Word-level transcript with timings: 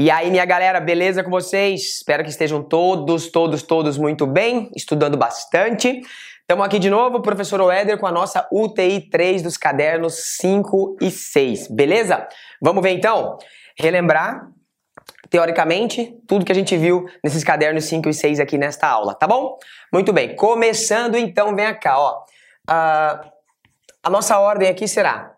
E 0.00 0.10
aí, 0.10 0.30
minha 0.30 0.46
galera, 0.46 0.80
beleza 0.80 1.22
com 1.22 1.28
vocês? 1.28 1.96
Espero 1.96 2.24
que 2.24 2.30
estejam 2.30 2.62
todos, 2.62 3.30
todos, 3.30 3.62
todos 3.62 3.98
muito 3.98 4.26
bem, 4.26 4.70
estudando 4.74 5.14
bastante. 5.14 6.00
Estamos 6.40 6.64
aqui 6.64 6.78
de 6.78 6.88
novo, 6.88 7.20
professor 7.20 7.60
Oeder, 7.60 7.98
com 7.98 8.06
a 8.06 8.10
nossa 8.10 8.48
UTI 8.50 9.10
3 9.10 9.42
dos 9.42 9.58
cadernos 9.58 10.36
5 10.38 10.96
e 11.02 11.10
6, 11.10 11.68
beleza? 11.68 12.26
Vamos 12.62 12.82
ver 12.82 12.92
então? 12.92 13.36
Relembrar, 13.78 14.48
teoricamente, 15.28 16.16
tudo 16.26 16.46
que 16.46 16.52
a 16.52 16.54
gente 16.54 16.78
viu 16.78 17.04
nesses 17.22 17.44
cadernos 17.44 17.84
5 17.84 18.08
e 18.08 18.14
6 18.14 18.40
aqui 18.40 18.56
nesta 18.56 18.88
aula, 18.88 19.14
tá 19.14 19.26
bom? 19.26 19.58
Muito 19.92 20.14
bem, 20.14 20.34
começando 20.34 21.16
então, 21.16 21.54
vem 21.54 21.78
cá, 21.78 21.98
ó. 21.98 22.22
Uh, 22.70 23.30
a 24.02 24.08
nossa 24.08 24.38
ordem 24.38 24.66
aqui 24.66 24.88
será 24.88 25.36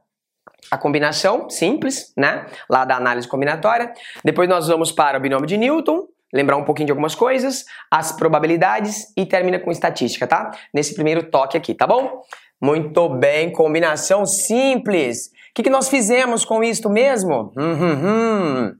a 0.70 0.79
combinação 0.79 1.48
simples, 1.50 2.12
né? 2.16 2.46
Lá 2.68 2.84
da 2.84 2.96
análise 2.96 3.28
combinatória. 3.28 3.92
Depois 4.24 4.48
nós 4.48 4.68
vamos 4.68 4.92
para 4.92 5.18
o 5.18 5.20
binômio 5.20 5.46
de 5.46 5.56
Newton, 5.56 6.06
lembrar 6.32 6.56
um 6.56 6.64
pouquinho 6.64 6.87
de 6.87 6.92
algumas 6.92 7.14
coisas, 7.14 7.64
as 7.91 8.12
probabilidades 8.12 9.12
e 9.16 9.27
termina 9.27 9.59
com 9.59 9.70
estatística, 9.70 10.27
tá? 10.27 10.51
Nesse 10.73 10.95
primeiro 10.95 11.30
toque 11.30 11.56
aqui, 11.56 11.74
tá 11.74 11.87
bom? 11.87 12.23
Muito 12.60 13.09
bem, 13.09 13.51
combinação 13.51 14.24
simples. 14.24 15.27
O 15.27 15.54
que, 15.54 15.64
que 15.64 15.70
nós 15.70 15.88
fizemos 15.88 16.45
com 16.45 16.62
isto 16.65 16.88
mesmo? 16.88 17.52
Hum, 17.59 17.74
hum, 17.74 18.73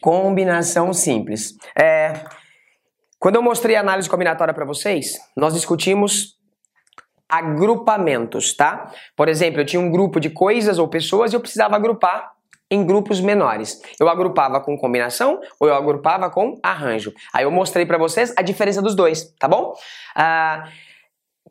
Combinação 0.00 0.92
simples. 0.94 1.56
É, 1.76 2.24
quando 3.18 3.36
eu 3.36 3.42
mostrei 3.42 3.76
a 3.76 3.80
análise 3.80 4.08
combinatória 4.08 4.54
para 4.54 4.64
vocês, 4.64 5.18
nós 5.36 5.52
discutimos 5.52 6.39
agrupamentos, 7.30 8.54
tá? 8.54 8.90
Por 9.16 9.28
exemplo, 9.28 9.60
eu 9.60 9.66
tinha 9.66 9.80
um 9.80 9.90
grupo 9.90 10.18
de 10.18 10.30
coisas 10.30 10.78
ou 10.78 10.88
pessoas 10.88 11.32
e 11.32 11.36
eu 11.36 11.40
precisava 11.40 11.76
agrupar 11.76 12.32
em 12.70 12.84
grupos 12.84 13.20
menores. 13.20 13.80
Eu 13.98 14.08
agrupava 14.08 14.60
com 14.60 14.78
combinação 14.78 15.40
ou 15.58 15.68
eu 15.68 15.74
agrupava 15.74 16.30
com 16.30 16.58
arranjo. 16.62 17.12
Aí 17.32 17.44
eu 17.44 17.50
mostrei 17.50 17.84
para 17.84 17.98
vocês 17.98 18.32
a 18.36 18.42
diferença 18.42 18.80
dos 18.80 18.94
dois, 18.94 19.34
tá 19.38 19.48
bom? 19.48 19.74
Ah, 20.14 20.68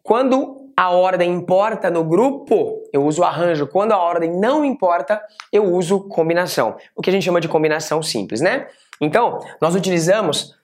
quando 0.01 0.71
a 0.77 0.89
ordem 0.91 1.33
importa 1.33 1.89
no 1.89 2.05
grupo, 2.05 2.81
eu 2.93 3.03
uso 3.03 3.21
arranjo. 3.21 3.67
Quando 3.67 3.91
a 3.91 3.97
ordem 3.97 4.31
não 4.39 4.63
importa, 4.63 5.21
eu 5.51 5.65
uso 5.65 6.07
combinação. 6.07 6.77
O 6.95 7.01
que 7.01 7.09
a 7.09 7.13
gente 7.13 7.25
chama 7.25 7.41
de 7.41 7.49
combinação 7.49 8.01
simples, 8.01 8.39
né? 8.39 8.67
Então, 9.01 9.39
nós 9.59 9.75
utilizamos 9.75 10.57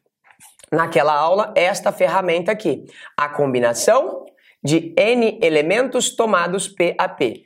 naquela 0.71 1.13
aula 1.13 1.53
esta 1.55 1.91
ferramenta 1.91 2.51
aqui, 2.51 2.85
a 3.17 3.27
combinação 3.27 4.25
de 4.65 4.93
n 4.97 5.39
elementos 5.43 6.15
tomados 6.15 6.67
P 6.67 6.95
a 6.97 7.07
P. 7.07 7.43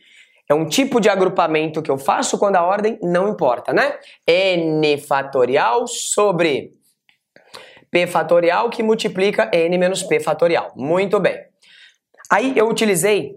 É 0.49 0.53
um 0.53 0.65
tipo 0.65 0.99
de 0.99 1.09
agrupamento 1.09 1.81
que 1.81 1.91
eu 1.91 1.97
faço 1.97 2.39
quando 2.39 2.55
a 2.55 2.63
ordem 2.63 2.97
não 3.03 3.29
importa, 3.29 3.73
né? 3.73 3.99
n 4.25 4.97
fatorial 4.97 5.85
sobre 5.85 6.73
p 7.91 8.07
fatorial 8.07 8.69
que 8.69 8.81
multiplica 8.81 9.51
n 9.53 9.77
menos 9.77 10.01
p 10.01 10.19
fatorial. 10.19 10.71
Muito 10.75 11.19
bem. 11.19 11.37
Aí 12.31 12.53
eu 12.55 12.67
utilizei 12.69 13.35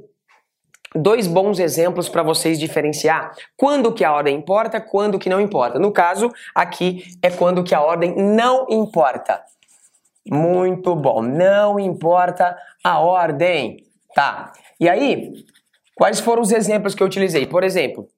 dois 0.95 1.27
bons 1.27 1.59
exemplos 1.59 2.09
para 2.09 2.23
vocês 2.23 2.59
diferenciar 2.59 3.33
quando 3.57 3.93
que 3.93 4.05
a 4.05 4.13
ordem 4.13 4.37
importa, 4.37 4.81
quando 4.81 5.19
que 5.19 5.29
não 5.29 5.41
importa. 5.41 5.79
No 5.79 5.93
caso, 5.93 6.31
aqui 6.55 7.05
é 7.23 7.31
quando 7.31 7.65
que 7.65 7.75
a 7.75 7.81
ordem 7.81 8.15
não 8.17 8.67
importa. 8.71 9.43
Muito 10.29 10.95
bom. 10.95 11.23
Não 11.23 11.79
importa 11.79 12.57
a 12.85 13.01
ordem. 13.01 13.85
Tá. 14.15 14.53
E 14.79 14.89
aí, 14.89 15.33
quais 15.95 16.21
foram 16.21 16.43
os 16.43 16.53
exemplos 16.53 16.95
que 16.95 17.03
eu 17.03 17.07
utilizei? 17.07 17.47
Por 17.47 17.65
exemplo, 17.65 18.09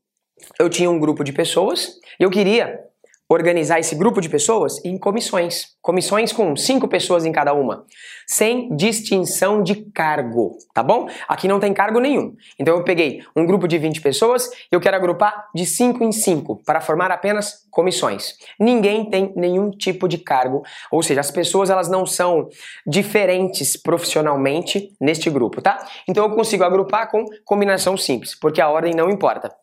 eu 0.59 0.69
tinha 0.69 0.91
um 0.91 0.99
grupo 0.99 1.23
de 1.25 1.33
pessoas 1.33 1.99
e 2.19 2.25
eu 2.25 2.31
queria 2.31 2.81
organizar 3.29 3.81
esse 3.81 3.95
grupo 3.95 4.21
de 4.21 4.29
pessoas 4.29 4.85
em 4.85 4.99
comissões. 4.99 5.77
Comissões 5.81 6.33
com 6.33 6.55
cinco 6.57 6.89
pessoas 6.89 7.25
em 7.25 7.33
cada 7.33 7.55
uma, 7.55 7.85
sem 8.27 8.75
distinção 8.77 9.63
de 9.63 9.77
cargo, 9.93 10.57
tá 10.73 10.83
bom? 10.83 11.09
Aqui 11.29 11.49
não 11.49 11.61
tem 11.61 11.73
cargo 11.73 12.01
nenhum. 12.01 12.35
Então 12.59 12.77
eu 12.77 12.85
peguei 12.85 13.23
um 13.35 13.47
grupo 13.47 13.67
de 13.67 13.79
20 13.79 14.01
pessoas 14.01 14.47
e 14.47 14.75
eu 14.75 14.81
quero 14.81 14.97
agrupar 14.97 15.49
de 15.55 15.67
5 15.67 16.03
em 16.05 16.13
5 16.13 16.63
para 16.65 16.81
formar 16.81 17.11
apenas 17.11 17.67
comissões. 17.71 18.35
Ninguém 18.59 19.09
tem 19.11 19.33
nenhum 19.37 19.71
tipo 19.71 20.09
de 20.09 20.19
cargo, 20.19 20.63
ou 20.91 21.03
seja, 21.03 21.21
as 21.21 21.31
pessoas 21.31 21.71
elas 21.71 21.89
não 21.89 22.07
são 22.07 22.49
diferentes 22.87 23.77
profissionalmente 23.77 24.93
neste 25.01 25.29
grupo, 25.31 25.61
tá? 25.61 25.87
Então 26.09 26.25
eu 26.25 26.35
consigo 26.35 26.65
agrupar 26.65 27.11
com 27.11 27.25
combinação 27.45 27.97
simples, 27.97 28.35
porque 28.35 28.61
a 28.61 28.69
ordem 28.69 28.95
não 28.95 29.11
importa. 29.11 29.55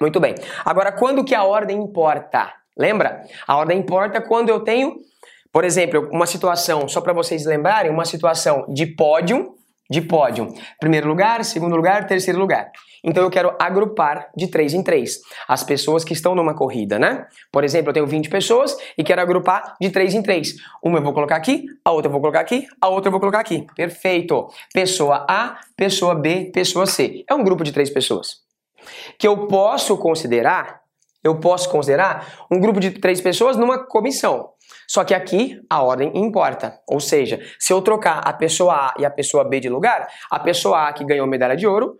Muito 0.00 0.18
bem. 0.18 0.34
Agora, 0.64 0.90
quando 0.90 1.24
que 1.24 1.34
a 1.34 1.44
ordem 1.44 1.78
importa? 1.78 2.52
Lembra? 2.76 3.24
A 3.46 3.56
ordem 3.56 3.78
importa 3.78 4.20
quando 4.20 4.48
eu 4.48 4.60
tenho, 4.60 4.96
por 5.54 5.64
exemplo, 5.64 6.08
uma 6.10 6.26
situação, 6.26 6.88
só 6.88 7.00
para 7.00 7.12
vocês 7.12 7.46
lembrarem, 7.46 7.88
uma 7.88 8.04
situação 8.04 8.66
de 8.68 8.86
pódio, 8.86 9.54
de 9.88 10.00
pódio. 10.00 10.52
Primeiro 10.80 11.06
lugar, 11.06 11.44
segundo 11.44 11.76
lugar, 11.76 12.08
terceiro 12.08 12.40
lugar. 12.40 12.72
Então 13.04 13.22
eu 13.22 13.30
quero 13.30 13.54
agrupar 13.60 14.30
de 14.36 14.48
três 14.48 14.74
em 14.74 14.82
três 14.82 15.20
as 15.46 15.62
pessoas 15.62 16.02
que 16.02 16.12
estão 16.12 16.34
numa 16.34 16.56
corrida, 16.56 16.98
né? 16.98 17.24
Por 17.52 17.62
exemplo, 17.62 17.90
eu 17.90 17.94
tenho 17.94 18.06
20 18.06 18.28
pessoas 18.28 18.76
e 18.98 19.04
quero 19.04 19.20
agrupar 19.20 19.76
de 19.80 19.90
três 19.90 20.12
em 20.12 20.22
três. 20.22 20.56
Uma 20.82 20.98
eu 20.98 21.04
vou 21.04 21.12
colocar 21.12 21.36
aqui, 21.36 21.66
a 21.84 21.92
outra 21.92 22.08
eu 22.08 22.12
vou 22.12 22.20
colocar 22.20 22.40
aqui, 22.40 22.66
a 22.80 22.88
outra 22.88 23.06
eu 23.06 23.12
vou 23.12 23.20
colocar 23.20 23.38
aqui. 23.38 23.64
Perfeito. 23.76 24.48
Pessoa 24.72 25.24
A, 25.30 25.60
pessoa 25.76 26.16
B, 26.16 26.50
pessoa 26.52 26.84
C. 26.84 27.24
É 27.30 27.32
um 27.32 27.44
grupo 27.44 27.62
de 27.62 27.70
três 27.70 27.90
pessoas. 27.90 28.38
Que 29.16 29.28
eu 29.28 29.46
posso 29.46 29.96
considerar 29.98 30.82
eu 31.24 31.40
posso 31.40 31.70
considerar 31.70 32.44
um 32.50 32.60
grupo 32.60 32.78
de 32.78 32.90
três 32.90 33.18
pessoas 33.18 33.56
numa 33.56 33.78
comissão. 33.78 34.50
Só 34.86 35.04
que 35.04 35.14
aqui 35.14 35.60
a 35.68 35.82
ordem 35.82 36.10
importa. 36.14 36.80
Ou 36.86 37.00
seja, 37.00 37.40
se 37.58 37.72
eu 37.72 37.80
trocar 37.82 38.18
a 38.18 38.32
pessoa 38.32 38.74
A 38.74 38.94
e 38.98 39.04
a 39.04 39.10
pessoa 39.10 39.44
B 39.44 39.60
de 39.60 39.68
lugar, 39.68 40.08
a 40.30 40.38
pessoa 40.38 40.88
A 40.88 40.92
que 40.92 41.04
ganhou 41.04 41.26
medalha 41.26 41.56
de 41.56 41.66
ouro 41.66 41.98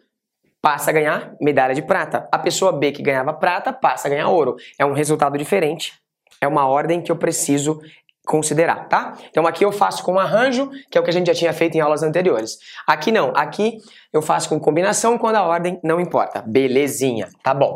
passa 0.60 0.90
a 0.90 0.92
ganhar 0.94 1.34
medalha 1.40 1.74
de 1.74 1.82
prata. 1.82 2.26
A 2.32 2.38
pessoa 2.38 2.72
B 2.72 2.90
que 2.90 3.02
ganhava 3.02 3.32
prata 3.34 3.72
passa 3.72 4.08
a 4.08 4.10
ganhar 4.10 4.28
ouro. 4.28 4.56
É 4.78 4.84
um 4.84 4.92
resultado 4.92 5.36
diferente. 5.36 5.92
É 6.40 6.48
uma 6.48 6.66
ordem 6.66 7.02
que 7.02 7.12
eu 7.12 7.16
preciso 7.16 7.80
considerar, 8.26 8.88
tá? 8.88 9.16
Então 9.28 9.46
aqui 9.46 9.64
eu 9.64 9.70
faço 9.70 10.02
com 10.02 10.18
arranjo, 10.18 10.70
que 10.90 10.96
é 10.96 11.00
o 11.00 11.04
que 11.04 11.10
a 11.10 11.12
gente 11.12 11.26
já 11.26 11.34
tinha 11.34 11.52
feito 11.52 11.76
em 11.76 11.80
aulas 11.80 12.02
anteriores. 12.02 12.58
Aqui 12.86 13.12
não, 13.12 13.32
aqui 13.36 13.78
eu 14.12 14.22
faço 14.22 14.48
com 14.48 14.58
combinação 14.58 15.18
quando 15.18 15.36
a 15.36 15.42
ordem 15.44 15.78
não 15.84 16.00
importa. 16.00 16.42
Belezinha, 16.46 17.28
tá 17.42 17.52
bom. 17.52 17.74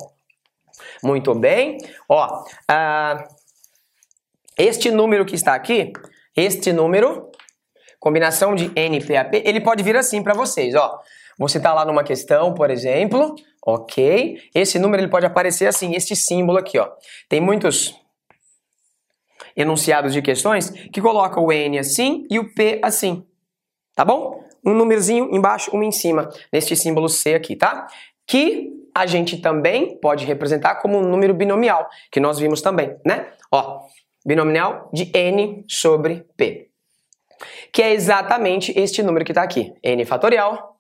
Muito 1.03 1.35
bem. 1.35 1.79
Ó, 2.09 2.27
uh, 2.27 3.38
este 4.59 4.91
número 4.91 5.25
que 5.25 5.37
está 5.37 5.55
aqui, 5.55 5.93
este 6.37 6.73
número, 6.73 7.31
combinação 8.01 8.55
de 8.55 8.71
NPAP, 8.75 9.43
ele 9.45 9.61
pode 9.61 9.83
vir 9.83 9.97
assim 9.97 10.23
para 10.23 10.35
vocês, 10.35 10.75
ó. 10.75 11.01
Você 11.39 11.59
está 11.59 11.73
lá 11.73 11.85
numa 11.85 12.03
questão, 12.03 12.53
por 12.53 12.69
exemplo, 12.69 13.37
ok? 13.65 14.41
Esse 14.53 14.79
número 14.79 15.03
ele 15.03 15.11
pode 15.11 15.25
aparecer 15.25 15.69
assim, 15.69 15.95
este 15.95 16.17
símbolo 16.17 16.59
aqui, 16.59 16.79
ó. 16.79 16.91
Tem 17.29 17.41
muitos 17.41 17.95
enunciados 19.57 20.13
de 20.13 20.21
questões 20.21 20.71
que 20.71 21.01
colocam 21.01 21.45
o 21.45 21.53
N 21.53 21.79
assim 21.79 22.27
e 22.31 22.39
o 22.39 22.53
P 22.55 22.81
assim, 22.83 23.25
tá 23.95 24.05
bom? 24.05 24.45
Um 24.65 24.75
númerozinho 24.75 25.35
embaixo, 25.35 25.71
um 25.75 25.83
em 25.83 25.93
cima, 25.93 26.29
neste 26.53 26.75
símbolo 26.75 27.09
C 27.09 27.35
aqui, 27.35 27.55
tá? 27.55 27.87
Que 28.27 28.73
a 28.95 29.07
gente 29.07 29.41
também 29.41 29.99
pode 30.01 30.25
representar 30.25 30.77
como 30.77 30.99
um 30.99 31.09
número 31.09 31.33
binomial, 31.35 31.89
que 32.11 32.19
nós 32.19 32.39
vimos 32.39 32.61
também, 32.61 32.97
né? 33.07 33.33
Ó, 33.51 33.83
binomial 34.25 34.91
de 34.93 35.11
n 35.15 35.65
sobre 35.69 36.27
p, 36.37 36.69
que 37.73 37.83
é 37.83 37.93
exatamente 37.93 38.73
este 38.79 39.03
número 39.03 39.25
que 39.25 39.33
está 39.33 39.43
aqui, 39.43 39.73
n 39.83 40.05
fatorial 40.05 40.77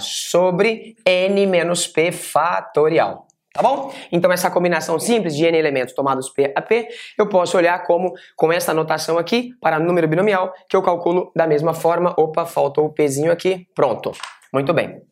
sobre 0.00 0.96
n 1.04 1.46
menos 1.46 1.86
p 1.86 2.10
fatorial. 2.10 3.26
Tá 3.52 3.60
bom? 3.60 3.92
Então 4.10 4.32
essa 4.32 4.50
combinação 4.50 4.98
simples 4.98 5.36
de 5.36 5.44
n 5.44 5.58
elementos 5.58 5.94
tomados 5.94 6.30
P 6.30 6.50
a 6.56 6.62
P, 6.62 6.88
eu 7.18 7.28
posso 7.28 7.54
olhar 7.58 7.84
como 7.84 8.14
com 8.34 8.50
essa 8.50 8.70
anotação 8.70 9.18
aqui 9.18 9.50
para 9.60 9.78
número 9.78 10.08
binomial, 10.08 10.54
que 10.66 10.74
eu 10.74 10.82
calculo 10.82 11.30
da 11.36 11.46
mesma 11.46 11.74
forma. 11.74 12.14
Opa, 12.16 12.46
faltou 12.46 12.86
o 12.86 12.92
Pzinho 12.94 13.30
aqui. 13.30 13.68
Pronto. 13.74 14.12
Muito 14.50 14.72
bem. 14.72 15.02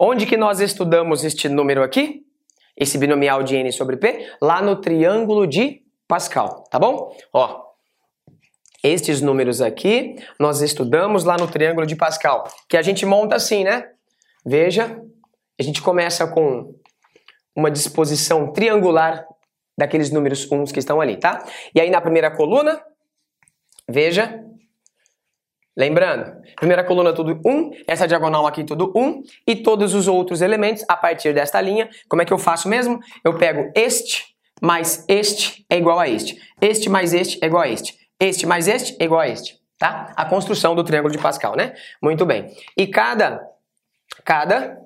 Onde 0.00 0.24
que 0.24 0.36
nós 0.36 0.60
estudamos 0.60 1.24
este 1.24 1.46
número 1.46 1.82
aqui? 1.82 2.22
Esse 2.76 2.98
binomial 2.98 3.42
de 3.42 3.56
n 3.56 3.70
sobre 3.72 3.96
p? 3.96 4.30
Lá 4.40 4.62
no 4.62 4.76
triângulo 4.76 5.46
de 5.46 5.82
Pascal, 6.08 6.64
tá 6.70 6.78
bom? 6.78 7.14
Ó, 7.32 7.62
estes 8.82 9.20
números 9.20 9.60
aqui 9.60 10.16
nós 10.38 10.60
estudamos 10.60 11.24
lá 11.24 11.36
no 11.36 11.46
triângulo 11.46 11.86
de 11.86 11.96
Pascal, 11.96 12.44
que 12.68 12.76
a 12.76 12.82
gente 12.82 13.06
monta 13.06 13.36
assim, 13.36 13.64
né? 13.64 13.90
Veja, 14.44 15.00
a 15.58 15.62
gente 15.62 15.80
começa 15.80 16.26
com 16.26 16.74
uma 17.54 17.70
disposição 17.70 18.52
triangular 18.52 19.26
daqueles 19.78 20.10
números 20.10 20.50
uns 20.50 20.72
que 20.72 20.78
estão 20.78 21.00
ali, 21.00 21.16
tá? 21.16 21.44
E 21.74 21.80
aí 21.80 21.90
na 21.90 22.00
primeira 22.00 22.30
coluna, 22.30 22.82
veja, 23.88 24.44
Lembrando, 25.76 26.42
primeira 26.56 26.84
coluna 26.84 27.12
tudo 27.12 27.40
1, 27.44 27.70
essa 27.86 28.06
diagonal 28.06 28.46
aqui 28.46 28.62
tudo 28.62 28.92
1 28.94 29.22
e 29.46 29.56
todos 29.56 29.94
os 29.94 30.06
outros 30.06 30.42
elementos 30.42 30.84
a 30.86 30.96
partir 30.96 31.32
desta 31.32 31.60
linha. 31.60 31.88
Como 32.08 32.20
é 32.20 32.24
que 32.24 32.32
eu 32.32 32.38
faço 32.38 32.68
mesmo? 32.68 33.00
Eu 33.24 33.38
pego 33.38 33.70
este 33.74 34.32
mais 34.62 35.04
este 35.08 35.66
é 35.68 35.76
igual 35.76 35.98
a 35.98 36.08
este. 36.08 36.40
Este 36.60 36.88
mais 36.88 37.12
este 37.12 37.38
é 37.42 37.46
igual 37.46 37.64
a 37.64 37.68
este. 37.68 37.98
Este 38.20 38.46
mais 38.46 38.68
este 38.68 38.96
é 39.00 39.04
igual 39.04 39.22
a 39.22 39.28
este, 39.28 39.58
tá? 39.76 40.12
A 40.14 40.24
construção 40.24 40.76
do 40.76 40.84
triângulo 40.84 41.12
de 41.12 41.20
Pascal, 41.20 41.56
né? 41.56 41.74
Muito 42.00 42.24
bem. 42.24 42.54
E 42.76 42.86
cada, 42.86 43.44
cada 44.24 44.78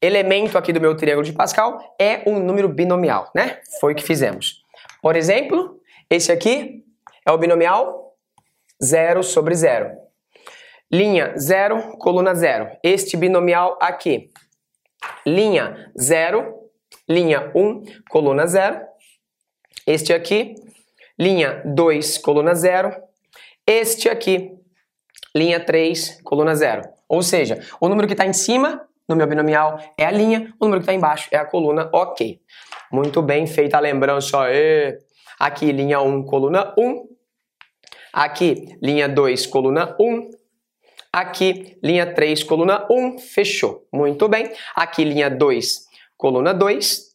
elemento 0.00 0.56
aqui 0.56 0.72
do 0.72 0.80
meu 0.80 0.96
triângulo 0.96 1.26
de 1.26 1.34
Pascal 1.34 1.94
é 2.00 2.22
um 2.26 2.38
número 2.38 2.66
binomial, 2.70 3.30
né? 3.34 3.60
Foi 3.78 3.92
o 3.92 3.96
que 3.96 4.02
fizemos. 4.02 4.64
Por 5.02 5.16
exemplo, 5.16 5.78
esse 6.08 6.32
aqui 6.32 6.82
é 7.26 7.30
o 7.30 7.36
binomial 7.36 8.01
0 8.82 9.22
sobre 9.22 9.54
0. 9.54 9.90
Linha 10.90 11.34
0, 11.38 11.96
coluna 11.98 12.34
0. 12.34 12.68
Este 12.82 13.16
binomial 13.16 13.78
aqui. 13.80 14.30
Linha 15.26 15.90
0, 15.98 16.54
linha 17.08 17.50
1, 17.54 17.82
coluna 18.10 18.46
0. 18.46 18.80
Este 19.86 20.12
aqui, 20.12 20.54
linha 21.18 21.62
2, 21.64 22.18
coluna 22.18 22.54
0. 22.54 22.94
Este 23.66 24.08
aqui, 24.08 24.52
linha 25.34 25.64
3, 25.64 26.20
coluna 26.22 26.54
0. 26.54 26.82
Ou 27.08 27.22
seja, 27.22 27.58
o 27.80 27.88
número 27.88 28.06
que 28.06 28.14
está 28.14 28.26
em 28.26 28.32
cima 28.32 28.86
no 29.08 29.16
meu 29.16 29.26
binomial 29.26 29.78
é 29.98 30.06
a 30.06 30.10
linha, 30.10 30.52
o 30.60 30.64
número 30.64 30.80
que 30.80 30.84
está 30.84 30.94
embaixo 30.94 31.28
é 31.32 31.36
a 31.36 31.44
coluna, 31.44 31.88
ok. 31.92 32.40
Muito 32.90 33.22
bem 33.22 33.46
feita 33.46 33.76
a 33.76 33.80
lembrança 33.80 34.42
aí. 34.42 34.98
Aqui, 35.38 35.72
linha 35.72 36.00
1, 36.00 36.24
coluna 36.24 36.74
1. 36.78 37.11
Aqui, 38.12 38.76
linha 38.82 39.08
2, 39.08 39.46
coluna 39.46 39.96
1. 39.98 40.30
Aqui, 41.12 41.78
linha 41.82 42.12
3, 42.12 42.42
coluna 42.42 42.86
1, 42.90 43.18
fechou. 43.18 43.86
Muito 43.92 44.28
bem. 44.28 44.52
Aqui, 44.76 45.04
linha 45.04 45.30
2, 45.30 45.86
coluna 46.16 46.52
2. 46.52 47.12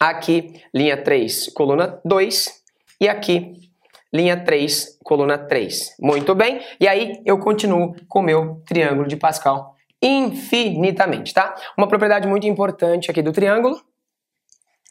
Aqui, 0.00 0.60
linha 0.74 0.96
3, 0.96 1.52
coluna 1.54 2.00
2. 2.04 2.62
E 3.00 3.08
aqui, 3.08 3.70
linha 4.12 4.36
3, 4.36 4.98
coluna 5.04 5.38
3. 5.38 5.96
Muito 6.00 6.34
bem. 6.34 6.60
E 6.80 6.88
aí, 6.88 7.22
eu 7.24 7.38
continuo 7.38 7.94
com 8.08 8.20
o 8.20 8.22
meu 8.22 8.62
triângulo 8.66 9.06
de 9.06 9.16
Pascal 9.16 9.76
infinitamente, 10.02 11.32
tá? 11.32 11.54
Uma 11.76 11.88
propriedade 11.88 12.28
muito 12.28 12.46
importante 12.46 13.10
aqui 13.10 13.22
do 13.22 13.32
triângulo. 13.32 13.80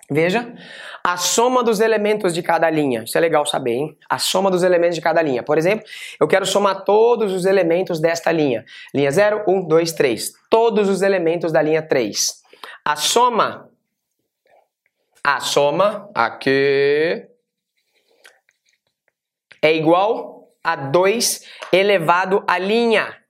Veja, 0.10 0.54
a 1.04 1.18
soma 1.18 1.64
dos 1.64 1.80
elementos 1.80 2.34
de 2.34 2.44
cada 2.44 2.70
linha. 2.70 3.04
Isso 3.04 3.18
é 3.18 3.22
legal 3.22 3.46
saber, 3.46 3.72
hein? 3.72 3.98
A 4.08 4.20
soma 4.20 4.52
dos 4.52 4.62
elementos 4.62 4.96
de 4.96 5.02
cada 5.02 5.22
linha. 5.22 5.42
Por 5.42 5.58
exemplo, 5.58 5.86
eu 6.20 6.28
quero 6.28 6.46
somar 6.46 6.84
todos 6.84 7.34
os 7.34 7.46
elementos 7.46 8.00
desta 8.00 8.32
linha. 8.32 8.64
Linha 8.94 9.10
0, 9.10 9.46
1, 9.48 9.68
2, 9.68 9.94
3. 9.94 10.34
Todos 10.50 10.90
os 10.90 11.02
elementos 11.02 11.52
da 11.52 11.62
linha 11.62 11.82
3. 11.82 12.44
A 12.84 12.96
soma. 12.96 13.70
A 15.24 15.40
soma 15.40 16.08
aqui 16.14 17.28
é 19.60 19.74
igual 19.74 20.52
a 20.64 20.76
2 20.76 21.42
elevado 21.72 22.44
à 22.48 22.60
linha 22.60 23.25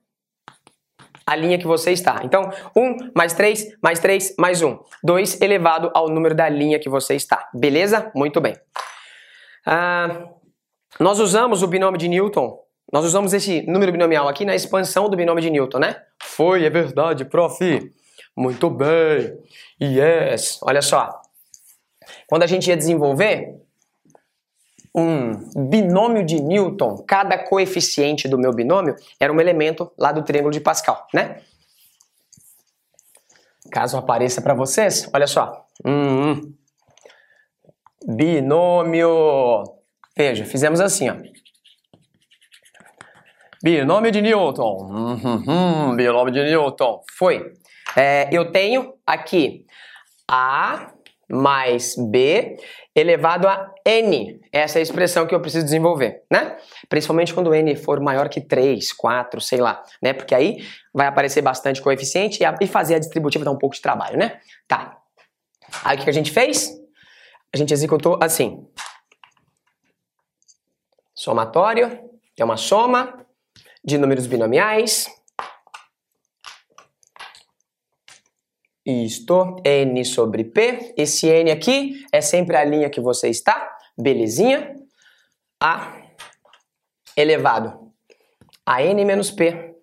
a 1.26 1.34
linha 1.34 1.58
que 1.58 1.66
você 1.66 1.90
está. 1.90 2.20
Então, 2.22 2.50
1 2.74 3.10
mais 3.14 3.34
3 3.34 3.76
mais 3.82 3.98
3 3.98 4.34
mais 4.38 4.62
1. 4.62 4.78
2 5.02 5.40
elevado 5.40 5.90
ao 5.92 6.08
número 6.08 6.34
da 6.34 6.48
linha 6.48 6.78
que 6.78 6.88
você 6.88 7.14
está. 7.14 7.48
Beleza? 7.52 8.10
Muito 8.14 8.40
bem. 8.40 8.54
Ah, 9.66 10.28
nós 11.00 11.18
usamos 11.18 11.62
o 11.62 11.66
binômio 11.66 11.98
de 11.98 12.08
Newton. 12.08 12.56
Nós 12.92 13.04
usamos 13.04 13.34
esse 13.34 13.62
número 13.62 13.90
binomial 13.90 14.28
aqui 14.28 14.44
na 14.44 14.54
expansão 14.54 15.08
do 15.10 15.16
binômio 15.16 15.42
de 15.42 15.50
Newton, 15.50 15.80
né? 15.80 15.96
Foi, 16.22 16.64
é 16.64 16.70
verdade, 16.70 17.24
prof. 17.24 17.58
Muito 18.36 18.70
bem. 18.70 19.36
Yes. 19.82 20.60
Olha 20.62 20.80
só. 20.80 21.10
Quando 22.28 22.44
a 22.44 22.46
gente 22.46 22.68
ia 22.68 22.76
desenvolver, 22.76 23.56
um 24.96 25.68
binômio 25.68 26.24
de 26.24 26.40
Newton, 26.40 27.04
cada 27.06 27.36
coeficiente 27.36 28.26
do 28.26 28.38
meu 28.38 28.50
binômio 28.50 28.96
era 29.20 29.30
um 29.30 29.38
elemento 29.38 29.92
lá 29.98 30.10
do 30.10 30.24
triângulo 30.24 30.52
de 30.52 30.60
Pascal, 30.60 31.06
né? 31.12 31.42
Caso 33.70 33.98
apareça 33.98 34.40
para 34.40 34.54
vocês, 34.54 35.10
olha 35.12 35.26
só. 35.26 35.66
Hum, 35.84 36.32
hum. 36.32 36.54
Binômio. 38.08 39.64
Veja, 40.16 40.46
fizemos 40.46 40.80
assim, 40.80 41.10
ó. 41.10 41.16
Binômio 43.62 44.10
de 44.10 44.22
Newton. 44.22 44.78
Hum, 44.90 45.20
hum, 45.22 45.44
hum. 45.46 45.96
binômio 45.96 46.32
de 46.32 46.42
Newton. 46.42 47.02
Foi. 47.18 47.52
É, 47.94 48.28
eu 48.32 48.50
tenho 48.50 48.94
aqui 49.06 49.66
A 50.28 50.92
mais 51.28 51.94
B 51.96 52.56
elevado 52.94 53.48
a 53.48 53.72
n. 53.84 54.40
Essa 54.52 54.78
é 54.78 54.80
a 54.80 54.82
expressão 54.82 55.26
que 55.26 55.34
eu 55.34 55.40
preciso 55.40 55.64
desenvolver, 55.64 56.22
né? 56.30 56.56
Principalmente 56.88 57.34
quando 57.34 57.54
n 57.54 57.74
for 57.76 58.00
maior 58.00 58.28
que 58.28 58.40
3, 58.40 58.92
4, 58.92 59.40
sei 59.40 59.60
lá, 59.60 59.82
né? 60.02 60.12
Porque 60.12 60.34
aí 60.34 60.64
vai 60.94 61.06
aparecer 61.06 61.42
bastante 61.42 61.82
coeficiente 61.82 62.42
e 62.60 62.66
fazer 62.66 62.94
a 62.94 62.98
distributiva 62.98 63.44
dá 63.44 63.50
um 63.50 63.58
pouco 63.58 63.74
de 63.74 63.82
trabalho, 63.82 64.18
né? 64.18 64.40
Tá. 64.66 64.98
Aí 65.84 65.98
o 65.98 66.04
que 66.04 66.10
a 66.10 66.12
gente 66.12 66.30
fez? 66.30 66.72
A 67.52 67.56
gente 67.56 67.72
executou 67.72 68.18
assim. 68.22 68.66
Somatório, 71.14 71.98
é 72.38 72.44
uma 72.44 72.56
soma 72.56 73.26
de 73.84 73.98
números 73.98 74.26
binomiais 74.26 75.08
Isto, 78.86 79.56
N 79.64 80.04
sobre 80.04 80.44
P. 80.44 80.94
Esse 80.96 81.26
N 81.28 81.50
aqui 81.50 82.04
é 82.12 82.20
sempre 82.20 82.56
a 82.56 82.64
linha 82.64 82.88
que 82.88 83.00
você 83.00 83.28
está, 83.28 83.76
belezinha? 83.98 84.76
A 85.60 86.02
elevado 87.16 87.86
a 88.66 88.82
N 88.82 89.04
menos 89.04 89.30
P 89.30 89.76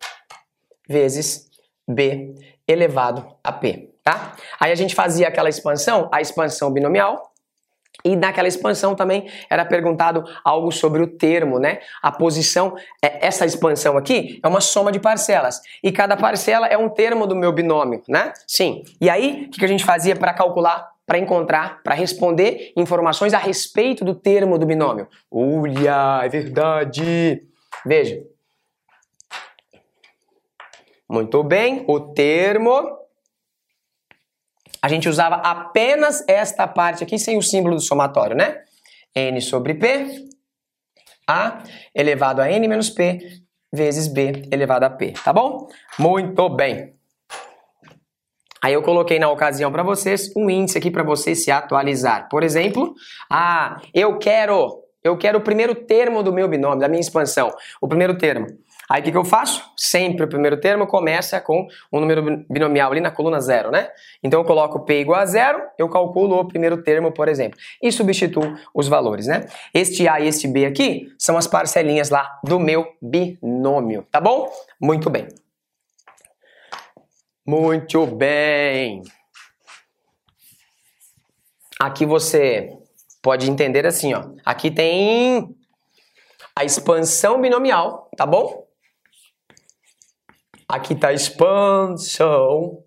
vezes 0.87 1.49
B 1.87 2.35
elevado 2.67 3.35
a 3.43 3.51
P, 3.51 3.93
tá? 4.03 4.35
Aí 4.59 4.71
a 4.71 4.75
gente 4.75 4.93
fazia 4.93 5.27
aquela 5.27 5.49
expansão, 5.49 6.09
a 6.13 6.21
expansão 6.21 6.71
binomial, 6.71 7.32
e 8.03 8.15
naquela 8.15 8.47
expansão 8.47 8.95
também 8.95 9.29
era 9.49 9.63
perguntado 9.63 10.23
algo 10.43 10.71
sobre 10.71 11.01
o 11.01 11.07
termo, 11.07 11.59
né? 11.59 11.79
A 12.01 12.11
posição, 12.11 12.75
é, 13.01 13.25
essa 13.25 13.45
expansão 13.45 13.97
aqui 13.97 14.39
é 14.43 14.47
uma 14.47 14.61
soma 14.61 14.91
de 14.91 14.99
parcelas. 14.99 15.61
E 15.81 15.91
cada 15.91 16.17
parcela 16.17 16.67
é 16.67 16.77
um 16.77 16.89
termo 16.89 17.25
do 17.25 17.35
meu 17.35 17.51
binômio, 17.51 18.01
né? 18.07 18.33
Sim. 18.47 18.83
E 18.99 19.09
aí, 19.09 19.47
o 19.47 19.51
que 19.51 19.63
a 19.63 19.67
gente 19.67 19.85
fazia 19.85 20.15
para 20.15 20.33
calcular, 20.33 20.91
para 21.05 21.17
encontrar, 21.17 21.81
para 21.83 21.95
responder 21.95 22.73
informações 22.75 23.33
a 23.33 23.37
respeito 23.37 24.03
do 24.03 24.13
termo 24.13 24.57
do 24.57 24.65
binômio? 24.65 25.07
Olha, 25.31 26.21
é 26.23 26.29
verdade. 26.29 27.43
Veja. 27.85 28.21
Muito 31.09 31.43
bem, 31.43 31.83
o 31.87 31.99
termo 31.99 33.02
a 34.83 34.89
gente 34.89 35.07
usava 35.07 35.35
apenas 35.35 36.25
esta 36.27 36.67
parte 36.67 37.05
aqui 37.05 37.17
sem 37.17 37.37
o 37.37 37.41
símbolo 37.41 37.75
do 37.75 37.81
somatório, 37.81 38.35
né? 38.35 38.63
n 39.15 39.39
sobre 39.39 39.75
p, 39.75 40.25
a 41.25 41.63
elevado 41.95 42.41
a 42.41 42.51
n 42.51 42.67
menos 42.67 42.89
p 42.89 43.41
vezes 43.71 44.09
b 44.09 44.43
elevado 44.51 44.83
a 44.83 44.89
p, 44.89 45.13
tá 45.23 45.31
bom? 45.31 45.69
Muito 45.97 46.49
bem. 46.49 46.95
Aí 48.61 48.73
eu 48.73 48.81
coloquei 48.81 49.19
na 49.19 49.29
ocasião 49.29 49.71
para 49.71 49.83
vocês 49.83 50.29
um 50.35 50.49
índice 50.49 50.77
aqui 50.77 50.91
para 50.91 51.03
você 51.03 51.33
se 51.33 51.49
atualizar. 51.49 52.27
Por 52.27 52.43
exemplo, 52.43 52.93
ah, 53.31 53.81
eu 53.93 54.17
quero, 54.17 54.83
eu 55.01 55.17
quero 55.17 55.37
o 55.37 55.41
primeiro 55.41 55.75
termo 55.75 56.21
do 56.21 56.33
meu 56.33 56.49
binômio, 56.49 56.79
da 56.79 56.89
minha 56.89 57.01
expansão. 57.01 57.53
O 57.81 57.87
primeiro 57.87 58.17
termo. 58.17 58.47
Aí 58.89 59.01
o 59.01 59.03
que, 59.03 59.11
que, 59.11 59.17
eu 59.17 59.25
faço? 59.25 59.63
Sempre 59.77 60.25
o 60.25 60.27
primeiro 60.27 60.59
termo 60.59 60.85
começa 60.85 61.39
com 61.39 61.67
um 61.91 61.99
número 61.99 62.45
binomial 62.49 62.91
ali 62.91 63.01
na 63.01 63.11
coluna 63.11 63.39
zero, 63.39 63.71
né? 63.71 63.89
Então 64.21 64.41
eu 64.41 64.45
coloco 64.45 64.81
P 64.81 64.99
igual 64.99 65.19
a 65.19 65.25
zero, 65.25 65.61
eu 65.77 65.89
calculo 65.89 66.39
o 66.39 66.47
primeiro 66.47 66.83
termo, 66.83 67.11
por 67.11 67.27
exemplo, 67.27 67.57
e 67.81 67.91
substituo 67.91 68.55
os 68.73 68.87
valores, 68.87 69.27
né? 69.27 69.45
Este 69.73 70.07
A 70.07 70.19
e 70.19 70.27
este 70.27 70.47
B 70.47 70.65
aqui 70.65 71.13
são 71.17 71.37
as 71.37 71.47
parcelinhas 71.47 72.09
lá 72.09 72.39
do 72.43 72.59
meu 72.59 72.87
binômio, 73.01 74.05
tá 74.11 74.19
bom? 74.19 74.51
Muito 74.79 75.09
bem. 75.09 75.27
Muito 77.45 78.05
bem. 78.07 79.01
Aqui 81.79 82.05
você 82.05 82.71
pode 83.21 83.49
entender 83.49 83.85
assim, 83.85 84.13
ó. 84.13 84.23
Aqui 84.45 84.71
tem 84.71 85.53
a 86.55 86.63
expansão 86.63 87.41
binomial, 87.41 88.09
tá 88.15 88.25
bom? 88.25 88.62
Aqui 90.73 90.93
está 90.93 91.13
expansão 91.13 92.83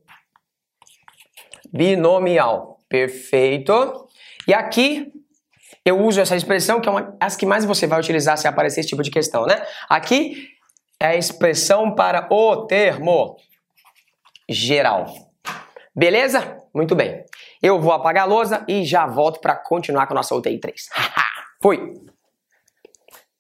binomial. 1.72 2.80
Perfeito. 2.88 4.08
E 4.48 4.52
aqui 4.52 5.12
eu 5.84 6.00
uso 6.00 6.20
essa 6.20 6.34
expressão 6.34 6.80
que 6.80 6.88
é 6.88 6.90
uma, 6.90 7.16
as 7.20 7.36
que 7.36 7.46
mais 7.46 7.64
você 7.64 7.86
vai 7.86 8.00
utilizar 8.00 8.36
se 8.38 8.48
aparecer 8.48 8.80
esse 8.80 8.88
tipo 8.88 9.04
de 9.04 9.10
questão, 9.12 9.46
né? 9.46 9.64
Aqui 9.88 10.48
é 10.98 11.06
a 11.06 11.16
expressão 11.16 11.94
para 11.94 12.26
o 12.28 12.66
termo 12.66 13.36
geral. 14.48 15.06
Beleza? 15.94 16.60
Muito 16.74 16.96
bem. 16.96 17.24
Eu 17.62 17.80
vou 17.80 17.92
apagar 17.92 18.24
a 18.24 18.26
lousa 18.26 18.64
e 18.66 18.84
já 18.84 19.06
volto 19.06 19.40
para 19.40 19.54
continuar 19.54 20.08
com 20.08 20.14
a 20.14 20.16
nossa 20.16 20.34
UTI 20.34 20.58
3. 20.58 20.88
Fui! 21.62 21.94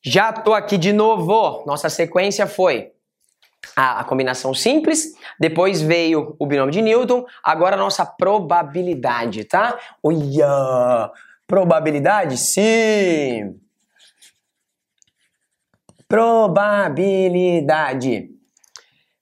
Já 0.04 0.32
tô 0.32 0.54
aqui 0.54 0.78
de 0.78 0.92
novo. 0.92 1.64
Nossa 1.66 1.90
sequência 1.90 2.46
foi 2.46 2.92
a, 3.74 4.00
a, 4.00 4.04
combinação 4.04 4.54
simples, 4.54 5.14
depois 5.40 5.80
veio 5.80 6.36
o 6.38 6.46
binômio 6.46 6.72
de 6.72 6.82
Newton, 6.82 7.24
agora 7.42 7.74
a 7.74 7.78
nossa 7.78 8.04
probabilidade, 8.04 9.44
tá? 9.44 9.78
Olha! 10.02 11.10
Probabilidade? 11.46 12.36
Sim! 12.36 13.58
Probabilidade. 16.08 18.36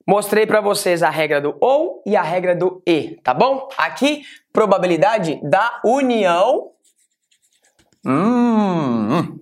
Mostrei 0.07 0.45
para 0.45 0.61
vocês 0.61 1.01
a 1.01 1.09
regra 1.09 1.41
do 1.41 1.57
ou 1.59 2.03
e 2.05 2.15
a 2.15 2.21
regra 2.21 2.55
do 2.55 2.79
e, 2.85 3.19
tá 3.23 3.33
bom? 3.33 3.67
Aqui, 3.75 4.21
probabilidade 4.53 5.39
da 5.43 5.81
união. 5.83 6.69
Hum, 8.05 9.39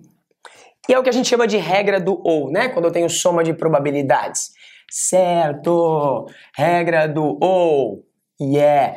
e 0.88 0.94
é 0.94 0.98
o 0.98 1.02
que 1.02 1.10
a 1.10 1.12
gente 1.12 1.28
chama 1.28 1.46
de 1.46 1.58
regra 1.58 2.00
do 2.00 2.18
ou, 2.24 2.50
né? 2.50 2.68
Quando 2.68 2.86
eu 2.86 2.90
tenho 2.90 3.10
soma 3.10 3.44
de 3.44 3.52
probabilidades. 3.52 4.53
Certo! 4.96 6.28
Regra 6.56 7.08
do 7.08 7.36
ou. 7.40 8.04
Yeah! 8.40 8.94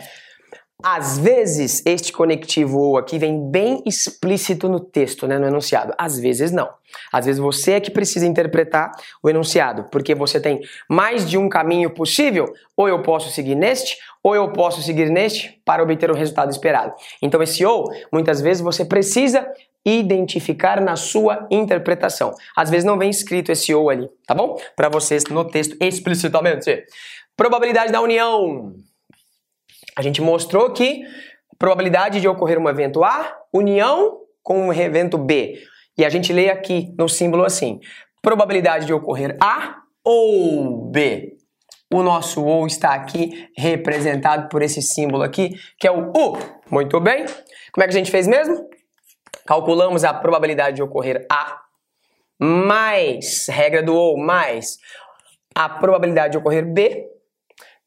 Às 0.84 1.18
vezes, 1.18 1.82
este 1.88 2.14
conectivo 2.14 2.78
ou 2.78 2.98
aqui 3.00 3.18
vem 3.18 3.50
bem 3.50 3.82
explícito 3.84 4.70
no 4.70 4.80
texto, 4.80 5.26
né, 5.26 5.40
no 5.40 5.48
enunciado. 5.48 5.96
Às 5.98 6.20
vezes 6.20 6.52
não. 6.52 6.70
Às 7.12 7.26
vezes 7.26 7.42
você 7.42 7.74
é 7.74 7.80
que 7.80 7.90
precisa 7.90 8.28
interpretar 8.28 8.92
o 9.24 9.28
enunciado, 9.28 9.86
porque 9.92 10.14
você 10.14 10.40
tem 10.40 10.62
mais 10.88 11.28
de 11.28 11.36
um 11.36 11.50
caminho 11.50 11.90
possível, 11.90 12.46
ou 12.76 12.88
eu 12.88 13.02
posso 13.02 13.32
seguir 13.32 13.56
neste, 13.56 13.98
ou 14.24 14.36
eu 14.36 14.54
posso 14.54 14.84
seguir 14.84 15.10
neste 15.10 15.60
para 15.66 15.82
obter 15.82 16.12
o 16.12 16.16
resultado 16.16 16.52
esperado. 16.52 16.94
Então 17.24 17.42
esse 17.42 17.66
ou, 17.66 17.92
muitas 18.14 18.40
vezes 18.40 18.62
você 18.62 18.86
precisa 18.86 19.48
identificar 19.88 20.82
na 20.82 20.98
sua 20.98 21.48
interpretação. 21.50 22.34
Às 22.54 22.70
vezes 22.70 22.84
não 22.84 22.98
vem 22.98 23.10
escrito 23.10 23.54
esse 23.54 23.74
ou 23.74 23.90
ali, 23.90 24.10
tá 24.26 24.36
bom? 24.36 24.60
Para 24.76 24.90
vocês 24.90 25.24
no 25.30 25.46
texto 25.46 25.78
explicitamente. 25.80 26.84
Probabilidade 27.38 27.92
da 27.92 28.02
união. 28.02 28.74
A 29.96 30.02
gente 30.02 30.22
mostrou 30.22 30.72
que 30.74 31.04
probabilidade 31.58 32.20
de 32.20 32.28
ocorrer 32.28 32.60
um 32.60 32.68
evento 32.68 33.04
A, 33.04 33.34
união 33.54 34.20
com 34.44 34.68
um 34.68 34.74
evento 34.74 35.18
B. 35.18 35.58
E 35.98 36.04
a 36.04 36.10
gente 36.10 36.34
lê 36.34 36.50
aqui 36.50 36.94
no 36.98 37.08
símbolo 37.08 37.46
assim: 37.46 37.80
probabilidade 38.22 38.86
de 38.86 38.94
ocorrer 38.94 39.38
A 39.42 39.78
ou 40.04 40.90
B. 40.92 41.38
O 41.94 42.04
nosso 42.04 42.44
ou 42.44 42.68
está 42.68 42.94
aqui 42.94 43.48
representado 43.58 44.50
por 44.50 44.62
esse 44.62 44.82
símbolo 44.82 45.24
aqui, 45.24 45.56
que 45.80 45.88
é 45.88 45.92
o 45.92 46.10
U. 46.10 46.38
Muito 46.70 47.00
bem. 47.00 47.26
Como 47.72 47.84
é 47.84 47.88
que 47.88 47.96
a 47.96 47.98
gente 47.98 48.12
fez 48.12 48.28
mesmo? 48.28 48.68
Calculamos 49.48 50.04
a 50.04 50.14
probabilidade 50.14 50.76
de 50.76 50.84
ocorrer 50.84 51.26
A 51.32 51.62
mais 52.40 53.48
regra 53.48 53.82
do 53.82 53.96
ou 53.96 54.18
mais 54.18 54.78
a 55.56 55.68
probabilidade 55.68 56.34
de 56.34 56.38
ocorrer 56.38 56.66
B 56.66 57.08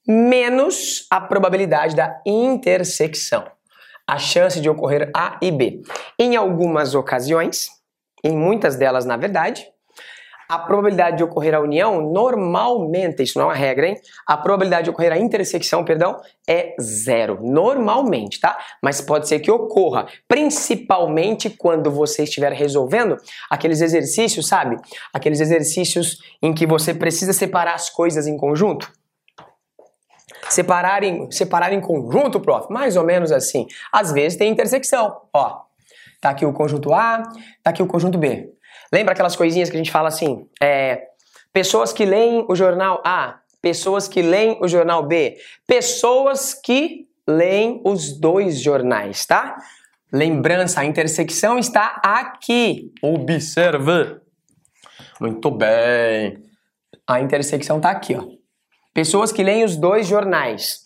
menos 0.07 1.07
a 1.11 1.21
probabilidade 1.21 1.95
da 1.95 2.21
intersecção, 2.27 3.45
a 4.07 4.19
chance 4.19 4.61
de 4.61 4.69
ocorrer 4.69 5.11
A 5.15 5.39
e 5.41 5.53
B. 5.53 5.83
Em 6.19 6.35
algumas 6.35 6.95
ocasiões, 6.95 7.69
em 8.25 8.37
muitas 8.37 8.77
delas 8.77 9.05
na 9.05 9.17
verdade, 9.17 9.67
a 10.51 10.59
probabilidade 10.59 11.19
de 11.19 11.23
ocorrer 11.23 11.55
a 11.55 11.61
união, 11.61 12.03
normalmente, 12.03 13.23
isso 13.23 13.39
não 13.39 13.45
é 13.45 13.49
uma 13.51 13.55
regra, 13.55 13.87
hein? 13.87 13.97
A 14.27 14.37
probabilidade 14.37 14.85
de 14.85 14.91
ocorrer 14.91 15.13
a 15.13 15.17
intersecção, 15.17 15.85
perdão, 15.85 16.21
é 16.45 16.75
zero. 16.81 17.39
Normalmente, 17.41 18.41
tá? 18.41 18.59
Mas 18.83 19.01
pode 19.01 19.29
ser 19.29 19.39
que 19.39 19.49
ocorra, 19.49 20.09
principalmente 20.27 21.51
quando 21.51 21.89
você 21.89 22.25
estiver 22.25 22.53
resolvendo 22.53 23.17
aqueles 23.49 23.81
exercícios, 23.81 24.49
sabe? 24.49 24.77
Aqueles 25.15 25.41
exercícios 25.41 26.19
em 26.43 26.53
que 26.53 26.67
você 26.67 26.93
precisa 26.93 27.33
separar 27.33 27.75
as 27.75 27.89
coisas 27.89 28.27
em 28.27 28.37
conjunto. 28.37 28.91
Separar 30.49 31.05
em, 31.05 31.31
separar 31.31 31.73
em 31.73 31.81
conjunto, 31.81 32.41
prof? 32.41 32.73
Mais 32.73 32.97
ou 32.97 33.05
menos 33.05 33.31
assim. 33.31 33.69
Às 33.93 34.11
vezes 34.11 34.37
tem 34.37 34.51
intersecção. 34.51 35.17
Ó, 35.33 35.61
tá 36.21 36.31
aqui 36.31 36.45
o 36.45 36.53
conjunto 36.53 36.93
A, 36.93 37.23
tá 37.63 37.71
aqui 37.71 37.85
o 37.85 37.87
conjunto 37.87 38.19
B. 38.19 38.53
Lembra 38.93 39.13
aquelas 39.13 39.37
coisinhas 39.37 39.71
que 39.71 39.77
a 39.77 39.79
gente 39.79 39.91
fala 39.91 40.09
assim? 40.09 40.49
É, 40.61 41.09
pessoas 41.53 41.93
que 41.93 42.05
leem 42.05 42.45
o 42.49 42.57
jornal 42.57 43.01
A, 43.05 43.41
pessoas 43.63 44.09
que 44.09 44.23
leem 44.23 44.59
o 44.61 44.69
jornal 44.69 45.07
B, 45.07 45.37
pessoas 45.67 46.55
que 46.55 47.07
leem 47.27 47.81
os 47.85 48.19
dois 48.19 48.61
jornais, 48.61 49.25
tá? 49.27 49.57
Lembrança, 50.13 50.81
a 50.81 50.85
intersecção 50.85 51.59
está 51.59 52.01
aqui. 52.03 52.93
Observe. 53.01 54.21
Muito 55.21 55.51
bem. 55.51 56.43
A 57.07 57.21
intersecção 57.21 57.77
está 57.77 57.91
aqui, 57.91 58.17
ó. 58.17 58.25
Pessoas 58.93 59.31
que 59.31 59.43
leem 59.43 59.65
os 59.65 59.77
dois 59.77 60.09
jornais. 60.09 60.83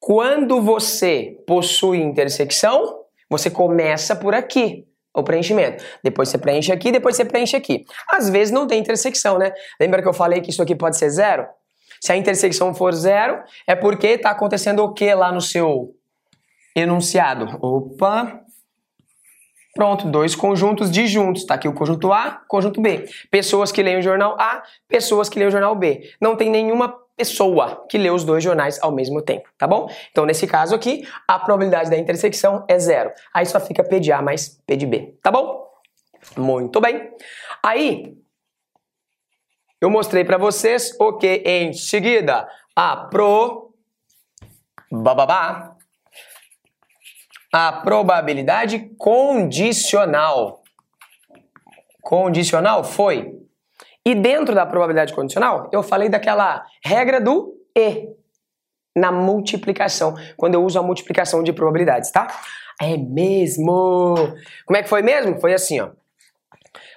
Quando 0.00 0.60
você 0.60 1.36
possui 1.46 1.98
intersecção, 1.98 3.04
você 3.30 3.48
começa 3.48 4.16
por 4.16 4.34
aqui, 4.34 4.86
o 5.14 5.22
preenchimento. 5.22 5.84
Depois 6.02 6.28
você 6.28 6.36
preenche 6.36 6.72
aqui, 6.72 6.90
depois 6.90 7.16
você 7.16 7.24
preenche 7.24 7.56
aqui. 7.56 7.84
Às 8.10 8.28
vezes 8.28 8.52
não 8.52 8.66
tem 8.66 8.80
intersecção, 8.80 9.38
né? 9.38 9.52
Lembra 9.80 10.02
que 10.02 10.08
eu 10.08 10.12
falei 10.12 10.40
que 10.40 10.50
isso 10.50 10.62
aqui 10.62 10.74
pode 10.74 10.98
ser 10.98 11.08
zero? 11.10 11.46
Se 12.00 12.12
a 12.12 12.16
intersecção 12.16 12.74
for 12.74 12.92
zero, 12.92 13.42
é 13.66 13.74
porque 13.74 14.08
está 14.08 14.30
acontecendo 14.30 14.82
o 14.82 14.92
que 14.92 15.14
lá 15.14 15.32
no 15.32 15.40
seu 15.40 15.94
enunciado? 16.76 17.56
Opa! 17.62 18.40
Pronto, 19.74 20.08
dois 20.08 20.36
conjuntos 20.36 20.90
disjuntos. 20.90 21.42
Está 21.42 21.54
aqui 21.54 21.66
o 21.66 21.72
conjunto 21.72 22.12
A, 22.12 22.42
conjunto 22.46 22.80
B. 22.80 23.08
Pessoas 23.30 23.72
que 23.72 23.82
leem 23.82 23.98
o 23.98 24.02
jornal 24.02 24.36
A, 24.38 24.62
pessoas 24.88 25.28
que 25.28 25.38
leem 25.38 25.48
o 25.48 25.50
jornal 25.50 25.74
B. 25.74 26.10
Não 26.20 26.36
tem 26.36 26.50
nenhuma 26.50 26.94
pessoa 27.16 27.86
que 27.88 27.96
lê 27.96 28.10
os 28.10 28.24
dois 28.24 28.42
jornais 28.42 28.82
ao 28.82 28.90
mesmo 28.90 29.22
tempo, 29.22 29.48
tá 29.56 29.66
bom? 29.66 29.88
Então, 30.10 30.26
nesse 30.26 30.46
caso 30.46 30.74
aqui, 30.74 31.06
a 31.28 31.38
probabilidade 31.38 31.90
da 31.90 31.96
intersecção 31.96 32.64
é 32.68 32.78
zero. 32.78 33.12
Aí 33.32 33.46
só 33.46 33.60
fica 33.60 33.84
P 33.84 34.12
A 34.12 34.20
mais 34.20 34.48
P 34.66 34.76
B, 34.76 35.18
tá 35.22 35.30
bom? 35.30 35.64
Muito 36.36 36.80
bem. 36.80 37.10
Aí, 37.62 38.16
eu 39.80 39.90
mostrei 39.90 40.24
para 40.24 40.38
vocês 40.38 40.96
o 40.98 41.18
que 41.18 41.42
em 41.44 41.72
seguida 41.72 42.48
a 42.74 42.96
pro 42.96 43.74
bababá 44.90 45.76
a 47.52 47.72
probabilidade 47.72 48.90
condicional. 48.98 50.62
Condicional 52.02 52.82
foi 52.82 53.43
e 54.04 54.14
dentro 54.14 54.54
da 54.54 54.66
probabilidade 54.66 55.14
condicional, 55.14 55.70
eu 55.72 55.82
falei 55.82 56.08
daquela 56.08 56.64
regra 56.84 57.20
do 57.20 57.54
E 57.76 58.08
na 58.94 59.10
multiplicação, 59.10 60.14
quando 60.36 60.54
eu 60.54 60.64
uso 60.64 60.78
a 60.78 60.82
multiplicação 60.82 61.42
de 61.42 61.52
probabilidades, 61.52 62.10
tá? 62.10 62.28
É 62.80 62.96
mesmo! 62.96 64.14
Como 64.66 64.76
é 64.76 64.82
que 64.82 64.88
foi 64.88 65.02
mesmo? 65.02 65.40
Foi 65.40 65.54
assim, 65.54 65.80
ó. 65.80 65.90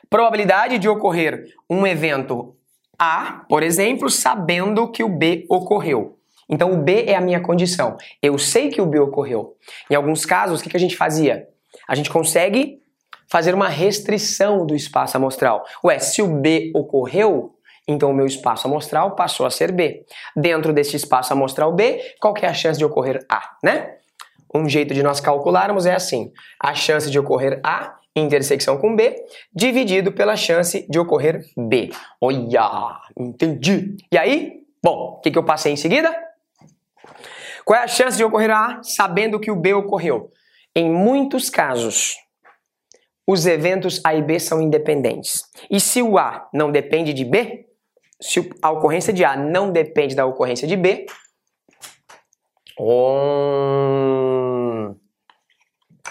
Probabilidade 0.09 0.77
de 0.79 0.87
ocorrer 0.87 1.45
um 1.69 1.85
evento 1.85 2.55
A, 2.99 3.45
por 3.49 3.63
exemplo, 3.63 4.09
sabendo 4.09 4.91
que 4.91 5.03
o 5.03 5.09
B 5.09 5.45
ocorreu. 5.49 6.17
Então 6.49 6.71
o 6.71 6.77
B 6.77 7.05
é 7.07 7.15
a 7.15 7.21
minha 7.21 7.41
condição. 7.41 7.97
Eu 8.21 8.37
sei 8.37 8.69
que 8.69 8.81
o 8.81 8.85
B 8.85 8.99
ocorreu. 8.99 9.55
Em 9.89 9.95
alguns 9.95 10.25
casos, 10.25 10.61
o 10.61 10.63
que 10.63 10.77
a 10.77 10.79
gente 10.79 10.95
fazia? 10.95 11.47
A 11.87 11.95
gente 11.95 12.09
consegue 12.09 12.81
fazer 13.29 13.53
uma 13.53 13.67
restrição 13.67 14.65
do 14.65 14.75
espaço 14.75 15.17
amostral. 15.17 15.65
Ué, 15.83 15.99
se 15.99 16.21
o 16.21 16.27
B 16.27 16.71
ocorreu, 16.75 17.55
então 17.87 18.11
o 18.11 18.13
meu 18.13 18.25
espaço 18.25 18.67
amostral 18.67 19.15
passou 19.15 19.45
a 19.45 19.49
ser 19.49 19.71
B. 19.71 20.05
Dentro 20.35 20.73
desse 20.73 20.95
espaço 20.95 21.33
amostral 21.33 21.73
B, 21.73 22.01
qual 22.19 22.33
que 22.33 22.45
é 22.45 22.49
a 22.49 22.53
chance 22.53 22.77
de 22.77 22.85
ocorrer 22.85 23.25
A, 23.29 23.57
né? 23.63 23.95
Um 24.53 24.67
jeito 24.67 24.93
de 24.93 25.03
nós 25.03 25.19
calcularmos 25.19 25.85
é 25.85 25.93
assim: 25.93 26.31
a 26.61 26.73
chance 26.73 27.11
de 27.11 27.19
ocorrer 27.19 27.59
A 27.63 27.97
intersecção 28.19 28.77
com 28.77 28.95
B, 28.95 29.15
dividido 29.53 30.11
pela 30.11 30.35
chance 30.35 30.87
de 30.89 30.99
ocorrer 30.99 31.45
B. 31.55 31.91
Olha, 32.19 32.99
entendi. 33.17 33.95
E 34.11 34.17
aí, 34.17 34.61
bom, 34.83 35.17
o 35.17 35.21
que, 35.21 35.31
que 35.31 35.37
eu 35.37 35.43
passei 35.43 35.71
em 35.71 35.77
seguida? 35.77 36.15
Qual 37.63 37.79
é 37.79 37.83
a 37.83 37.87
chance 37.87 38.17
de 38.17 38.23
ocorrer 38.23 38.51
A 38.51 38.79
sabendo 38.81 39.39
que 39.39 39.51
o 39.51 39.55
B 39.55 39.73
ocorreu? 39.73 40.31
Em 40.75 40.89
muitos 40.89 41.49
casos, 41.49 42.15
os 43.27 43.45
eventos 43.45 43.99
A 44.03 44.15
e 44.15 44.21
B 44.21 44.39
são 44.39 44.61
independentes. 44.61 45.43
E 45.69 45.81
se 45.81 46.01
o 46.01 46.17
A 46.17 46.47
não 46.53 46.71
depende 46.71 47.13
de 47.13 47.25
B, 47.25 47.65
se 48.21 48.49
a 48.61 48.71
ocorrência 48.71 49.11
de 49.11 49.25
A 49.25 49.35
não 49.35 49.71
depende 49.71 50.15
da 50.15 50.25
ocorrência 50.25 50.67
de 50.67 50.77
B, 50.77 51.05
um... 52.79 54.95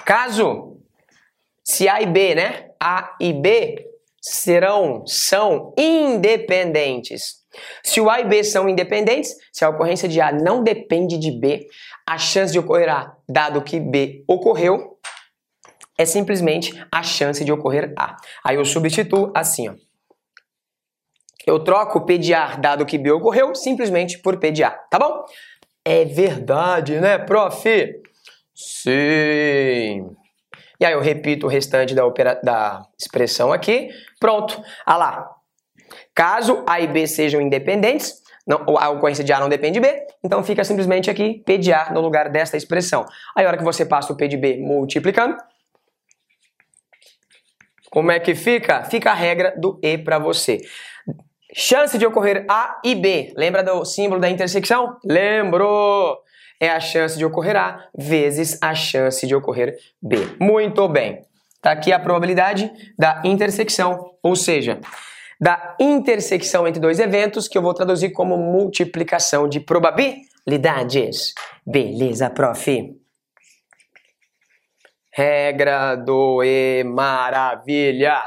caso 0.05 0.77
se 1.65 1.89
A 1.89 2.01
e 2.01 2.07
B, 2.07 2.35
né? 2.35 2.71
A 2.79 3.17
e 3.21 3.33
B 3.33 3.89
serão, 4.21 5.05
são 5.07 5.73
independentes. 5.77 7.47
Se 7.83 8.01
o 8.01 8.11
A 8.11 8.21
e 8.21 8.25
B 8.25 8.45
são 8.45 8.69
independentes, 8.69 9.35
se 9.53 9.65
a 9.65 9.71
ocorrência 9.71 10.09
de 10.09 10.21
A 10.21 10.33
não 10.33 10.63
depende 10.63 11.19
de 11.19 11.31
B, 11.31 11.67
a 12.07 12.19
chance 12.19 12.53
de 12.53 12.59
ocorrer 12.59 12.89
A, 12.89 13.17
dado 13.29 13.63
que 13.63 13.81
B 13.81 14.25
ocorreu, 14.29 14.96
é 15.99 16.05
simplesmente 16.05 16.73
a 16.93 17.03
chance 17.03 17.45
de 17.45 17.53
ocorrer 17.53 17.93
A. 17.97 18.17
Aí 18.45 18.57
eu 18.57 18.65
substituo 18.65 19.33
assim, 19.35 19.69
ó. 19.69 19.75
Eu 21.47 21.61
troco 21.61 22.05
P 22.05 22.19
de 22.19 22.35
A, 22.35 22.57
dado 22.57 22.85
que 22.85 22.99
B 22.99 23.11
ocorreu, 23.13 23.55
simplesmente 23.55 24.19
por 24.19 24.37
P 24.39 24.51
de 24.51 24.65
A, 24.65 24.71
tá 24.71 24.99
bom? 24.99 25.25
É 25.85 26.05
verdade, 26.05 26.99
né, 26.99 27.19
prof? 27.19 27.65
Sim. 28.53 30.11
E 30.81 30.85
aí 30.85 30.93
eu 30.93 31.01
repito 31.01 31.47
o 31.47 31.49
restante 31.49 31.95
da, 31.95 32.05
opera... 32.05 32.41
da 32.43 32.83
expressão 32.99 33.53
aqui. 33.53 33.89
Pronto. 34.19 34.61
Ah 34.85 34.97
lá. 34.97 35.31
Caso 36.15 36.65
A 36.67 36.81
e 36.81 36.87
B 36.87 37.07
sejam 37.07 37.41
independentes, 37.41 38.23
não, 38.47 38.65
a 38.79 38.91
ocorrência 38.91 39.23
de 39.23 39.33
A 39.33 39.39
não 39.39 39.49
depende 39.49 39.75
de 39.75 39.81
B, 39.81 40.07
então 40.25 40.43
fica 40.43 40.65
simplesmente 40.65 41.11
aqui 41.11 41.43
P 41.45 41.59
de 41.59 41.73
A 41.73 41.93
no 41.93 42.01
lugar 42.01 42.29
desta 42.31 42.57
expressão. 42.57 43.05
Aí 43.37 43.45
a 43.45 43.49
hora 43.49 43.59
que 43.59 43.65
você 43.65 43.85
passa 43.85 44.13
o 44.13 44.17
P 44.17 44.27
de 44.27 44.37
B 44.37 44.57
multiplicando, 44.57 45.37
como 47.91 48.11
é 48.11 48.19
que 48.21 48.35
fica? 48.35 48.85
Fica 48.85 49.11
a 49.11 49.15
regra 49.15 49.55
do 49.57 49.79
E 49.83 49.99
para 49.99 50.19
você. 50.19 50.61
Chance 51.55 51.97
de 51.97 52.07
ocorrer 52.07 52.45
A 52.49 52.81
e 52.85 52.95
B. 52.95 53.33
Lembra 53.37 53.63
do 53.63 53.85
símbolo 53.85 54.21
da 54.21 54.29
intersecção? 54.29 54.97
Lembro! 55.05 56.19
É 56.61 56.69
a 56.71 56.81
chance 56.81 57.17
de 57.17 57.25
ocorrer 57.25 57.57
A 57.57 57.89
vezes 57.97 58.59
a 58.63 58.75
chance 58.75 59.27
de 59.27 59.35
ocorrer 59.35 59.77
B. 60.03 60.17
Muito 60.41 60.89
bem. 60.89 61.23
Tá 61.61 61.73
aqui 61.73 61.93
a 61.93 61.99
probabilidade 61.99 62.71
da 62.99 63.23
intersecção, 63.25 64.13
ou 64.23 64.37
seja, 64.37 64.81
da 65.41 65.77
intersecção 65.81 66.67
entre 66.67 66.81
dois 66.81 66.99
eventos, 66.99 67.49
que 67.49 67.59
eu 67.59 67.63
vou 67.63 67.75
traduzir 67.75 68.11
como 68.11 68.37
multiplicação 68.37 69.49
de 69.49 69.61
probabilidades. 69.61 71.35
Beleza, 71.67 72.31
prof? 72.31 72.97
Regra 75.17 75.97
do 75.97 76.43
E, 76.45 76.85
maravilha! 76.85 78.21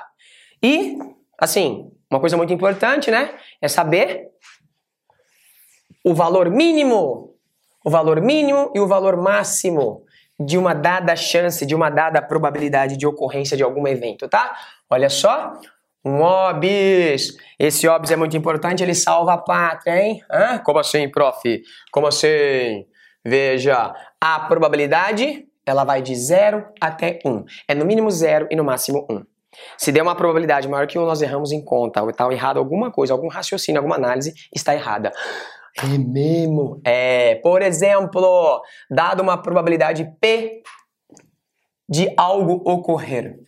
E, 0.61 0.97
assim, 1.39 1.91
uma 2.09 2.19
coisa 2.19 2.35
muito 2.35 2.51
importante, 2.51 3.11
né? 3.11 3.29
É 3.61 3.67
saber 3.67 4.29
o 6.03 6.15
valor 6.15 6.49
mínimo, 6.49 7.35
o 7.85 7.91
valor 7.91 8.19
mínimo 8.19 8.71
e 8.73 8.79
o 8.79 8.87
valor 8.87 9.17
máximo 9.17 10.03
de 10.39 10.57
uma 10.57 10.73
dada 10.73 11.15
chance, 11.15 11.63
de 11.63 11.75
uma 11.75 11.91
dada 11.91 12.23
probabilidade 12.23 12.97
de 12.97 13.05
ocorrência 13.05 13.55
de 13.55 13.61
algum 13.61 13.87
evento, 13.87 14.27
tá? 14.27 14.57
Olha 14.89 15.11
só, 15.11 15.53
um 16.03 16.23
OBS. 16.23 17.37
Esse 17.59 17.87
OBS 17.87 18.09
é 18.09 18.15
muito 18.15 18.35
importante, 18.35 18.81
ele 18.81 18.95
salva 18.95 19.33
a 19.33 19.37
pátria, 19.37 20.01
hein? 20.01 20.23
Hã? 20.31 20.57
Como 20.57 20.79
assim, 20.79 21.07
prof? 21.07 21.61
Como 21.91 22.07
assim? 22.07 22.87
Veja, 23.23 23.93
a 24.19 24.39
probabilidade, 24.39 25.45
ela 25.69 25.83
vai 25.83 26.01
de 26.01 26.15
0 26.15 26.65
até 26.79 27.19
1. 27.25 27.29
Um. 27.29 27.45
É 27.67 27.75
no 27.75 27.85
mínimo 27.85 28.09
0 28.09 28.47
e 28.49 28.55
no 28.55 28.63
máximo 28.63 29.05
1. 29.09 29.15
Um. 29.15 29.23
Se 29.77 29.91
der 29.91 30.01
uma 30.01 30.15
probabilidade 30.15 30.67
maior 30.67 30.87
que 30.87 30.97
1, 30.97 31.01
um, 31.01 31.05
nós 31.05 31.21
erramos 31.21 31.51
em 31.51 31.63
conta, 31.63 32.01
ou 32.01 32.09
está 32.09 32.31
errado 32.31 32.57
alguma 32.57 32.91
coisa, 32.91 33.13
algum 33.13 33.27
raciocínio, 33.27 33.79
alguma 33.79 33.95
análise 33.95 34.33
está 34.53 34.73
errada. 34.73 35.11
É 35.77 35.97
mesmo? 35.97 36.81
É, 36.83 37.35
por 37.35 37.61
exemplo, 37.61 38.61
dado 38.89 39.21
uma 39.21 39.41
probabilidade 39.41 40.11
P 40.19 40.61
de 41.87 42.13
algo 42.17 42.61
ocorrer. 42.69 43.39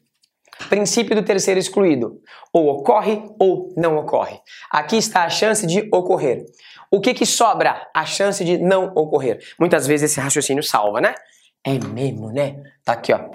Princípio 0.70 1.16
do 1.16 1.24
terceiro 1.24 1.60
excluído. 1.60 2.20
Ou 2.54 2.68
ocorre 2.70 3.24
ou 3.40 3.74
não 3.76 3.98
ocorre. 3.98 4.40
Aqui 4.72 4.98
está 4.98 5.24
a 5.24 5.30
chance 5.30 5.66
de 5.66 5.88
ocorrer. 5.92 6.46
O 6.90 7.00
que 7.00 7.14
que 7.14 7.26
sobra? 7.26 7.88
A 7.96 8.06
chance 8.06 8.44
de 8.44 8.58
não 8.58 8.92
ocorrer. 8.96 9.40
Muitas 9.60 9.88
vezes 9.88 10.12
esse 10.12 10.20
raciocínio 10.20 10.64
salva, 10.64 11.02
né? 11.02 11.16
É 11.64 11.78
mesmo, 11.78 12.32
né? 12.32 12.62
Tá 12.84 12.94
aqui, 12.94 13.14
ó. 13.14 13.30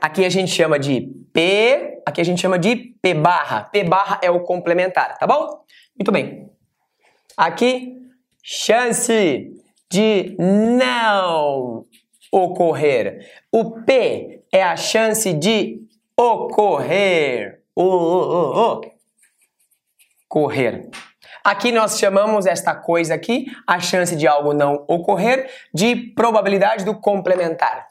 Aqui 0.00 0.24
a 0.24 0.28
gente 0.28 0.52
chama 0.52 0.78
de 0.78 1.00
P, 1.32 2.00
aqui 2.06 2.20
a 2.20 2.24
gente 2.24 2.40
chama 2.40 2.58
de 2.58 2.76
P 3.02 3.14
barra. 3.14 3.64
P 3.64 3.82
barra 3.82 4.20
é 4.22 4.30
o 4.30 4.44
complementar, 4.44 5.18
tá 5.18 5.26
bom? 5.26 5.64
Muito 5.98 6.12
bem. 6.12 6.50
Aqui, 7.36 7.96
chance 8.42 9.52
de 9.90 10.36
não 10.38 11.86
ocorrer. 12.30 13.26
O 13.50 13.82
P 13.82 14.44
é 14.52 14.62
a 14.62 14.76
chance 14.76 15.32
de 15.32 15.80
ocorrer. 16.16 17.62
O, 17.74 17.82
o, 17.82 18.72
o, 18.74 18.80
correr. 20.28 20.88
Aqui 21.46 21.70
nós 21.70 21.96
chamamos 21.96 22.44
esta 22.44 22.74
coisa 22.74 23.14
aqui, 23.14 23.46
a 23.64 23.78
chance 23.78 24.16
de 24.16 24.26
algo 24.26 24.52
não 24.52 24.84
ocorrer, 24.88 25.48
de 25.72 25.94
probabilidade 25.94 26.84
do 26.84 26.92
complementar. 26.92 27.86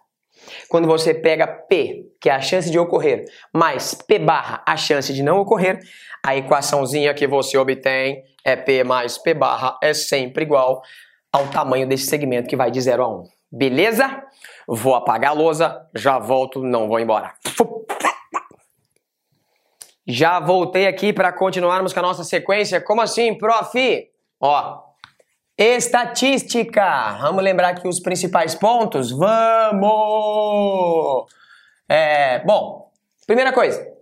Quando 0.68 0.90
você 0.90 1.14
pega 1.14 1.48
P, 1.48 2.04
que 2.20 2.30
é 2.30 2.34
a 2.34 2.42
chance 2.42 2.70
de 2.70 2.78
ocorrer, 2.78 3.24
mais 3.54 3.94
P 3.94 4.20
barra, 4.20 4.62
a 4.68 4.76
chance 4.76 5.14
de 5.14 5.24
não 5.24 5.40
ocorrer, 5.40 5.80
a 6.22 6.36
equaçãozinha 6.36 7.14
que 7.14 7.26
você 7.26 7.58
obtém 7.58 8.26
é 8.44 8.58
P 8.58 8.84
mais 8.84 9.18
P 9.18 9.34
barra 9.34 9.80
é 9.82 9.94
sempre 9.94 10.44
igual 10.44 10.82
ao 11.32 11.48
tamanho 11.48 11.88
desse 11.88 12.08
segmento 12.08 12.50
que 12.50 12.58
vai 12.58 12.70
de 12.70 12.82
0 12.82 13.04
a 13.04 13.08
1. 13.08 13.12
Um. 13.14 13.24
Beleza? 13.50 14.22
Vou 14.68 14.96
apagar 14.96 15.32
a 15.32 15.34
lousa, 15.34 15.88
já 15.96 16.20
volto, 16.20 16.62
não 16.62 16.90
vou 16.90 17.00
embora. 17.00 17.32
Já 20.08 20.40
voltei 20.40 20.86
aqui 20.86 21.12
para 21.12 21.34
continuarmos 21.34 21.92
com 21.92 22.00
a 22.00 22.04
nossa 22.04 22.24
sequência. 22.24 22.80
Como 22.80 23.02
assim, 23.02 23.36
prof? 23.36 24.08
Ó, 24.40 24.84
estatística. 25.58 27.18
Vamos 27.22 27.44
lembrar 27.44 27.70
aqui 27.70 27.88
os 27.88 28.00
principais 28.00 28.54
pontos? 28.54 29.12
Vamos! 29.12 29.86
É, 31.90 32.40
bom, 32.40 32.92
primeira 33.26 33.52
coisa, 33.52 33.96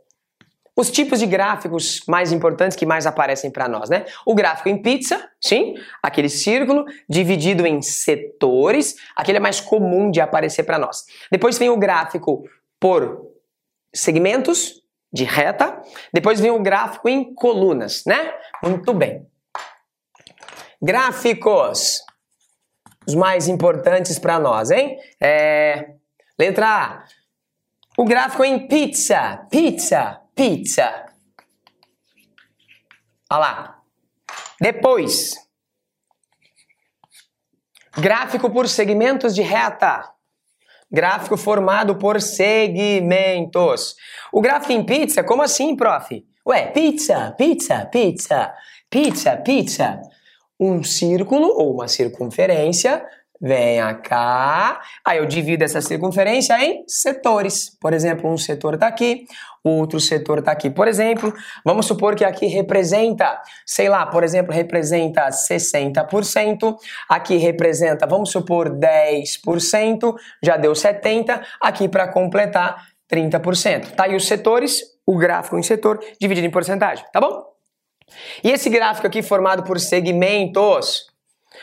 os 0.75 0.89
tipos 0.89 1.19
de 1.19 1.25
gráficos 1.25 2.01
mais 2.07 2.31
importantes 2.31 2.75
que 2.75 2.85
mais 2.85 3.05
aparecem 3.05 3.51
para 3.51 3.67
nós, 3.67 3.89
né? 3.89 4.05
O 4.25 4.33
gráfico 4.33 4.69
em 4.69 4.81
pizza, 4.81 5.29
sim, 5.39 5.75
aquele 6.01 6.29
círculo 6.29 6.85
dividido 7.07 7.65
em 7.65 7.81
setores, 7.81 8.95
aquele 9.15 9.37
é 9.37 9.41
mais 9.41 9.61
comum 9.61 10.09
de 10.09 10.19
aparecer 10.19 10.63
para 10.63 10.79
nós. 10.79 11.05
Depois 11.31 11.57
vem 11.57 11.69
o 11.69 11.77
gráfico 11.77 12.43
por 12.79 13.31
segmentos 13.93 14.82
de 15.13 15.23
reta, 15.23 15.79
depois 16.11 16.39
vem 16.39 16.49
o 16.49 16.61
gráfico 16.61 17.07
em 17.07 17.35
colunas, 17.35 18.03
né? 18.05 18.33
Muito 18.63 18.93
bem. 18.93 19.27
Gráficos, 20.81 22.01
os 23.07 23.13
mais 23.13 23.47
importantes 23.47 24.17
para 24.17 24.39
nós, 24.39 24.71
hein? 24.71 24.97
É, 25.21 25.93
letra 26.37 26.67
A. 26.67 27.05
O 27.95 28.05
gráfico 28.05 28.43
em 28.43 28.67
pizza, 28.67 29.45
pizza, 29.51 30.19
pizza. 30.33 31.05
Olha 33.31 33.39
lá. 33.39 33.81
Depois, 34.59 35.35
gráfico 37.97 38.49
por 38.49 38.67
segmentos 38.67 39.35
de 39.35 39.43
reta. 39.43 40.11
Gráfico 40.93 41.35
formado 41.35 41.95
por 41.95 42.21
segmentos. 42.21 43.95
O 44.31 44.39
gráfico 44.39 44.73
em 44.73 44.85
pizza, 44.85 45.23
como 45.23 45.41
assim, 45.41 45.75
prof? 45.75 46.23
Ué, 46.45 46.67
pizza, 46.67 47.33
pizza, 47.35 47.83
pizza, 47.85 48.53
pizza, 48.91 49.37
pizza. 49.37 50.01
Um 50.59 50.83
círculo 50.83 51.47
ou 51.47 51.73
uma 51.73 51.87
circunferência 51.87 53.03
Venha 53.45 53.93
cá. 53.95 54.79
Aí 55.05 55.17
eu 55.17 55.25
divido 55.25 55.65
essa 55.65 55.81
circunferência 55.81 56.53
em 56.63 56.85
setores. 56.87 57.77
Por 57.77 57.91
exemplo, 57.91 58.31
um 58.31 58.37
setor 58.37 58.75
está 58.75 58.87
aqui, 58.87 59.25
outro 59.61 59.99
setor 59.99 60.39
está 60.39 60.53
aqui. 60.53 60.69
Por 60.69 60.87
exemplo, 60.87 61.33
vamos 61.65 61.85
supor 61.85 62.15
que 62.15 62.23
aqui 62.23 62.47
representa, 62.47 63.37
sei 63.65 63.89
lá, 63.89 64.05
por 64.05 64.23
exemplo, 64.23 64.53
representa 64.53 65.27
60%, 65.27 66.73
aqui 67.09 67.35
representa, 67.35 68.07
vamos 68.07 68.31
supor, 68.31 68.69
10%, 68.69 70.15
já 70.41 70.55
deu 70.55 70.71
70%, 70.71 71.41
aqui 71.59 71.89
para 71.89 72.07
completar 72.07 72.87
30%. 73.11 73.91
Tá 73.91 74.05
aí 74.05 74.15
os 74.15 74.25
setores, 74.25 74.81
o 75.05 75.17
gráfico 75.17 75.57
em 75.59 75.63
setor 75.63 75.99
dividido 76.17 76.47
em 76.47 76.51
porcentagem, 76.51 77.03
tá 77.11 77.19
bom? 77.19 77.43
E 78.41 78.51
esse 78.51 78.69
gráfico 78.69 79.05
aqui 79.05 79.21
formado 79.21 79.63
por 79.63 79.81
segmentos, 79.81 81.12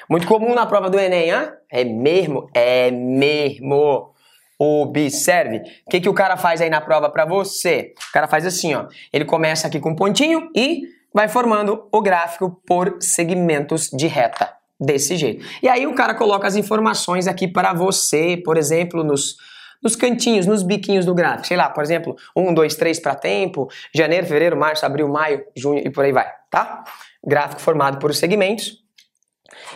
muito 0.09 0.27
comum 0.27 0.55
na 0.55 0.67
prova 0.67 0.89
do 0.89 0.99
Enem, 0.99 1.31
hein? 1.31 1.53
É 1.71 1.85
mesmo? 1.85 2.49
É 2.55 2.91
mesmo. 2.91 4.13
Observe. 4.59 5.63
O 5.87 5.91
que, 5.91 6.01
que 6.01 6.09
o 6.09 6.13
cara 6.13 6.37
faz 6.37 6.61
aí 6.61 6.69
na 6.69 6.81
prova 6.81 7.09
para 7.09 7.25
você? 7.25 7.95
O 8.11 8.13
cara 8.13 8.29
faz 8.29 8.45
assim, 8.45 8.75
ó. 8.75 8.87
Ele 9.13 9.25
começa 9.25 9.67
aqui 9.67 9.81
com 9.81 9.91
um 9.91 9.97
pontinho 9.97 10.51
e 10.55 10.83
vai 11.15 11.29
formando 11.29 11.89
o 11.91 12.03
gráfico 12.03 12.61
por 12.67 12.97
segmentos 13.01 13.89
de 13.89 14.07
reta. 14.07 14.53
Desse 14.83 15.15
jeito. 15.15 15.45
E 15.63 15.69
aí 15.69 15.87
o 15.87 15.95
cara 15.95 16.15
coloca 16.15 16.47
as 16.47 16.57
informações 16.57 17.27
aqui 17.27 17.47
para 17.47 17.75
você, 17.75 18.39
por 18.43 18.57
exemplo, 18.57 19.05
nos, 19.05 19.37
nos 19.83 19.95
cantinhos, 19.95 20.47
nos 20.47 20.63
biquinhos 20.63 21.05
do 21.05 21.15
gráfico. 21.15 21.49
Sei 21.49 21.57
lá, 21.57 21.69
por 21.69 21.85
exemplo, 21.85 22.17
1, 22.35 22.55
2, 22.55 22.75
3 22.77 22.99
para 22.99 23.15
tempo, 23.15 23.69
janeiro, 23.95 24.27
fevereiro, 24.27 24.57
março, 24.57 24.87
abril, 24.87 25.07
maio, 25.07 25.45
junho 25.55 25.83
e 25.85 25.91
por 25.91 26.03
aí 26.03 26.13
vai, 26.13 26.31
tá? 26.51 26.83
Gráfico 27.23 27.61
formado 27.61 27.99
por 27.99 28.15
segmentos. 28.15 28.83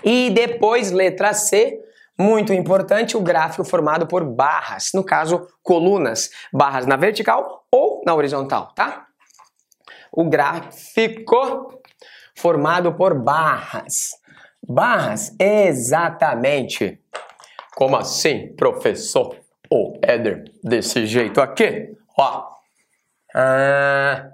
E 0.03 0.31
depois, 0.31 0.90
letra 0.90 1.33
C, 1.33 1.81
muito 2.18 2.53
importante, 2.53 3.16
o 3.16 3.20
gráfico 3.20 3.64
formado 3.64 4.07
por 4.07 4.25
barras, 4.25 4.90
no 4.94 5.03
caso, 5.03 5.49
colunas, 5.62 6.31
barras 6.53 6.87
na 6.87 6.97
vertical 6.97 7.64
ou 7.70 8.03
na 8.07 8.14
horizontal, 8.14 8.73
tá? 8.75 9.07
O 10.12 10.25
gráfico 10.25 11.81
formado 12.37 12.94
por 12.94 13.14
barras. 13.14 14.12
Barras, 14.66 15.35
exatamente. 15.38 17.01
Como 17.75 17.97
assim, 17.97 18.55
professor? 18.55 19.37
O 19.70 19.99
Éder, 20.03 20.44
desse 20.62 21.07
jeito 21.07 21.40
aqui, 21.40 21.97
ó. 22.16 22.49
Ah, 23.35 24.31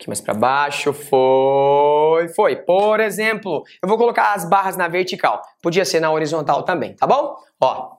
pouquinho 0.00 0.08
mais 0.08 0.20
para 0.20 0.34
baixo, 0.34 0.92
foi, 0.92 2.28
foi. 2.28 2.56
Por 2.56 3.00
exemplo, 3.00 3.62
eu 3.82 3.88
vou 3.88 3.98
colocar 3.98 4.32
as 4.32 4.48
barras 4.48 4.76
na 4.76 4.88
vertical. 4.88 5.42
Podia 5.62 5.84
ser 5.84 6.00
na 6.00 6.10
horizontal 6.10 6.62
também, 6.62 6.94
tá 6.94 7.06
bom? 7.06 7.36
Ó, 7.60 7.96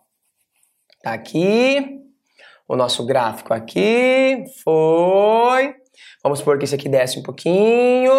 tá 1.04 1.14
aqui, 1.14 2.00
o 2.68 2.76
nosso 2.76 3.06
gráfico 3.06 3.54
aqui, 3.54 4.44
foi. 4.64 5.76
Vamos 6.24 6.40
supor 6.40 6.58
que 6.58 6.66
esse 6.66 6.76
aqui 6.76 6.90
desce 6.90 7.20
um 7.20 7.24
pouquinho, 7.24 8.12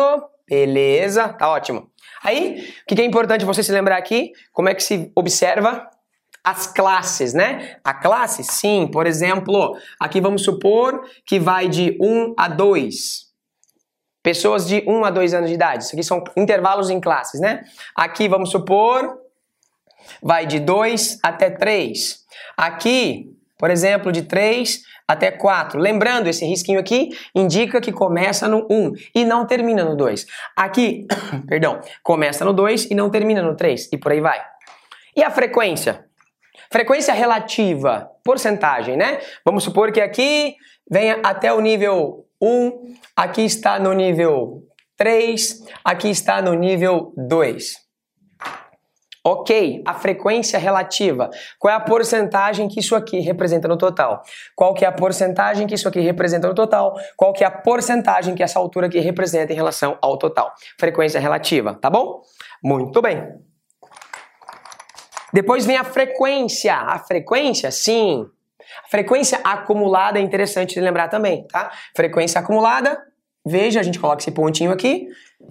beleza, 0.49 1.29
tá 1.29 1.49
ótimo. 1.49 1.91
Aí, 2.23 2.73
o 2.83 2.95
que 2.95 3.01
é 3.01 3.05
importante 3.05 3.45
você 3.45 3.63
se 3.65 3.73
lembrar 3.73 3.97
aqui? 3.97 4.33
Como 4.53 4.69
é 4.69 4.75
que 4.75 4.83
se 4.83 5.11
observa 5.17 5.89
as 6.45 6.67
classes, 6.67 7.35
né? 7.35 7.79
A 7.85 7.95
classe, 7.95 8.45
sim, 8.45 8.89
por 8.93 9.07
exemplo, 9.07 9.77
aqui 9.99 10.21
vamos 10.21 10.45
supor 10.45 11.03
que 11.27 11.39
vai 11.39 11.69
de 11.69 11.97
1 12.01 12.35
a 12.37 12.49
2. 12.49 13.32
Pessoas 14.23 14.67
de 14.67 14.85
1 14.87 15.05
a 15.05 15.11
2 15.11 15.35
anos 15.35 15.49
de 15.49 15.55
idade. 15.55 15.85
Isso 15.85 15.95
aqui 15.95 16.05
são 16.05 16.23
intervalos 16.37 16.91
em 16.91 17.01
classes, 17.01 17.41
né? 17.41 17.65
Aqui 17.97 18.29
vamos 18.29 18.51
supor 18.51 19.23
vai 20.23 20.47
de 20.47 20.59
2 20.59 21.19
até 21.23 21.51
3. 21.51 22.19
Aqui, 22.57 23.27
por 23.59 23.71
exemplo, 23.71 24.11
de 24.11 24.23
3 24.23 24.83
até 25.07 25.31
4. 25.31 25.79
Lembrando, 25.79 26.29
esse 26.29 26.45
risquinho 26.45 26.81
aqui 26.81 27.11
indica 27.35 27.81
que 27.81 27.93
começa 27.93 28.49
no 28.49 28.67
1 28.71 28.93
e 29.15 29.25
não 29.25 29.47
termina 29.47 29.85
no 29.85 29.97
2. 29.97 30.27
Aqui, 30.57 31.07
perdão, 31.49 31.81
começa 32.03 32.45
no 32.45 32.53
2 32.53 32.87
e 32.91 32.95
não 32.95 33.11
termina 33.11 33.43
no 33.43 33.57
3 33.57 33.91
e 33.93 33.99
por 33.99 34.13
aí 34.13 34.21
vai. 34.21 34.41
E 35.17 35.23
a 35.23 35.31
frequência? 35.31 36.07
Frequência 36.71 37.13
relativa, 37.13 38.11
porcentagem, 38.25 38.97
né? 38.97 39.21
Vamos 39.45 39.63
supor 39.63 39.93
que 39.93 40.01
aqui 40.01 40.57
venha 40.91 41.21
até 41.23 41.53
o 41.53 41.61
nível 41.61 42.27
1, 42.43 42.97
aqui 43.17 43.43
está 43.43 43.79
no 43.79 43.93
nível 43.93 44.65
3, 44.97 45.63
aqui 45.85 46.11
está 46.11 46.43
no 46.43 46.55
nível 46.55 47.13
2. 47.17 47.81
Ok, 49.25 49.85
a 49.87 49.95
frequência 49.95 50.59
relativa. 50.59 51.31
Qual 51.57 51.73
é 51.73 51.77
a 51.77 51.81
porcentagem 51.81 52.67
que 52.67 52.81
isso 52.81 52.97
aqui 52.97 53.21
representa 53.21 53.69
no 53.69 53.79
total? 53.79 54.21
Qual 54.57 54.75
que 54.75 54.85
é 54.85 54.89
a 54.89 54.93
porcentagem 54.93 55.65
que 55.69 55.77
isso 55.77 55.87
aqui 55.87 56.01
representa 56.01 56.49
no 56.49 56.55
total? 56.55 56.95
Qual 57.17 57.33
que 57.33 57.45
é 57.45 57.47
a 57.47 57.51
porcentagem 57.51 58.35
que 58.35 58.43
essa 58.43 58.59
altura 58.59 58.89
aqui 58.89 58.99
representa 58.99 59.53
em 59.53 59.57
relação 59.57 59.97
ao 60.03 60.19
total? 60.19 60.53
Frequência 60.77 61.21
relativa, 61.21 61.75
tá 61.75 61.89
bom? 61.89 62.21
Muito 62.61 63.01
bem. 63.01 63.23
Depois 65.33 65.65
vem 65.65 65.77
a 65.77 65.85
frequência. 65.85 66.75
A 66.75 66.99
frequência, 66.99 67.71
sim. 67.71 68.27
A 68.85 68.89
frequência 68.89 69.41
acumulada 69.45 70.19
é 70.19 70.23
interessante 70.23 70.75
de 70.75 70.81
lembrar 70.81 71.09
também, 71.09 71.47
tá? 71.47 71.71
Frequência 71.95 72.41
acumulada, 72.41 73.01
veja, 73.45 73.81
a 73.81 73.83
gente 73.83 73.99
coloca 73.99 74.21
esse 74.21 74.31
pontinho 74.31 74.71
aqui 74.71 75.09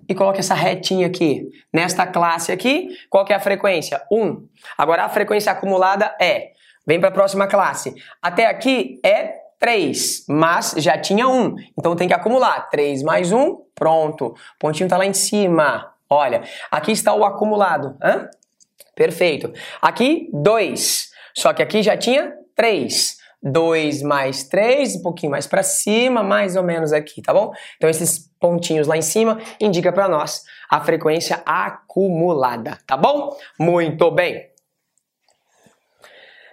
e 0.08 0.16
coloca 0.16 0.40
essa 0.40 0.54
retinha 0.54 1.08
aqui. 1.08 1.48
Nesta 1.74 2.08
classe 2.08 2.52
aqui, 2.52 2.90
qual 3.10 3.26
que 3.26 3.34
é 3.34 3.36
a 3.36 3.40
frequência? 3.40 4.02
1. 4.12 4.48
Agora 4.78 5.04
a 5.04 5.10
frequência 5.10 5.52
acumulada 5.52 6.16
é, 6.20 6.52
vem 6.86 7.00
para 7.00 7.10
a 7.10 7.14
próxima 7.14 7.48
classe. 7.48 7.94
Até 8.22 8.46
aqui 8.46 9.00
é 9.04 9.42
3, 9.60 10.26
mas 10.28 10.74
já 10.78 10.98
tinha 10.98 11.28
1. 11.28 11.56
Então 11.78 11.96
tem 11.96 12.08
que 12.08 12.14
acumular. 12.14 12.70
3 12.70 13.04
mais 13.04 13.32
1, 13.32 13.58
pronto. 13.76 14.28
O 14.28 14.36
pontinho 14.60 14.88
está 14.88 14.98
lá 14.98 15.06
em 15.06 15.14
cima. 15.14 15.94
Olha, 16.10 16.42
aqui 16.72 16.92
está 16.92 17.14
o 17.14 17.24
acumulado. 17.24 17.96
Hã? 18.04 18.28
Perfeito. 18.96 19.54
Aqui, 19.82 20.30
2. 20.34 21.12
Só 21.34 21.54
que 21.54 21.62
aqui 21.62 21.82
já 21.82 21.96
tinha 21.96 22.34
3. 22.56 23.22
2 23.44 24.04
mais 24.04 24.44
3, 24.44 24.98
um 24.98 25.02
pouquinho 25.02 25.32
mais 25.32 25.48
para 25.48 25.64
cima, 25.64 26.22
mais 26.22 26.56
ou 26.56 26.64
menos 26.64 26.94
aqui, 26.94 27.22
tá 27.22 27.34
bom? 27.34 27.52
Então 27.78 27.90
esses 27.90 28.30
pontinhos 28.40 28.88
lá 28.88 28.96
em 28.96 29.02
cima 29.02 29.40
indica 29.60 29.92
para 29.92 30.08
nós 30.08 30.44
a 30.70 30.80
frequência 30.82 31.42
acumulada, 31.46 32.78
tá 32.86 32.96
bom? 32.96 33.36
Muito 33.60 34.12
bem. 34.12 34.50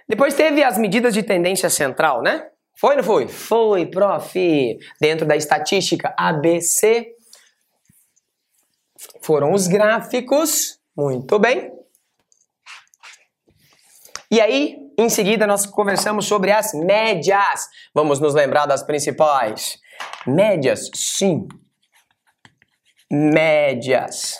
Depois 0.07 0.33
teve 0.33 0.63
as 0.63 0.77
medidas 0.79 1.13
de 1.13 1.21
tendência 1.21 1.69
central, 1.69 2.23
né? 2.23 2.47
Foi 2.75 2.95
não 2.95 3.03
foi? 3.03 3.27
Foi, 3.27 3.85
prof. 3.85 4.79
Dentro 4.99 5.27
da 5.27 5.35
estatística 5.35 6.13
ABC 6.17 7.13
foram 9.21 9.53
os 9.53 9.67
gráficos. 9.67 10.79
Muito 10.97 11.37
bem. 11.37 11.78
E 14.31 14.39
aí, 14.39 14.77
em 14.97 15.09
seguida, 15.09 15.47
nós 15.47 15.65
conversamos 15.65 16.27
sobre 16.27 16.51
as 16.51 16.73
médias. 16.73 17.67
Vamos 17.95 18.19
nos 18.19 18.35
lembrar 18.35 18.67
das 18.67 18.83
principais. 18.83 19.79
Médias, 20.27 20.89
sim. 20.93 21.47
Médias. 23.11 24.37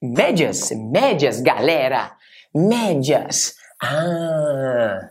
Médias, 0.00 0.70
médias, 0.70 1.40
galera. 1.40 2.16
Médias. 2.54 3.54
Ah, 3.82 5.10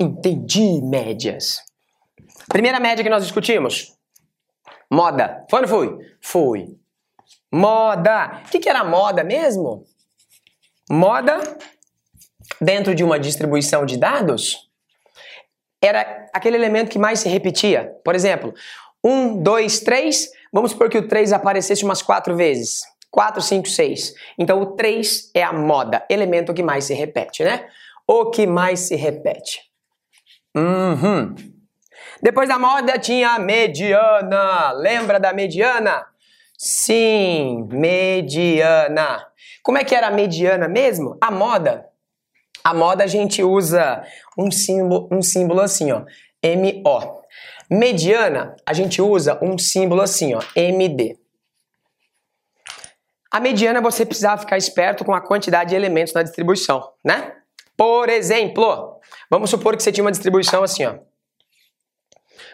entendi, 0.00 0.80
médias. 0.82 1.60
Primeira 2.48 2.80
média 2.80 3.04
que 3.04 3.10
nós 3.10 3.24
discutimos. 3.24 3.92
Moda. 4.90 5.44
Foi 5.50 5.60
ou 5.60 5.62
não 5.62 5.68
foi? 5.68 5.98
Foi. 6.22 6.78
Moda. 7.52 8.42
O 8.46 8.50
que, 8.50 8.58
que 8.58 8.68
era 8.70 8.84
moda 8.84 9.22
mesmo? 9.22 9.84
Moda 10.90 11.40
dentro 12.60 12.94
de 12.94 13.04
uma 13.04 13.18
distribuição 13.18 13.84
de 13.84 13.96
dados 13.96 14.68
era 15.82 16.26
aquele 16.32 16.56
elemento 16.56 16.90
que 16.90 16.98
mais 16.98 17.20
se 17.20 17.28
repetia. 17.28 17.94
Por 18.02 18.14
exemplo, 18.14 18.54
1, 19.04 19.42
2, 19.42 19.80
3, 19.80 20.30
vamos 20.52 20.70
supor 20.70 20.88
que 20.88 20.96
o 20.96 21.06
3 21.06 21.32
aparecesse 21.32 21.84
umas 21.84 22.00
4 22.00 22.34
vezes. 22.34 22.82
4, 23.10 23.40
5, 23.40 23.68
6. 23.68 24.14
Então 24.38 24.60
o 24.60 24.66
3 24.74 25.30
é 25.34 25.42
a 25.42 25.52
moda, 25.52 26.04
elemento 26.08 26.54
que 26.54 26.62
mais 26.62 26.84
se 26.84 26.94
repete, 26.94 27.44
né? 27.44 27.66
O 28.06 28.30
que 28.30 28.46
mais 28.46 28.80
se 28.80 28.96
repete. 28.96 29.60
Uhum. 30.56 31.34
Depois 32.20 32.48
da 32.48 32.58
moda 32.58 32.98
tinha 32.98 33.30
a 33.30 33.38
mediana. 33.38 34.72
Lembra 34.72 35.20
da 35.20 35.32
mediana? 35.32 36.06
Sim, 36.56 37.68
mediana. 37.70 39.26
Como 39.62 39.78
é 39.78 39.84
que 39.84 39.94
era 39.94 40.08
a 40.08 40.10
mediana 40.10 40.68
mesmo? 40.68 41.16
A 41.20 41.30
moda 41.30 41.86
a 42.64 42.72
moda 42.72 43.04
a 43.04 43.06
gente 43.06 43.42
usa 43.42 44.02
um 44.38 44.50
símbolo, 44.50 45.06
um 45.12 45.20
símbolo 45.20 45.60
assim, 45.60 45.92
ó, 45.92 46.00
MO. 46.42 47.22
Mediana, 47.70 48.56
a 48.64 48.72
gente 48.72 49.02
usa 49.02 49.38
um 49.42 49.58
símbolo 49.58 50.00
assim, 50.00 50.34
ó, 50.34 50.40
MD. 50.56 51.18
A 53.30 53.40
mediana 53.40 53.80
você 53.80 54.06
precisava 54.06 54.40
ficar 54.40 54.56
esperto 54.56 55.04
com 55.04 55.12
a 55.12 55.20
quantidade 55.20 55.70
de 55.70 55.76
elementos 55.76 56.14
na 56.14 56.22
distribuição, 56.22 56.88
né? 57.04 57.34
Por 57.76 58.08
exemplo, 58.08 59.00
vamos 59.28 59.50
supor 59.50 59.76
que 59.76 59.82
você 59.82 59.92
tinha 59.92 60.04
uma 60.04 60.12
distribuição 60.12 60.62
assim, 60.62 60.86
ó. 60.86 60.94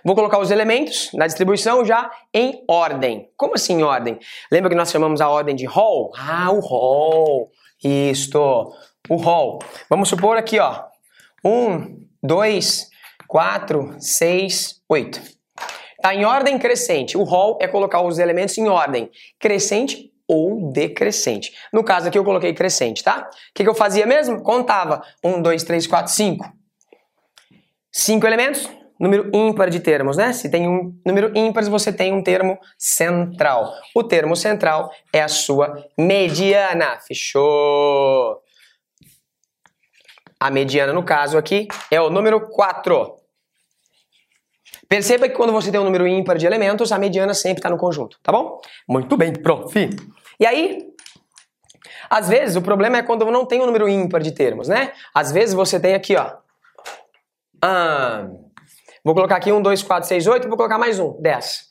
Vou 0.04 0.14
colocar 0.14 0.38
os 0.38 0.50
elementos 0.50 1.10
na 1.12 1.26
distribuição 1.26 1.84
já 1.84 2.10
em 2.32 2.64
ordem. 2.66 3.30
Como 3.36 3.54
assim 3.54 3.74
em 3.74 3.82
ordem? 3.82 4.18
Lembra 4.50 4.70
que 4.70 4.76
nós 4.76 4.90
chamamos 4.90 5.20
a 5.20 5.28
ordem 5.28 5.54
de 5.54 5.66
hall? 5.66 6.10
Ah, 6.16 6.50
o 6.50 6.60
hall. 6.60 7.50
Isto 7.84 8.72
o 9.08 9.16
hall. 9.16 9.58
Vamos 9.88 10.08
supor 10.08 10.36
aqui, 10.36 10.58
ó. 10.58 10.84
1, 11.44 12.06
2, 12.22 12.88
4, 13.26 13.96
6, 13.98 14.82
8. 14.88 15.22
Tá 16.02 16.14
em 16.14 16.24
ordem 16.24 16.58
crescente. 16.58 17.16
O 17.16 17.24
hall 17.24 17.58
é 17.60 17.68
colocar 17.68 18.00
os 18.02 18.18
elementos 18.18 18.56
em 18.56 18.68
ordem 18.68 19.10
crescente 19.38 20.10
ou 20.26 20.70
decrescente. 20.72 21.52
No 21.72 21.82
caso 21.82 22.08
aqui 22.08 22.18
eu 22.18 22.24
coloquei 22.24 22.54
crescente, 22.54 23.02
tá? 23.02 23.28
O 23.28 23.54
que, 23.54 23.64
que 23.64 23.68
eu 23.68 23.74
fazia 23.74 24.06
mesmo? 24.06 24.42
Contava. 24.42 25.02
1, 25.24 25.42
2, 25.42 25.64
3, 25.64 25.86
4, 25.86 26.12
5. 26.12 26.52
5 27.92 28.26
elementos, 28.26 28.70
número 28.98 29.28
ímpar 29.34 29.68
de 29.68 29.80
termos, 29.80 30.16
né? 30.16 30.32
Se 30.32 30.48
tem 30.48 30.68
um 30.68 30.94
número 31.04 31.36
ímpar, 31.36 31.64
você 31.64 31.92
tem 31.92 32.12
um 32.12 32.22
termo 32.22 32.58
central. 32.78 33.72
O 33.94 34.04
termo 34.04 34.36
central 34.36 34.92
é 35.12 35.20
a 35.20 35.28
sua 35.28 35.84
mediana. 35.98 36.98
Fechou? 37.06 38.40
A 40.40 40.50
mediana, 40.50 40.92
no 40.92 41.04
caso 41.04 41.36
aqui, 41.36 41.68
é 41.90 42.00
o 42.00 42.08
número 42.08 42.48
4. 42.48 43.16
Perceba 44.88 45.28
que 45.28 45.34
quando 45.34 45.52
você 45.52 45.70
tem 45.70 45.78
um 45.78 45.84
número 45.84 46.06
ímpar 46.06 46.38
de 46.38 46.46
elementos, 46.46 46.90
a 46.90 46.98
mediana 46.98 47.34
sempre 47.34 47.58
está 47.58 47.68
no 47.68 47.76
conjunto, 47.76 48.18
tá 48.22 48.32
bom? 48.32 48.58
Muito 48.88 49.16
bem, 49.16 49.34
prof. 49.34 49.90
E 50.38 50.46
aí, 50.46 50.88
às 52.08 52.28
vezes, 52.28 52.56
o 52.56 52.62
problema 52.62 52.96
é 52.96 53.02
quando 53.02 53.30
não 53.30 53.44
tem 53.44 53.60
um 53.60 53.66
número 53.66 53.88
ímpar 53.88 54.22
de 54.22 54.32
termos, 54.32 54.66
né? 54.66 54.92
Às 55.14 55.30
vezes 55.30 55.54
você 55.54 55.78
tem 55.78 55.94
aqui, 55.94 56.16
ó. 56.16 56.38
Ah, 57.62 58.26
vou 59.04 59.14
colocar 59.14 59.36
aqui 59.36 59.52
1, 59.52 59.60
2, 59.60 59.82
4, 59.82 60.08
6, 60.08 60.26
8, 60.26 60.48
vou 60.48 60.56
colocar 60.56 60.78
mais 60.78 60.98
um, 60.98 61.20
10. 61.20 61.70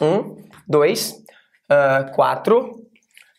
1, 0.00 0.36
2, 0.66 1.14
4, 2.14 2.86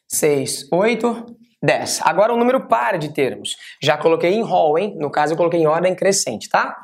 6, 0.08 0.68
8, 0.72 1.39
10. 1.62 2.02
Agora 2.04 2.34
um 2.34 2.38
número 2.38 2.68
par 2.68 2.98
de 2.98 3.14
termos. 3.14 3.56
Já 3.82 3.98
coloquei 3.98 4.32
em 4.32 4.42
rol, 4.42 4.78
hein? 4.78 4.96
No 4.98 5.12
caso, 5.12 5.34
eu 5.34 5.38
coloquei 5.38 5.60
em 5.60 5.68
ordem 5.68 5.96
crescente, 5.96 6.50
tá? 6.50 6.76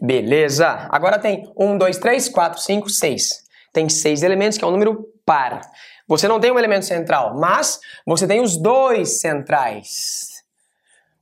Beleza. 0.00 0.88
Agora 0.90 1.18
tem 1.18 1.52
1, 1.56 1.76
2, 1.76 1.98
3, 1.98 2.28
4, 2.28 2.60
5, 2.60 2.88
6. 2.88 3.50
Tem 3.72 3.88
seis 3.88 4.22
elementos, 4.22 4.58
que 4.58 4.64
é 4.64 4.66
um 4.66 4.72
número 4.72 5.06
par. 5.24 5.60
Você 6.08 6.26
não 6.26 6.40
tem 6.40 6.50
um 6.50 6.58
elemento 6.58 6.86
central, 6.86 7.38
mas 7.38 7.78
você 8.04 8.26
tem 8.26 8.40
os 8.40 8.56
dois 8.56 9.20
centrais. 9.20 10.28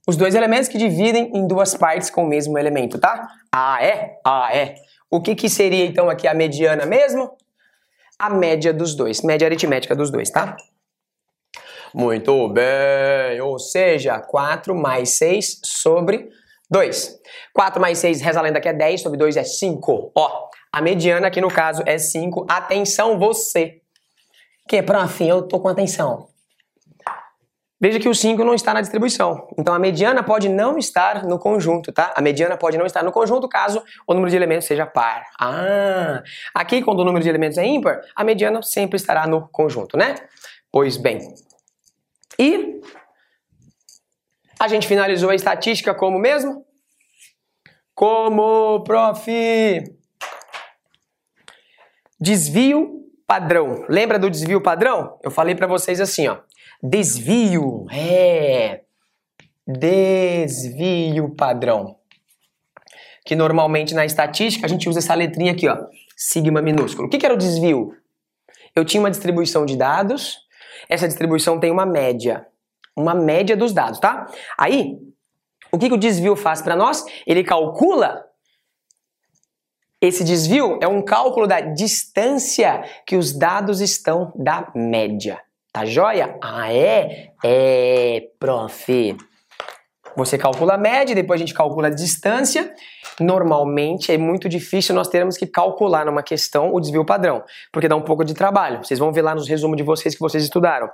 Os 0.07 0.17
dois 0.17 0.35
elementos 0.35 0.69
que 0.69 0.79
dividem 0.79 1.31
em 1.35 1.47
duas 1.47 1.75
partes 1.75 2.09
com 2.09 2.25
o 2.25 2.27
mesmo 2.27 2.57
elemento, 2.57 2.99
tá? 2.99 3.29
Ah, 3.53 3.77
é? 3.83 4.19
Ah, 4.25 4.49
é. 4.51 4.77
O 5.11 5.21
que, 5.21 5.35
que 5.35 5.51
seria 5.51 5.85
então 5.85 6.09
aqui 6.09 6.27
a 6.27 6.33
mediana 6.33 6.87
mesmo? 6.87 7.31
A 8.19 8.31
média 8.31 8.73
dos 8.73 8.95
dois, 8.95 9.21
média 9.21 9.47
aritmética 9.47 9.95
dos 9.95 10.11
dois, 10.11 10.31
tá? 10.31 10.57
Muito 11.95 12.49
bem, 12.49 13.41
ou 13.41 13.59
seja, 13.59 14.19
4 14.21 14.75
mais 14.75 15.17
6 15.17 15.61
sobre 15.65 16.29
2. 16.71 17.19
4 17.55 17.81
mais 17.81 17.99
6, 17.99 18.21
reza 18.21 18.39
a 18.39 18.43
lenda 18.43 18.61
que 18.61 18.69
é 18.69 18.73
10, 18.73 19.03
sobre 19.03 19.19
2 19.19 19.37
é 19.37 19.45
5. 19.45 20.13
Ó, 20.15 20.49
a 20.73 20.83
mediana 20.83 21.29
aqui 21.29 21.41
no 21.41 21.49
caso 21.49 21.83
é 21.87 21.99
5. 21.99 22.47
Atenção 22.49 23.19
você. 23.19 23.81
Que, 24.69 24.83
prof, 24.83 25.27
eu 25.27 25.43
tô 25.43 25.59
com 25.61 25.69
atenção. 25.69 26.29
Veja 27.81 28.01
que 28.01 28.09
o 28.09 28.15
5 28.15 28.45
não 28.45 28.55
está 28.55 28.75
na 28.75 28.81
distribuição. 28.81 29.49
Então 29.57 29.73
a 29.73 29.79
mediana 29.79 30.23
pode 30.23 30.49
não 30.49 30.77
estar 30.77 31.25
no 31.25 31.39
conjunto, 31.39 31.93
tá? 31.93 32.13
A 32.17 32.21
mediana 32.21 32.57
pode 32.57 32.77
não 32.77 32.85
estar 32.85 33.05
no 33.05 33.13
conjunto 33.13 33.49
caso 33.49 33.83
o 34.07 34.13
número 34.13 34.31
de 34.31 34.37
elementos 34.37 34.67
seja 34.67 34.85
par. 34.85 35.25
Ah, 35.41 36.23
aqui 36.53 36.83
quando 36.83 37.01
o 37.01 37.05
número 37.05 37.23
de 37.23 37.29
elementos 37.29 37.57
é 37.57 37.65
ímpar, 37.65 38.01
a 38.17 38.25
mediana 38.25 38.61
sempre 38.63 38.97
estará 38.97 39.29
no 39.29 39.49
conjunto, 39.49 39.97
né? 39.97 40.17
Pois 40.73 40.97
bem. 40.97 41.21
E 42.39 42.81
a 44.59 44.67
gente 44.67 44.89
finalizou 44.89 45.31
a 45.31 45.35
estatística 45.35 45.95
como 45.95 46.19
mesmo? 46.19 46.67
Como, 47.95 48.83
prof? 48.85 49.29
Desvio 52.21 52.99
padrão. 53.27 53.85
Lembra 53.89 54.19
do 54.19 54.31
desvio 54.31 54.61
padrão? 54.61 55.19
Eu 55.23 55.31
falei 55.31 55.55
para 55.55 55.67
vocês 55.67 56.01
assim, 56.01 56.27
ó. 56.27 56.39
Desvio, 56.83 57.87
é. 57.93 58.83
Desvio 59.67 61.29
padrão. 61.35 61.97
Que 63.25 63.37
normalmente 63.37 63.95
na 63.95 64.07
estatística 64.07 64.65
a 64.65 64.69
gente 64.69 64.89
usa 64.89 65.01
essa 65.01 65.15
letrinha 65.15 65.53
aqui, 65.53 65.69
ó. 65.69 65.77
Sigma 66.17 66.63
minúsculo. 66.63 67.07
O 67.07 67.11
que, 67.11 67.19
que 67.19 67.27
era 67.27 67.35
o 67.35 67.39
desvio? 67.39 67.95
Eu 68.75 68.85
tinha 68.85 69.01
uma 69.01 69.11
distribuição 69.11 69.67
de 69.67 69.77
dados. 69.77 70.39
Essa 70.89 71.09
distribuição 71.09 71.59
tem 71.59 71.71
uma 71.71 71.87
média 71.87 72.47
uma 72.99 73.15
média 73.15 73.57
dos 73.57 73.73
dados, 73.73 74.01
tá? 74.01 74.27
Aí, 74.59 74.99
o 75.71 75.79
que, 75.79 75.89
que 75.89 75.95
o 75.95 75.99
desvio 75.99 76.35
faz 76.35 76.61
para 76.61 76.77
nós? 76.77 77.05
Ele 77.27 77.45
calcula. 77.45 78.25
Esse 80.01 80.25
desvio 80.25 80.79
é 80.83 80.89
um 80.89 81.03
cálculo 81.03 81.47
da 81.47 81.61
distância 81.61 82.83
que 83.07 83.17
os 83.17 83.37
dados 83.37 83.81
estão 83.81 84.33
da 84.37 84.71
média. 84.75 85.41
Tá 85.73 85.85
joia? 85.85 86.39
Ah, 86.43 86.73
é? 86.73 87.33
É, 87.45 88.29
prof. 88.39 89.17
Você 90.17 90.39
calcula 90.39 90.75
a 90.75 90.79
média, 90.79 91.15
depois 91.15 91.41
a 91.41 91.45
gente 91.45 91.55
calcula 91.55 91.89
a 91.89 91.95
distância. 91.95 92.75
Normalmente 93.21 94.13
é 94.13 94.19
muito 94.19 94.49
difícil 94.49 94.95
nós 94.95 95.09
termos 95.09 95.37
que 95.37 95.47
calcular 95.47 96.07
numa 96.07 96.23
questão 96.23 96.73
o 96.73 96.81
desvio 96.81 97.05
padrão, 97.05 97.43
porque 97.73 97.89
dá 97.89 97.97
um 97.97 98.03
pouco 98.03 98.25
de 98.25 98.35
trabalho. 98.35 98.85
Vocês 98.85 98.99
vão 98.99 99.13
ver 99.13 99.23
lá 99.23 99.35
nos 99.35 99.49
resumos 99.49 99.77
de 99.77 99.83
vocês 99.83 100.15
que 100.15 100.21
vocês 100.21 100.45
estudaram. 100.45 100.89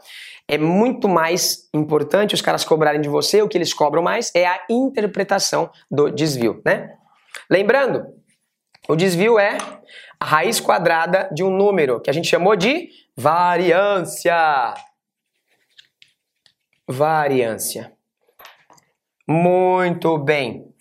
É 0.48 0.58
muito 0.58 1.08
mais 1.08 1.68
importante 1.74 2.34
os 2.34 2.42
caras 2.42 2.64
cobrarem 2.64 3.00
de 3.00 3.08
você, 3.08 3.42
o 3.42 3.48
que 3.48 3.58
eles 3.58 3.72
cobram 3.72 4.02
mais 4.02 4.30
é 4.34 4.46
a 4.46 4.60
interpretação 4.70 5.70
do 5.90 6.10
desvio, 6.10 6.60
né? 6.64 6.94
Lembrando, 7.50 8.06
o 8.88 8.96
desvio 8.96 9.38
é 9.38 9.56
a 10.20 10.24
raiz 10.24 10.60
quadrada 10.60 11.28
de 11.32 11.42
um 11.42 11.50
número, 11.50 12.00
que 12.00 12.10
a 12.10 12.12
gente 12.12 12.28
chamou 12.28 12.56
de 12.56 12.88
variância. 13.16 14.74
Variância. 16.86 17.92
Muito 19.26 20.18
bem. 20.18 20.73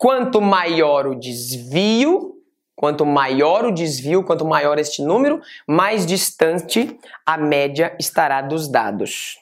Quanto 0.00 0.40
maior 0.40 1.06
o 1.06 1.14
desvio, 1.14 2.32
quanto 2.74 3.04
maior 3.04 3.66
o 3.66 3.70
desvio, 3.70 4.24
quanto 4.24 4.46
maior 4.46 4.78
este 4.78 5.02
número, 5.02 5.42
mais 5.68 6.06
distante 6.06 6.98
a 7.26 7.36
média 7.36 7.94
estará 8.00 8.40
dos 8.40 8.66
dados. 8.66 9.36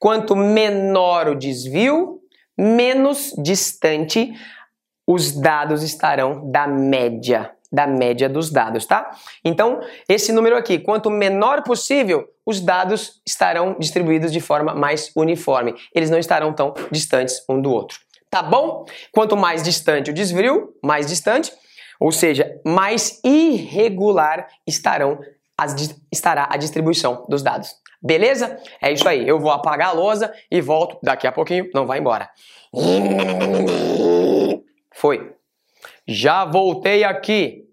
Quanto 0.00 0.34
menor 0.34 1.28
o 1.28 1.36
desvio, 1.36 2.18
menos 2.58 3.32
distante 3.40 4.34
os 5.06 5.30
dados 5.30 5.80
estarão 5.84 6.50
da 6.50 6.66
média, 6.66 7.52
da 7.70 7.86
média 7.86 8.28
dos 8.28 8.50
dados, 8.50 8.86
tá? 8.86 9.16
Então, 9.44 9.78
esse 10.08 10.32
número 10.32 10.56
aqui, 10.56 10.80
quanto 10.80 11.08
menor 11.08 11.62
possível, 11.62 12.28
os 12.44 12.60
dados 12.60 13.22
estarão 13.24 13.76
distribuídos 13.78 14.32
de 14.32 14.40
forma 14.40 14.74
mais 14.74 15.12
uniforme. 15.14 15.72
Eles 15.94 16.10
não 16.10 16.18
estarão 16.18 16.52
tão 16.52 16.74
distantes 16.90 17.44
um 17.48 17.62
do 17.62 17.70
outro. 17.70 18.09
Tá 18.30 18.42
bom? 18.42 18.84
Quanto 19.12 19.36
mais 19.36 19.62
distante 19.62 20.10
o 20.10 20.14
desvio, 20.14 20.72
mais 20.82 21.06
distante, 21.06 21.52
ou 21.98 22.12
seja, 22.12 22.60
mais 22.64 23.20
irregular 23.24 24.46
estarão 24.66 25.18
as, 25.58 25.74
estará 26.10 26.48
a 26.50 26.56
distribuição 26.56 27.26
dos 27.28 27.42
dados. 27.42 27.74
Beleza? 28.00 28.58
É 28.80 28.90
isso 28.90 29.06
aí. 29.06 29.28
Eu 29.28 29.38
vou 29.38 29.50
apagar 29.50 29.88
a 29.88 29.92
lousa 29.92 30.32
e 30.50 30.60
volto 30.60 30.98
daqui 31.02 31.26
a 31.26 31.32
pouquinho. 31.32 31.68
Não 31.74 31.86
vai 31.86 31.98
embora. 31.98 32.30
Foi. 34.94 35.34
Já 36.06 36.46
voltei 36.46 37.04
aqui. 37.04 37.64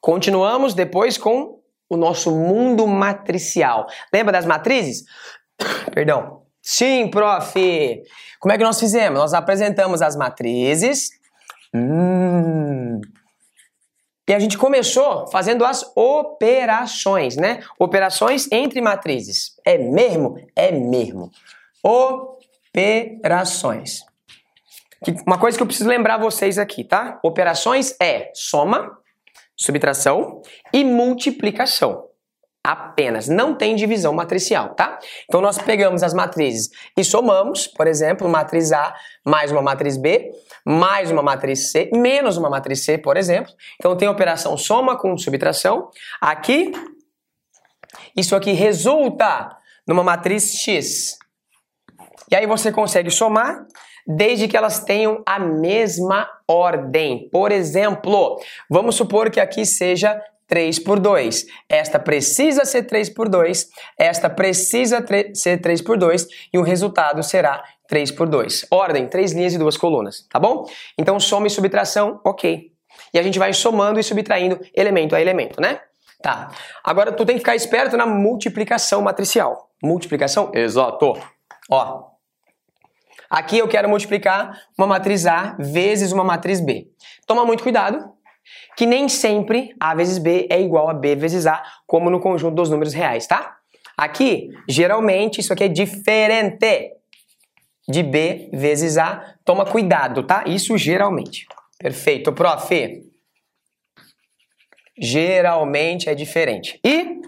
Continuamos 0.00 0.74
depois 0.74 1.16
com 1.16 1.60
o 1.88 1.96
nosso 1.96 2.32
mundo 2.32 2.86
matricial. 2.88 3.86
Lembra 4.12 4.32
das 4.32 4.46
matrizes? 4.46 5.04
Perdão. 5.94 6.41
Sim, 6.62 7.08
prof. 7.08 7.52
Como 8.38 8.52
é 8.52 8.58
que 8.58 8.62
nós 8.62 8.78
fizemos? 8.78 9.18
Nós 9.18 9.34
apresentamos 9.34 10.00
as 10.00 10.14
matrizes. 10.14 11.10
Hum. 11.74 13.00
E 14.28 14.32
a 14.32 14.38
gente 14.38 14.56
começou 14.56 15.26
fazendo 15.26 15.64
as 15.64 15.84
operações, 15.96 17.36
né? 17.36 17.60
Operações 17.78 18.48
entre 18.52 18.80
matrizes. 18.80 19.56
É 19.66 19.76
mesmo? 19.76 20.36
É 20.54 20.70
mesmo. 20.70 21.32
Operações. 22.72 24.04
Uma 25.26 25.38
coisa 25.38 25.56
que 25.56 25.62
eu 25.62 25.66
preciso 25.66 25.88
lembrar 25.88 26.18
vocês 26.18 26.56
aqui, 26.58 26.84
tá? 26.84 27.18
Operações 27.24 27.96
é 28.00 28.30
soma, 28.32 28.96
subtração 29.56 30.40
e 30.72 30.84
multiplicação. 30.84 32.11
Apenas, 32.64 33.26
não 33.26 33.56
tem 33.56 33.74
divisão 33.74 34.12
matricial, 34.12 34.74
tá? 34.76 34.96
Então 35.24 35.40
nós 35.40 35.58
pegamos 35.58 36.00
as 36.04 36.14
matrizes 36.14 36.70
e 36.96 37.02
somamos, 37.02 37.66
por 37.66 37.88
exemplo, 37.88 38.28
matriz 38.28 38.70
A 38.70 38.94
mais 39.26 39.50
uma 39.50 39.60
matriz 39.60 39.96
B, 39.96 40.30
mais 40.64 41.10
uma 41.10 41.22
matriz 41.22 41.72
C, 41.72 41.90
menos 41.92 42.36
uma 42.36 42.48
matriz 42.48 42.84
C, 42.84 42.96
por 42.98 43.16
exemplo. 43.16 43.52
Então 43.74 43.96
tem 43.96 44.06
a 44.06 44.12
operação 44.12 44.56
soma 44.56 44.96
com 44.96 45.16
subtração. 45.16 45.90
Aqui, 46.20 46.70
isso 48.16 48.36
aqui 48.36 48.52
resulta 48.52 49.56
numa 49.84 50.04
matriz 50.04 50.54
X. 50.54 51.18
E 52.30 52.36
aí 52.36 52.46
você 52.46 52.70
consegue 52.70 53.10
somar 53.10 53.66
desde 54.06 54.46
que 54.46 54.56
elas 54.56 54.84
tenham 54.84 55.20
a 55.26 55.38
mesma 55.38 56.28
ordem. 56.46 57.28
Por 57.30 57.50
exemplo, 57.50 58.40
vamos 58.70 58.94
supor 58.94 59.30
que 59.30 59.40
aqui 59.40 59.64
seja 59.64 60.20
3 60.46 60.78
por 60.78 60.98
2. 60.98 61.46
Esta 61.68 61.98
precisa 61.98 62.64
ser 62.64 62.84
3 62.84 63.10
por 63.10 63.28
2, 63.28 63.68
esta 63.98 64.28
precisa 64.28 65.04
ser 65.34 65.60
3 65.60 65.82
por 65.82 65.96
2 65.96 66.26
e 66.52 66.58
o 66.58 66.62
resultado 66.62 67.22
será 67.22 67.62
3 67.88 68.10
por 68.12 68.28
2. 68.28 68.66
Ordem, 68.70 69.06
três 69.06 69.32
linhas 69.32 69.54
e 69.54 69.58
duas 69.58 69.76
colunas, 69.76 70.26
tá 70.30 70.38
bom? 70.38 70.66
Então 70.98 71.18
soma 71.20 71.46
e 71.46 71.50
subtração, 71.50 72.20
ok. 72.24 72.70
E 73.12 73.18
a 73.18 73.22
gente 73.22 73.38
vai 73.38 73.52
somando 73.52 73.98
e 73.98 74.02
subtraindo 74.02 74.60
elemento 74.74 75.14
a 75.14 75.20
elemento, 75.20 75.60
né? 75.60 75.80
Tá. 76.22 76.50
Agora 76.84 77.10
tu 77.12 77.24
tem 77.26 77.34
que 77.34 77.40
ficar 77.40 77.56
esperto 77.56 77.96
na 77.96 78.06
multiplicação 78.06 79.02
matricial. 79.02 79.70
Multiplicação? 79.82 80.52
Exato. 80.54 81.20
Ó, 81.68 82.12
Aqui 83.32 83.56
eu 83.56 83.66
quero 83.66 83.88
multiplicar 83.88 84.60
uma 84.76 84.86
matriz 84.86 85.24
A 85.24 85.56
vezes 85.58 86.12
uma 86.12 86.22
matriz 86.22 86.60
B. 86.60 86.88
Toma 87.26 87.46
muito 87.46 87.62
cuidado, 87.62 88.12
que 88.76 88.86
nem 88.86 89.08
sempre 89.08 89.74
A 89.78 89.94
vezes 89.94 90.18
B 90.18 90.46
é 90.50 90.60
igual 90.60 90.88
a 90.88 90.94
B 90.94 91.14
vezes 91.14 91.46
A, 91.46 91.62
como 91.86 92.10
no 92.10 92.20
conjunto 92.20 92.54
dos 92.54 92.70
números 92.70 92.94
reais, 92.94 93.26
tá? 93.26 93.56
Aqui, 93.96 94.50
geralmente, 94.68 95.40
isso 95.40 95.52
aqui 95.52 95.64
é 95.64 95.68
diferente 95.68 96.90
de 97.88 98.02
B 98.02 98.48
vezes 98.52 98.96
A. 98.96 99.36
Toma 99.44 99.66
cuidado, 99.66 100.22
tá? 100.22 100.44
Isso 100.46 100.76
geralmente. 100.78 101.46
Perfeito, 101.78 102.32
prof. 102.32 103.02
Geralmente 104.98 106.08
é 106.08 106.14
diferente. 106.14 106.80
E 106.84 107.20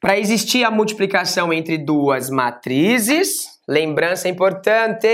para 0.00 0.18
existir 0.18 0.64
a 0.64 0.70
multiplicação 0.70 1.52
entre 1.52 1.76
duas 1.76 2.30
matrizes, 2.30 3.60
lembrança 3.68 4.28
importante, 4.28 5.08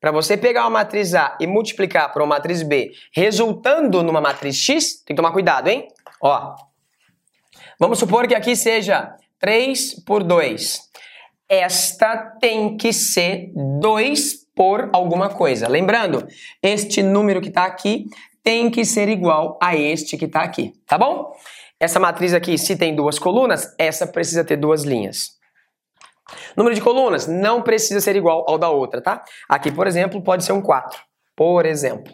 para 0.00 0.10
você 0.10 0.36
pegar 0.36 0.62
uma 0.62 0.70
matriz 0.70 1.14
A 1.14 1.36
e 1.40 1.46
multiplicar 1.46 2.12
por 2.12 2.22
uma 2.22 2.36
matriz 2.36 2.62
B, 2.62 2.92
resultando 3.12 4.02
numa 4.02 4.20
matriz 4.20 4.56
X, 4.56 5.02
tem 5.04 5.14
que 5.14 5.22
tomar 5.22 5.32
cuidado, 5.32 5.68
hein? 5.68 5.88
Ó, 6.20 6.54
vamos 7.78 7.98
supor 7.98 8.26
que 8.26 8.34
aqui 8.34 8.54
seja 8.54 9.14
3 9.38 10.04
por 10.04 10.22
2. 10.22 10.80
Esta 11.48 12.16
tem 12.40 12.76
que 12.76 12.92
ser 12.92 13.52
2 13.80 14.46
por 14.54 14.90
alguma 14.92 15.28
coisa. 15.28 15.68
Lembrando, 15.68 16.26
este 16.62 17.02
número 17.02 17.40
que 17.40 17.48
está 17.48 17.64
aqui 17.64 18.06
tem 18.42 18.70
que 18.70 18.84
ser 18.84 19.08
igual 19.08 19.58
a 19.60 19.76
este 19.76 20.16
que 20.16 20.24
está 20.24 20.40
aqui, 20.42 20.72
tá 20.86 20.96
bom? 20.96 21.32
Essa 21.78 22.00
matriz 22.00 22.32
aqui, 22.32 22.56
se 22.56 22.76
tem 22.76 22.94
duas 22.94 23.18
colunas, 23.18 23.74
essa 23.78 24.06
precisa 24.06 24.44
ter 24.44 24.56
duas 24.56 24.82
linhas. 24.82 25.35
Número 26.56 26.74
de 26.74 26.80
colunas 26.80 27.26
não 27.26 27.62
precisa 27.62 28.00
ser 28.00 28.16
igual 28.16 28.44
ao 28.48 28.58
da 28.58 28.68
outra, 28.68 29.00
tá? 29.00 29.22
Aqui, 29.48 29.70
por 29.70 29.86
exemplo, 29.86 30.22
pode 30.22 30.44
ser 30.44 30.52
um 30.52 30.62
4. 30.62 30.98
Por 31.34 31.66
exemplo. 31.66 32.12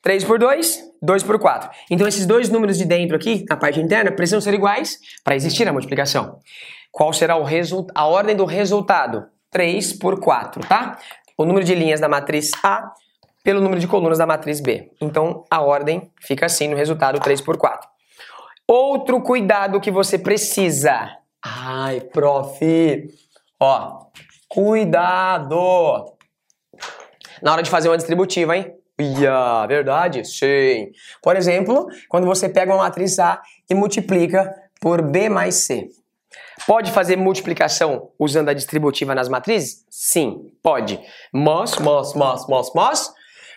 3 0.00 0.22
por 0.24 0.38
2, 0.38 0.82
2 1.00 1.22
por 1.22 1.38
4. 1.38 1.70
Então, 1.90 2.06
esses 2.06 2.26
dois 2.26 2.50
números 2.50 2.76
de 2.76 2.84
dentro 2.84 3.16
aqui, 3.16 3.44
na 3.48 3.56
parte 3.56 3.80
interna, 3.80 4.12
precisam 4.12 4.40
ser 4.40 4.52
iguais 4.52 4.98
para 5.24 5.34
existir 5.34 5.66
a 5.66 5.72
multiplicação. 5.72 6.38
Qual 6.92 7.12
será 7.12 7.36
o 7.36 7.44
a 7.94 8.06
ordem 8.06 8.36
do 8.36 8.44
resultado? 8.44 9.26
3 9.50 9.94
por 9.94 10.20
4, 10.20 10.66
tá? 10.66 10.98
O 11.38 11.44
número 11.44 11.64
de 11.64 11.74
linhas 11.74 12.00
da 12.00 12.08
matriz 12.08 12.50
A 12.62 12.92
pelo 13.42 13.60
número 13.60 13.80
de 13.80 13.86
colunas 13.86 14.18
da 14.18 14.26
matriz 14.26 14.60
B. 14.60 14.90
Então, 15.00 15.44
a 15.50 15.60
ordem 15.60 16.10
fica 16.20 16.46
assim 16.46 16.68
no 16.68 16.76
resultado 16.76 17.18
3 17.18 17.40
por 17.40 17.56
4. 17.56 17.88
Outro 18.66 19.20
cuidado 19.20 19.80
que 19.80 19.90
você 19.90 20.18
precisa. 20.18 21.18
Ai, 21.44 22.00
prof. 22.00 22.58
Ó, 23.60 24.06
cuidado. 24.48 26.16
Na 27.42 27.52
hora 27.52 27.62
de 27.62 27.68
fazer 27.68 27.88
uma 27.88 27.98
distributiva, 27.98 28.56
hein? 28.56 28.74
Ia, 28.98 29.66
verdade? 29.66 30.24
Sim. 30.24 30.90
Por 31.22 31.36
exemplo, 31.36 31.86
quando 32.08 32.26
você 32.26 32.48
pega 32.48 32.72
uma 32.72 32.84
matriz 32.84 33.18
A 33.18 33.42
e 33.68 33.74
multiplica 33.74 34.54
por 34.80 35.02
B 35.02 35.28
mais 35.28 35.56
C. 35.56 35.88
Pode 36.66 36.90
fazer 36.92 37.16
multiplicação 37.16 38.10
usando 38.18 38.48
a 38.48 38.54
distributiva 38.54 39.14
nas 39.14 39.28
matrizes? 39.28 39.84
Sim, 39.90 40.50
pode. 40.62 40.98
Mas, 41.32 41.76
mas, 41.76 42.14
mas, 42.14 42.46
mas, 42.48 42.72
mas, 42.74 43.12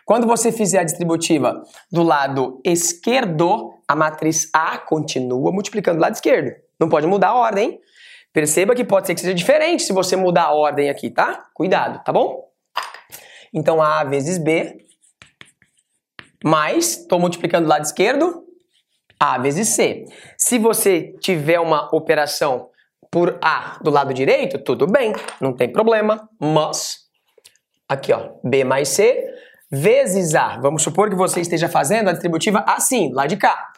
quando 0.05 0.27
você 0.27 0.51
fizer 0.51 0.79
a 0.79 0.83
distributiva 0.83 1.63
do 1.91 2.03
lado 2.03 2.59
esquerdo, 2.65 3.73
a 3.87 3.95
matriz 3.95 4.49
A 4.51 4.77
continua 4.77 5.51
multiplicando 5.51 5.99
do 5.99 6.01
lado 6.01 6.15
esquerdo. 6.15 6.66
Não 6.79 6.89
pode 6.89 7.07
mudar 7.07 7.29
a 7.29 7.35
ordem. 7.35 7.79
Perceba 8.33 8.75
que 8.75 8.83
pode 8.83 9.07
ser 9.07 9.15
que 9.15 9.21
seja 9.21 9.33
diferente 9.33 9.83
se 9.83 9.93
você 9.93 10.15
mudar 10.15 10.43
a 10.43 10.53
ordem 10.53 10.89
aqui, 10.89 11.09
tá? 11.09 11.47
Cuidado, 11.53 12.03
tá 12.03 12.11
bom? 12.11 12.47
Então 13.53 13.81
A 13.81 14.03
vezes 14.03 14.37
B 14.37 14.77
mais, 16.43 16.99
estou 16.99 17.19
multiplicando 17.19 17.65
do 17.65 17.69
lado 17.69 17.83
esquerdo, 17.83 18.43
A 19.19 19.37
vezes 19.39 19.69
C. 19.69 20.05
Se 20.37 20.59
você 20.59 21.13
tiver 21.19 21.59
uma 21.59 21.89
operação 21.95 22.69
por 23.11 23.39
A 23.41 23.79
do 23.81 23.89
lado 23.89 24.13
direito, 24.13 24.59
tudo 24.59 24.85
bem, 24.85 25.13
não 25.41 25.53
tem 25.53 25.71
problema, 25.71 26.29
mas 26.39 27.07
aqui 27.89 28.13
ó, 28.13 28.33
B 28.43 28.63
mais 28.63 28.89
C 28.89 29.33
vezes 29.71 30.35
A. 30.35 30.57
Vamos 30.59 30.83
supor 30.83 31.09
que 31.09 31.15
você 31.15 31.41
esteja 31.41 31.67
fazendo 31.67 32.09
a 32.09 32.13
distributiva 32.13 32.63
assim, 32.67 33.11
lá 33.13 33.25
de 33.25 33.37
cá. 33.37 33.73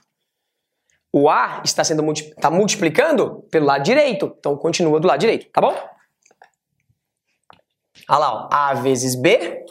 O 1.11 1.29
A 1.29 1.61
está 1.65 1.83
sendo 1.83 2.03
tá 2.39 2.51
multiplicando 2.51 3.47
pelo 3.51 3.65
lado 3.65 3.83
direito, 3.83 4.35
então 4.37 4.55
continua 4.55 4.99
do 4.99 5.07
lado 5.07 5.19
direito, 5.19 5.49
tá 5.51 5.59
bom? 5.59 5.75
Olha 8.09 8.19
lá, 8.19 8.33
ó, 8.33 8.49
A 8.51 8.73
vezes 8.75 9.15
B 9.15 9.65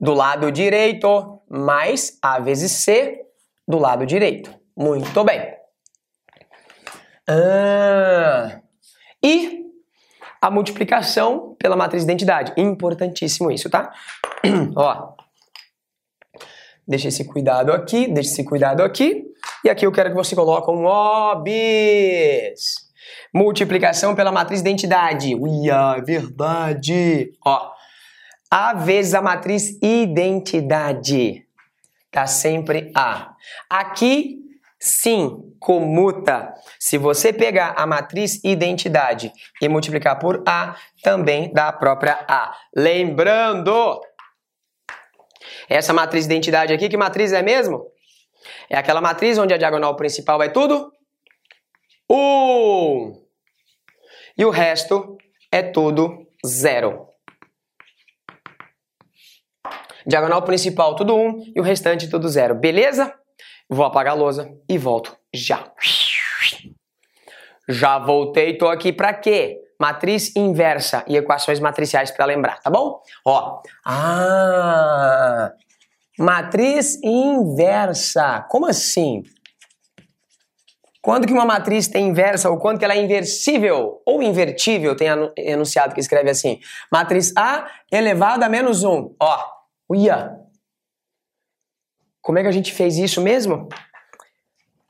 do 0.00 0.14
lado 0.14 0.50
direito 0.50 1.40
mais 1.48 2.18
A 2.22 2.38
vezes 2.38 2.72
C 2.72 3.20
do 3.68 3.78
lado 3.78 4.06
direito. 4.06 4.52
Muito 4.76 5.22
bem. 5.24 5.54
Ah, 7.28 8.60
e 9.22 9.62
a 10.40 10.50
multiplicação 10.50 11.54
pela 11.58 11.76
matriz 11.76 12.04
de 12.04 12.10
identidade. 12.10 12.52
Importantíssimo 12.56 13.50
isso, 13.50 13.70
tá? 13.70 13.92
Ó, 14.74 15.14
Deixa 16.86 17.08
esse 17.08 17.24
cuidado 17.24 17.72
aqui, 17.72 18.08
deixa 18.08 18.30
esse 18.30 18.44
cuidado 18.44 18.82
aqui. 18.82 19.31
E 19.64 19.70
aqui 19.70 19.86
eu 19.86 19.92
quero 19.92 20.10
que 20.10 20.16
você 20.16 20.34
coloque 20.34 20.70
um 20.70 20.84
OBS. 20.86 21.52
Multiplicação 23.32 24.14
pela 24.14 24.32
matriz 24.32 24.60
identidade. 24.60 25.34
Uia, 25.36 25.96
é 25.98 26.00
verdade. 26.00 27.32
Ó, 27.44 27.70
A 28.50 28.74
vezes 28.74 29.14
a 29.14 29.22
matriz 29.22 29.78
identidade. 29.80 31.46
Tá 32.10 32.26
sempre 32.26 32.90
A. 32.94 33.34
Aqui, 33.70 34.38
sim, 34.78 35.54
comuta. 35.60 36.52
Se 36.78 36.98
você 36.98 37.32
pegar 37.32 37.74
a 37.76 37.86
matriz 37.86 38.42
identidade 38.44 39.32
e 39.60 39.68
multiplicar 39.68 40.18
por 40.18 40.42
A, 40.46 40.74
também 41.02 41.52
dá 41.52 41.68
a 41.68 41.72
própria 41.72 42.18
A. 42.28 42.52
Lembrando 42.76 44.00
essa 45.68 45.92
matriz 45.92 46.26
de 46.26 46.34
identidade 46.34 46.72
aqui, 46.72 46.88
que 46.88 46.96
matriz 46.96 47.32
é 47.32 47.42
mesmo? 47.42 47.86
É 48.68 48.76
aquela 48.76 49.00
matriz 49.00 49.38
onde 49.38 49.54
a 49.54 49.56
diagonal 49.56 49.96
principal 49.96 50.42
é 50.42 50.48
tudo 50.48 50.92
1. 52.08 52.14
Um. 52.14 53.22
E 54.36 54.44
o 54.44 54.50
resto 54.50 55.16
é 55.50 55.62
tudo 55.62 56.26
zero. 56.46 57.08
Diagonal 60.06 60.42
principal 60.42 60.96
tudo 60.96 61.14
1 61.14 61.18
um, 61.18 61.52
e 61.54 61.60
o 61.60 61.62
restante 61.62 62.10
tudo 62.10 62.28
zero. 62.28 62.54
Beleza? 62.54 63.14
Vou 63.68 63.84
apagar 63.84 64.14
a 64.14 64.16
lousa 64.16 64.52
e 64.68 64.76
volto 64.76 65.16
já. 65.32 65.72
Já 67.68 67.98
voltei, 67.98 68.58
tô 68.58 68.68
aqui 68.68 68.92
para 68.92 69.14
quê? 69.14 69.62
matriz 69.82 70.36
inversa 70.36 71.04
e 71.08 71.16
equações 71.16 71.58
matriciais 71.58 72.12
para 72.12 72.24
lembrar, 72.24 72.60
tá 72.60 72.70
bom? 72.70 73.02
Ó, 73.24 73.60
ah, 73.84 75.50
matriz 76.18 76.98
inversa. 77.02 78.42
Como 78.48 78.66
assim? 78.66 79.22
Quando 81.02 81.26
que 81.26 81.32
uma 81.32 81.44
matriz 81.44 81.88
tem 81.88 82.06
inversa 82.06 82.48
ou 82.48 82.58
quando 82.58 82.78
que 82.78 82.84
ela 82.84 82.94
é 82.94 83.02
inversível 83.02 84.00
ou 84.06 84.22
invertível, 84.22 84.94
tem 84.94 85.08
enunciado 85.36 85.94
que 85.94 86.00
escreve 86.00 86.30
assim. 86.30 86.60
Matriz 86.92 87.32
A 87.36 87.68
elevado 87.90 88.44
a 88.44 88.48
menos 88.48 88.84
1. 88.84 89.16
Ó, 89.20 89.46
uia. 89.90 90.38
Como 92.20 92.38
é 92.38 92.42
que 92.42 92.48
a 92.48 92.52
gente 92.52 92.72
fez 92.72 92.98
isso 92.98 93.20
mesmo? 93.20 93.68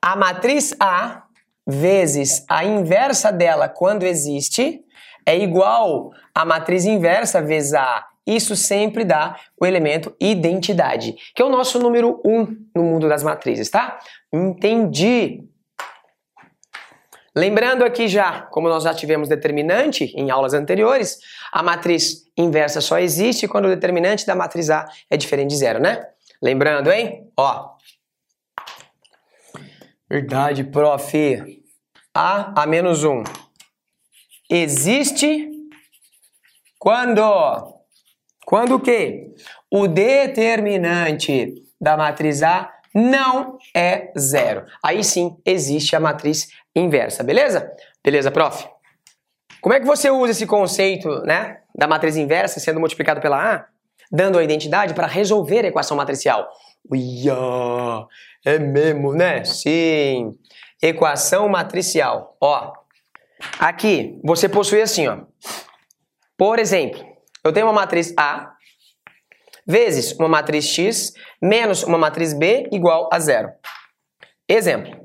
A 0.03 0.15
matriz 0.15 0.75
A 0.79 1.25
vezes 1.67 2.45
a 2.47 2.63
inversa 2.63 3.33
dela 3.33 3.67
quando 3.69 4.03
existe 4.03 4.85
é 5.25 5.39
igual 5.39 6.11
a 6.35 6.45
matriz 6.45 6.85
inversa 6.85 7.41
vezes 7.41 7.73
A. 7.73 8.12
Isso 8.27 8.55
sempre 8.55 9.05
dá 9.05 9.37
o 9.61 9.67
elemento 9.67 10.15
identidade, 10.21 11.15
que 11.35 11.43
é 11.43 11.45
o 11.45 11.51
nosso 11.51 11.79
número 11.79 12.21
1 12.25 12.41
um 12.41 12.57
no 12.75 12.83
mundo 12.85 13.09
das 13.09 13.23
matrizes, 13.23 13.69
tá? 13.69 13.99
Entendi. 14.33 15.45
Lembrando 17.35 17.83
aqui 17.83 18.09
já, 18.09 18.43
como 18.43 18.69
nós 18.69 18.85
já 18.85 18.93
tivemos 18.93 19.29
determinante 19.29 20.13
em 20.15 20.31
aulas 20.31 20.53
anteriores, 20.53 21.19
a 21.51 21.63
matriz 21.63 22.25
inversa 22.37 22.81
só 22.81 22.99
existe 22.99 23.49
quando 23.49 23.65
o 23.65 23.71
determinante 23.71 24.27
da 24.27 24.35
matriz 24.35 24.69
A 24.69 24.87
é 25.11 25.17
diferente 25.17 25.51
de 25.51 25.57
zero, 25.57 25.81
né? 25.81 26.07
Lembrando, 26.43 26.93
hein? 26.93 27.31
Ó, 27.37 27.73
Verdade, 30.13 30.63
prof. 30.65 31.63
A 32.15 32.63
a 32.63 32.67
menos 32.67 33.03
1 33.03 33.25
existe 34.51 35.49
quando? 36.79 37.23
Quando 38.45 38.75
o 38.75 38.81
quê? 38.81 39.33
O 39.71 39.87
determinante 39.87 41.55
da 41.81 41.97
matriz 41.97 42.43
A 42.43 42.73
não 42.95 43.57
é 43.75 44.13
zero. 44.19 44.67
Aí 44.83 45.03
sim 45.03 45.37
existe 45.45 45.97
a 45.97 46.01
matriz 46.01 46.49
inversa, 46.75 47.23
beleza? 47.23 47.71
Beleza, 48.05 48.31
prof? 48.31 48.69
Como 49.61 49.75
é 49.75 49.81
que 49.81 49.87
você 49.87 50.11
usa 50.11 50.33
esse 50.33 50.47
conceito, 50.47 51.09
né, 51.23 51.59
da 51.75 51.87
matriz 51.87 52.17
inversa 52.17 52.61
sendo 52.61 52.81
multiplicado 52.81 53.21
pela 53.21 53.55
A, 53.55 53.67
dando 54.11 54.39
a 54.39 54.45
identidade 54.45 54.93
para 54.93 55.07
resolver 55.07 55.65
a 55.65 55.69
equação 55.69 55.97
matricial? 55.97 56.49
Uia, 56.91 57.33
é 58.45 58.59
mesmo, 58.59 59.15
né? 59.15 59.45
Sim. 59.45 60.37
Equação 60.83 61.49
matricial. 61.49 62.37
Ó, 62.41 62.73
aqui 63.59 64.21
você 64.25 64.49
possui 64.49 64.83
assim, 64.83 65.07
ó. 65.07 65.19
Por 66.37 66.59
exemplo, 66.59 67.12
eu 67.45 67.53
tenho 67.53 67.67
uma 67.67 67.73
matriz 67.73 68.15
A 68.17 68.53
vezes 69.67 70.13
uma 70.13 70.29
matriz 70.29 70.67
X 70.67 71.13
menos 71.41 71.83
uma 71.83 71.99
matriz 71.99 72.33
B 72.33 72.69
igual 72.73 73.09
a 73.13 73.19
zero. 73.19 73.51
Exemplo. 74.49 75.01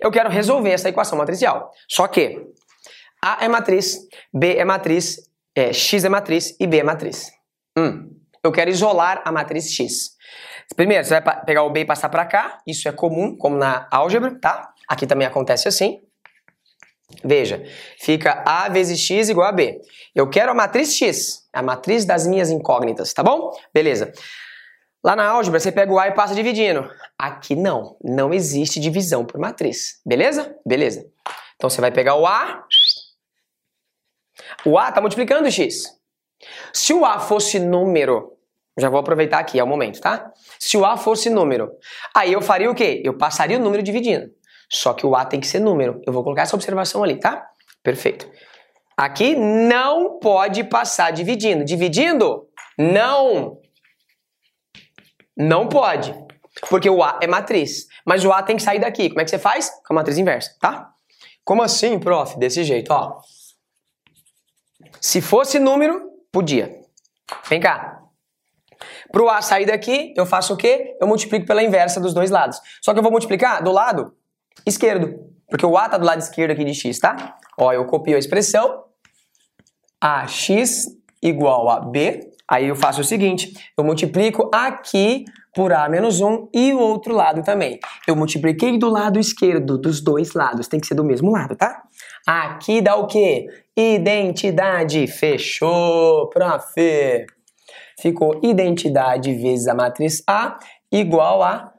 Eu 0.00 0.10
quero 0.10 0.28
resolver 0.28 0.70
essa 0.70 0.88
equação 0.88 1.16
matricial. 1.16 1.70
Só 1.88 2.06
que 2.06 2.46
A 3.24 3.44
é 3.44 3.48
matriz, 3.48 3.98
B 4.32 4.56
é 4.56 4.64
matriz, 4.64 5.18
é, 5.54 5.72
X 5.72 6.04
é 6.04 6.08
matriz 6.08 6.54
e 6.60 6.66
B 6.66 6.78
é 6.78 6.82
matriz. 6.82 7.30
Hum, 7.76 8.10
eu 8.42 8.52
quero 8.52 8.70
isolar 8.70 9.22
a 9.24 9.32
matriz 9.32 9.72
X. 9.72 10.16
Primeiro, 10.74 11.04
você 11.04 11.20
vai 11.20 11.44
pegar 11.44 11.62
o 11.62 11.70
B 11.70 11.80
e 11.80 11.84
passar 11.84 12.08
para 12.08 12.26
cá. 12.26 12.58
Isso 12.66 12.88
é 12.88 12.92
comum, 12.92 13.36
como 13.36 13.56
na 13.56 13.86
álgebra, 13.90 14.38
tá? 14.38 14.72
Aqui 14.88 15.06
também 15.06 15.26
acontece 15.26 15.68
assim. 15.68 16.00
Veja, 17.24 17.64
fica 17.98 18.42
A 18.46 18.68
vezes 18.68 18.98
X 19.00 19.28
igual 19.28 19.48
a 19.48 19.52
B. 19.52 19.80
Eu 20.14 20.28
quero 20.28 20.50
a 20.50 20.54
matriz 20.54 20.94
X, 20.94 21.46
a 21.52 21.62
matriz 21.62 22.04
das 22.04 22.26
minhas 22.26 22.50
incógnitas, 22.50 23.12
tá 23.12 23.22
bom? 23.22 23.52
Beleza. 23.72 24.12
Lá 25.04 25.14
na 25.14 25.26
álgebra, 25.26 25.60
você 25.60 25.70
pega 25.70 25.92
o 25.92 25.98
A 26.00 26.08
e 26.08 26.14
passa 26.14 26.34
dividindo. 26.34 26.90
Aqui 27.16 27.54
não, 27.54 27.96
não 28.02 28.34
existe 28.34 28.80
divisão 28.80 29.24
por 29.24 29.38
matriz. 29.38 30.00
Beleza? 30.04 30.56
Beleza. 30.66 31.06
Então 31.54 31.70
você 31.70 31.80
vai 31.80 31.92
pegar 31.92 32.16
o 32.16 32.26
A. 32.26 32.64
O 34.64 34.76
A 34.78 34.88
está 34.88 35.00
multiplicando 35.00 35.46
o 35.46 35.50
X. 35.50 35.96
Se 36.72 36.92
o 36.92 37.04
A 37.04 37.20
fosse 37.20 37.58
número, 37.60 38.36
já 38.76 38.88
vou 38.88 38.98
aproveitar 38.98 39.38
aqui, 39.38 39.58
é 39.58 39.64
o 39.64 39.66
momento, 39.66 40.00
tá? 40.00 40.32
Se 40.58 40.76
o 40.76 40.84
A 40.84 40.96
fosse 40.96 41.30
número, 41.30 41.70
aí 42.14 42.32
eu 42.32 42.42
faria 42.42 42.70
o 42.70 42.74
quê? 42.74 43.00
Eu 43.04 43.16
passaria 43.16 43.58
o 43.58 43.62
número 43.62 43.82
dividindo. 43.82 44.30
Só 44.70 44.92
que 44.92 45.06
o 45.06 45.14
A 45.14 45.24
tem 45.24 45.40
que 45.40 45.46
ser 45.46 45.60
número. 45.60 46.00
Eu 46.06 46.12
vou 46.12 46.22
colocar 46.22 46.42
essa 46.42 46.56
observação 46.56 47.02
ali, 47.02 47.18
tá? 47.18 47.48
Perfeito. 47.82 48.28
Aqui 48.96 49.36
não 49.36 50.18
pode 50.18 50.64
passar 50.64 51.12
dividindo. 51.12 51.64
Dividindo? 51.64 52.48
Não. 52.78 53.58
Não 55.36 55.68
pode. 55.68 56.14
Porque 56.68 56.88
o 56.88 57.02
A 57.02 57.20
é 57.22 57.26
matriz. 57.26 57.86
Mas 58.04 58.24
o 58.24 58.32
A 58.32 58.42
tem 58.42 58.56
que 58.56 58.62
sair 58.62 58.78
daqui. 58.78 59.08
Como 59.08 59.20
é 59.20 59.24
que 59.24 59.30
você 59.30 59.38
faz? 59.38 59.70
Com 59.86 59.92
a 59.92 59.96
matriz 59.96 60.18
inversa, 60.18 60.56
tá? 60.60 60.90
Como 61.44 61.62
assim, 61.62 61.98
prof? 61.98 62.38
Desse 62.38 62.64
jeito, 62.64 62.92
ó. 62.92 63.20
Se 65.00 65.20
fosse 65.20 65.58
número, 65.58 66.10
podia. 66.32 66.80
Vem 67.48 67.60
cá. 67.60 68.02
Para 69.12 69.22
o 69.22 69.28
A 69.28 69.40
sair 69.42 69.66
daqui, 69.66 70.12
eu 70.16 70.26
faço 70.26 70.54
o 70.54 70.56
quê? 70.56 70.96
Eu 71.00 71.06
multiplico 71.06 71.46
pela 71.46 71.62
inversa 71.62 72.00
dos 72.00 72.12
dois 72.12 72.30
lados. 72.30 72.60
Só 72.82 72.92
que 72.92 72.98
eu 72.98 73.02
vou 73.02 73.12
multiplicar 73.12 73.62
do 73.62 73.70
lado 73.70 74.15
esquerdo. 74.66 75.26
Porque 75.48 75.64
o 75.64 75.78
A 75.78 75.86
está 75.86 75.96
do 75.96 76.04
lado 76.04 76.18
esquerdo 76.18 76.50
aqui 76.50 76.64
de 76.64 76.74
x, 76.74 76.98
tá? 76.98 77.36
Ó, 77.58 77.72
eu 77.72 77.84
copio 77.86 78.16
a 78.16 78.18
expressão 78.18 78.84
AX 80.00 80.86
igual 81.22 81.68
a 81.70 81.80
B. 81.80 82.32
Aí 82.48 82.68
eu 82.68 82.76
faço 82.76 83.00
o 83.00 83.04
seguinte, 83.04 83.52
eu 83.76 83.82
multiplico 83.82 84.48
aqui 84.52 85.24
por 85.54 85.72
A 85.72 85.88
menos 85.88 86.20
1 86.20 86.48
e 86.52 86.72
o 86.72 86.78
outro 86.78 87.14
lado 87.14 87.42
também. 87.42 87.78
Eu 88.06 88.14
multipliquei 88.14 88.78
do 88.78 88.88
lado 88.88 89.18
esquerdo, 89.18 89.78
dos 89.78 90.00
dois 90.00 90.34
lados. 90.34 90.68
Tem 90.68 90.78
que 90.78 90.86
ser 90.86 90.94
do 90.94 91.04
mesmo 91.04 91.30
lado, 91.30 91.56
tá? 91.56 91.82
Aqui 92.26 92.80
dá 92.80 92.94
o 92.96 93.06
quê? 93.06 93.46
Identidade. 93.76 95.06
Fechou, 95.06 96.28
prof. 96.28 96.74
Ficou 97.98 98.38
identidade 98.42 99.32
vezes 99.34 99.66
a 99.66 99.74
matriz 99.74 100.22
A 100.26 100.58
igual 100.92 101.42
a 101.42 101.72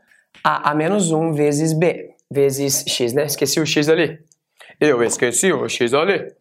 A, 0.43 0.71
a 0.71 0.73
menos 0.73 1.11
1 1.11 1.33
vezes 1.33 1.71
B 1.73 2.16
vezes 2.31 2.83
x, 2.87 3.13
né? 3.13 3.25
Esqueci 3.25 3.59
o 3.59 3.65
x 3.65 3.89
ali. 3.89 4.19
Eu 4.79 5.03
esqueci 5.03 5.51
o 5.51 5.67
x 5.67 5.93
ali. 5.93 6.33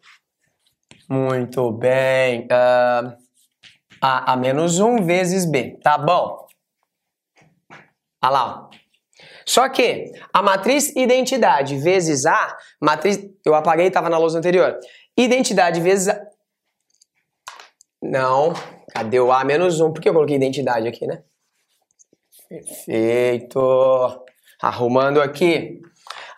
Muito 1.09 1.71
bem. 1.71 2.45
Uh, 2.45 3.15
a, 4.01 4.33
a 4.33 4.37
menos 4.37 4.79
1 4.79 5.05
vezes 5.05 5.45
b. 5.45 5.79
Tá 5.81 5.97
bom. 5.97 6.45
Olha 8.21 8.29
lá. 8.29 8.69
Só 9.45 9.69
que 9.69 10.11
a 10.33 10.41
matriz 10.41 10.93
identidade 10.95 11.77
vezes 11.77 12.25
a, 12.25 12.57
matriz, 12.81 13.17
eu 13.45 13.55
apaguei, 13.55 13.87
estava 13.87 14.09
na 14.09 14.17
lousa 14.17 14.37
anterior. 14.37 14.77
Identidade 15.17 15.79
vezes 15.79 16.09
a... 16.09 16.27
Não, 18.01 18.53
cadê 18.93 19.19
o 19.19 19.31
a 19.31 19.43
menos 19.43 19.79
1? 19.79 19.93
Por 19.93 20.01
que 20.01 20.09
eu 20.09 20.13
coloquei 20.13 20.35
identidade 20.35 20.87
aqui, 20.87 21.07
né? 21.07 21.23
Perfeito. 22.49 24.26
Arrumando 24.61 25.21
aqui. 25.21 25.81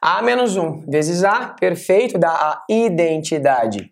A 0.01 0.22
menos 0.22 0.55
1 0.55 0.89
vezes 0.89 1.24
A, 1.24 1.49
perfeito, 1.49 2.17
dá 2.17 2.30
a 2.30 2.63
identidade. 2.70 3.91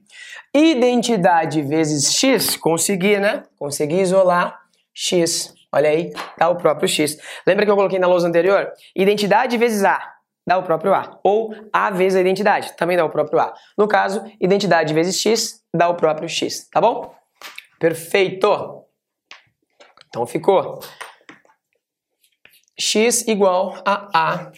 Identidade 0.53 1.61
vezes 1.61 2.13
X, 2.13 2.55
consegui, 2.55 3.17
né? 3.19 3.43
Consegui 3.59 3.99
isolar 3.99 4.59
X. 4.93 5.53
Olha 5.71 5.89
aí, 5.89 6.11
dá 6.38 6.49
o 6.49 6.55
próprio 6.55 6.88
X. 6.88 7.17
Lembra 7.45 7.65
que 7.65 7.71
eu 7.71 7.75
coloquei 7.75 7.99
na 7.99 8.07
lousa 8.07 8.28
anterior? 8.28 8.71
Identidade 8.95 9.57
vezes 9.57 9.84
A, 9.84 10.01
dá 10.47 10.57
o 10.57 10.63
próprio 10.63 10.93
A. 10.93 11.19
Ou 11.23 11.53
A 11.71 11.89
vezes 11.89 12.17
a 12.17 12.21
identidade, 12.21 12.75
também 12.78 12.95
dá 12.95 13.03
o 13.05 13.09
próprio 13.09 13.39
A. 13.39 13.53
No 13.78 13.88
caso, 13.88 14.23
identidade 14.39 14.93
vezes 14.93 15.19
X, 15.19 15.61
dá 15.73 15.89
o 15.89 15.95
próprio 15.95 16.30
X, 16.30 16.69
tá 16.69 16.80
bom? 16.80 17.13
Perfeito! 17.80 18.84
Então 20.07 20.25
ficou 20.25 20.80
x 22.80 23.28
igual 23.28 23.82
a 23.86 24.09
a 24.13 24.51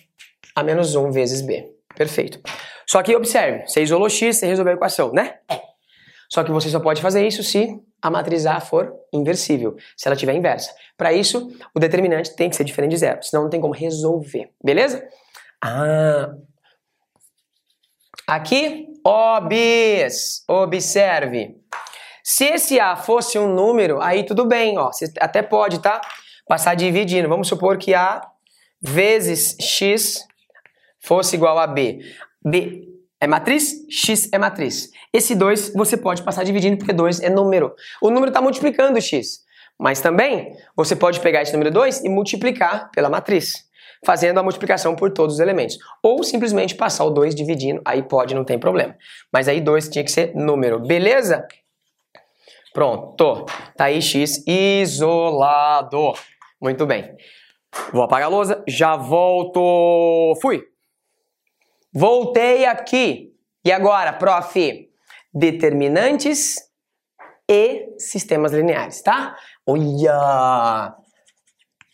a 0.56 0.64
menos 0.64 0.96
1 0.96 1.12
vezes 1.12 1.42
b. 1.42 1.72
Perfeito. 1.96 2.40
Só 2.86 3.02
que 3.04 3.16
observe, 3.16 3.68
você 3.68 3.82
isolou 3.82 4.10
x, 4.10 4.38
você 4.38 4.48
resolveu 4.48 4.74
a 4.74 4.76
equação, 4.76 5.12
né? 5.12 5.36
É. 5.50 5.62
Só 6.30 6.44
que 6.44 6.52
você 6.52 6.70
só 6.70 6.80
pode 6.80 7.02
fazer 7.02 7.26
isso 7.26 7.44
se 7.44 7.80
a 8.02 8.10
matriz 8.10 8.46
A 8.46 8.60
for 8.60 8.94
inversível, 9.12 9.76
se 9.98 10.08
ela 10.08 10.16
tiver 10.16 10.34
inversa. 10.34 10.74
Para 10.98 11.12
isso, 11.12 11.52
o 11.76 11.80
determinante 11.80 12.36
tem 12.36 12.50
que 12.50 12.56
ser 12.56 12.64
diferente 12.64 12.92
de 12.92 12.98
zero, 12.98 13.22
senão 13.24 13.44
não 13.44 13.50
tem 13.50 13.60
como 13.60 13.74
resolver, 13.74 14.50
beleza? 14.64 15.08
Ah. 15.62 16.34
Aqui, 18.28 18.88
obs, 19.04 20.44
observe. 20.48 21.58
Se 22.24 22.46
esse 22.46 22.80
A 22.80 22.96
fosse 22.96 23.40
um 23.40 23.54
número, 23.54 24.00
aí 24.02 24.24
tudo 24.24 24.46
bem, 24.46 24.78
ó, 24.78 24.92
você 24.92 25.12
até 25.20 25.42
pode, 25.42 25.80
tá? 25.82 26.00
Passar 26.50 26.74
dividindo. 26.74 27.30
Vamos 27.30 27.48
supor 27.48 27.78
que 27.78 27.94
A 27.94 28.28
vezes 28.82 29.56
X 29.62 30.26
fosse 31.00 31.36
igual 31.36 31.60
a 31.60 31.68
B. 31.68 32.00
B 32.44 32.90
é 33.22 33.28
matriz, 33.28 33.86
X 33.88 34.28
é 34.34 34.38
matriz. 34.40 34.90
Esse 35.14 35.36
2 35.36 35.74
você 35.76 35.96
pode 35.96 36.24
passar 36.24 36.44
dividindo 36.44 36.76
porque 36.78 36.92
2 36.92 37.22
é 37.22 37.30
número. 37.30 37.76
O 38.02 38.10
número 38.10 38.30
está 38.30 38.42
multiplicando 38.42 39.00
X. 39.00 39.42
Mas 39.78 40.02
também 40.02 40.58
você 40.76 40.96
pode 40.96 41.20
pegar 41.20 41.44
esse 41.44 41.54
número 41.54 41.70
2 41.70 42.04
e 42.04 42.10
multiplicar 42.10 42.90
pela 42.92 43.10
matriz, 43.10 43.66
fazendo 44.04 44.40
a 44.40 44.44
multiplicação 44.44 44.96
por 44.96 45.12
todos 45.12 45.36
os 45.36 45.40
elementos. 45.40 45.78
Ou 46.02 46.24
simplesmente 46.24 46.74
passar 46.74 47.06
o 47.06 47.12
2 47.12 47.36
dividindo, 47.36 47.80
aí 47.86 48.02
pode, 48.02 48.34
não 48.34 48.44
tem 48.44 48.58
problema. 48.58 48.98
Mas 49.32 49.48
aí 49.48 49.62
2 49.62 49.88
tinha 49.88 50.04
que 50.04 50.12
ser 50.12 50.36
número, 50.36 50.80
beleza? 50.80 51.48
Pronto, 52.74 53.46
tá 53.78 53.86
aí 53.86 54.02
x 54.02 54.44
isolado. 54.48 56.14
Muito 56.62 56.86
bem. 56.86 57.16
Vou 57.94 58.04
apagar 58.04 58.28
a 58.28 58.30
lousa, 58.30 58.64
já 58.68 58.96
volto. 58.96 60.38
Fui. 60.42 60.62
Voltei 61.94 62.66
aqui. 62.66 63.34
E 63.64 63.72
agora, 63.72 64.14
prof? 64.14 64.90
Determinantes 65.34 66.56
e 67.48 67.96
sistemas 67.98 68.52
lineares, 68.52 69.02
tá? 69.02 69.36
Olha! 69.66 70.96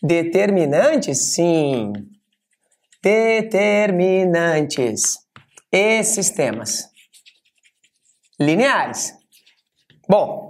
Determinantes, 0.02 1.34
sim. 1.34 1.92
Determinantes 3.02 5.18
e 5.72 6.02
sistemas 6.02 6.90
lineares. 8.38 9.14
Bom, 10.08 10.46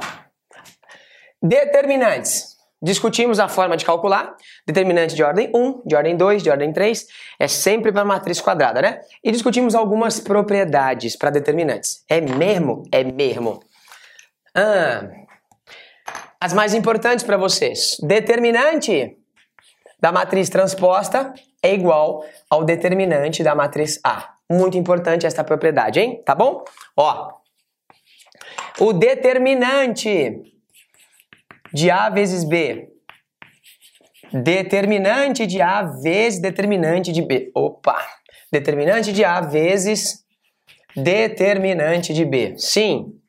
determinantes. 1.42 2.55
Discutimos 2.86 3.40
a 3.40 3.48
forma 3.48 3.76
de 3.76 3.84
calcular, 3.84 4.36
determinante 4.64 5.16
de 5.16 5.20
ordem 5.20 5.50
1, 5.52 5.82
de 5.84 5.96
ordem 5.96 6.16
2, 6.16 6.40
de 6.40 6.50
ordem 6.50 6.72
3, 6.72 7.04
é 7.36 7.48
sempre 7.48 7.90
para 7.90 8.04
matriz 8.04 8.40
quadrada, 8.40 8.80
né? 8.80 9.00
E 9.24 9.32
discutimos 9.32 9.74
algumas 9.74 10.20
propriedades 10.20 11.16
para 11.16 11.30
determinantes. 11.30 12.04
É 12.08 12.20
mesmo? 12.20 12.84
É 12.92 13.02
mesmo. 13.02 13.58
Ah, 14.54 15.02
as 16.40 16.52
mais 16.52 16.74
importantes 16.74 17.24
para 17.24 17.36
vocês. 17.36 17.96
Determinante 18.04 19.18
da 20.00 20.12
matriz 20.12 20.48
transposta 20.48 21.34
é 21.60 21.74
igual 21.74 22.24
ao 22.48 22.62
determinante 22.62 23.42
da 23.42 23.52
matriz 23.52 23.98
A. 24.04 24.32
Muito 24.48 24.78
importante 24.78 25.26
esta 25.26 25.42
propriedade, 25.42 25.98
hein? 25.98 26.22
Tá 26.24 26.36
bom? 26.36 26.62
Ó, 26.96 27.32
O 28.78 28.92
determinante 28.92 30.55
de 31.76 31.90
A 31.90 32.08
vezes 32.08 32.42
B. 32.42 32.88
Determinante 34.32 35.46
de 35.46 35.60
A 35.60 35.82
vezes 35.82 36.40
determinante 36.40 37.12
de 37.12 37.20
B. 37.20 37.50
Opa! 37.54 38.02
Determinante 38.50 39.12
de 39.12 39.22
A 39.22 39.42
vezes 39.42 40.24
determinante 40.96 42.14
de 42.14 42.24
B. 42.24 42.54
Sim. 42.56 43.20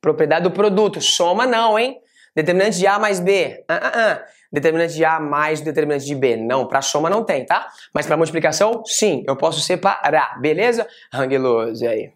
Propriedade 0.00 0.42
do 0.42 0.50
produto. 0.50 1.00
Soma 1.00 1.46
não, 1.46 1.78
hein? 1.78 2.00
Determinante 2.34 2.78
de 2.78 2.86
A 2.88 2.98
mais 2.98 3.20
B. 3.20 3.64
Ah, 3.68 3.80
ah, 3.80 3.92
ah. 3.94 4.24
Determinante 4.50 4.94
de 4.94 5.04
A 5.04 5.20
mais 5.20 5.60
determinante 5.60 6.04
de 6.04 6.16
B. 6.16 6.36
Não, 6.36 6.66
para 6.66 6.82
soma 6.82 7.08
não 7.08 7.24
tem, 7.24 7.46
tá? 7.46 7.68
Mas 7.92 8.06
para 8.06 8.16
multiplicação, 8.16 8.84
sim. 8.84 9.22
Eu 9.24 9.36
posso 9.36 9.60
separar. 9.60 10.40
Beleza? 10.40 10.86
Rangueloso 11.12 11.86
aí. 11.86 12.12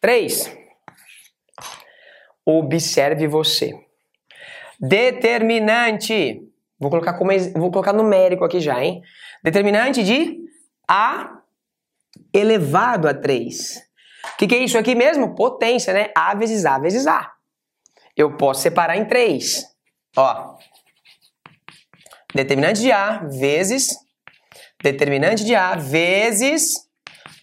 3. 0.00 0.56
Observe 2.46 3.26
você. 3.26 3.89
Determinante. 4.80 6.42
Vou 6.78 6.88
colocar 6.88 7.12
como 7.14 7.30
vou 7.54 7.70
colocar 7.70 7.92
numérico 7.92 8.44
aqui 8.44 8.60
já, 8.60 8.82
hein? 8.82 9.02
Determinante 9.44 10.02
de 10.02 10.38
A 10.88 11.40
elevado 12.32 13.06
a 13.06 13.14
3. 13.14 13.76
O 14.34 14.36
que, 14.38 14.46
que, 14.46 14.54
é 14.54 14.58
isso 14.58 14.78
aqui 14.78 14.94
mesmo? 14.94 15.34
Potência, 15.34 15.92
né? 15.92 16.10
A 16.16 16.34
vezes 16.34 16.64
A 16.64 16.78
vezes 16.78 17.06
A. 17.06 17.30
Eu 18.16 18.36
posso 18.36 18.62
separar 18.62 18.96
em 18.96 19.04
3. 19.04 19.64
Ó. 20.16 20.56
Determinante 22.34 22.80
de 22.80 22.90
A 22.90 23.18
vezes 23.18 23.94
determinante 24.82 25.44
de 25.44 25.54
A 25.54 25.74
vezes 25.74 26.88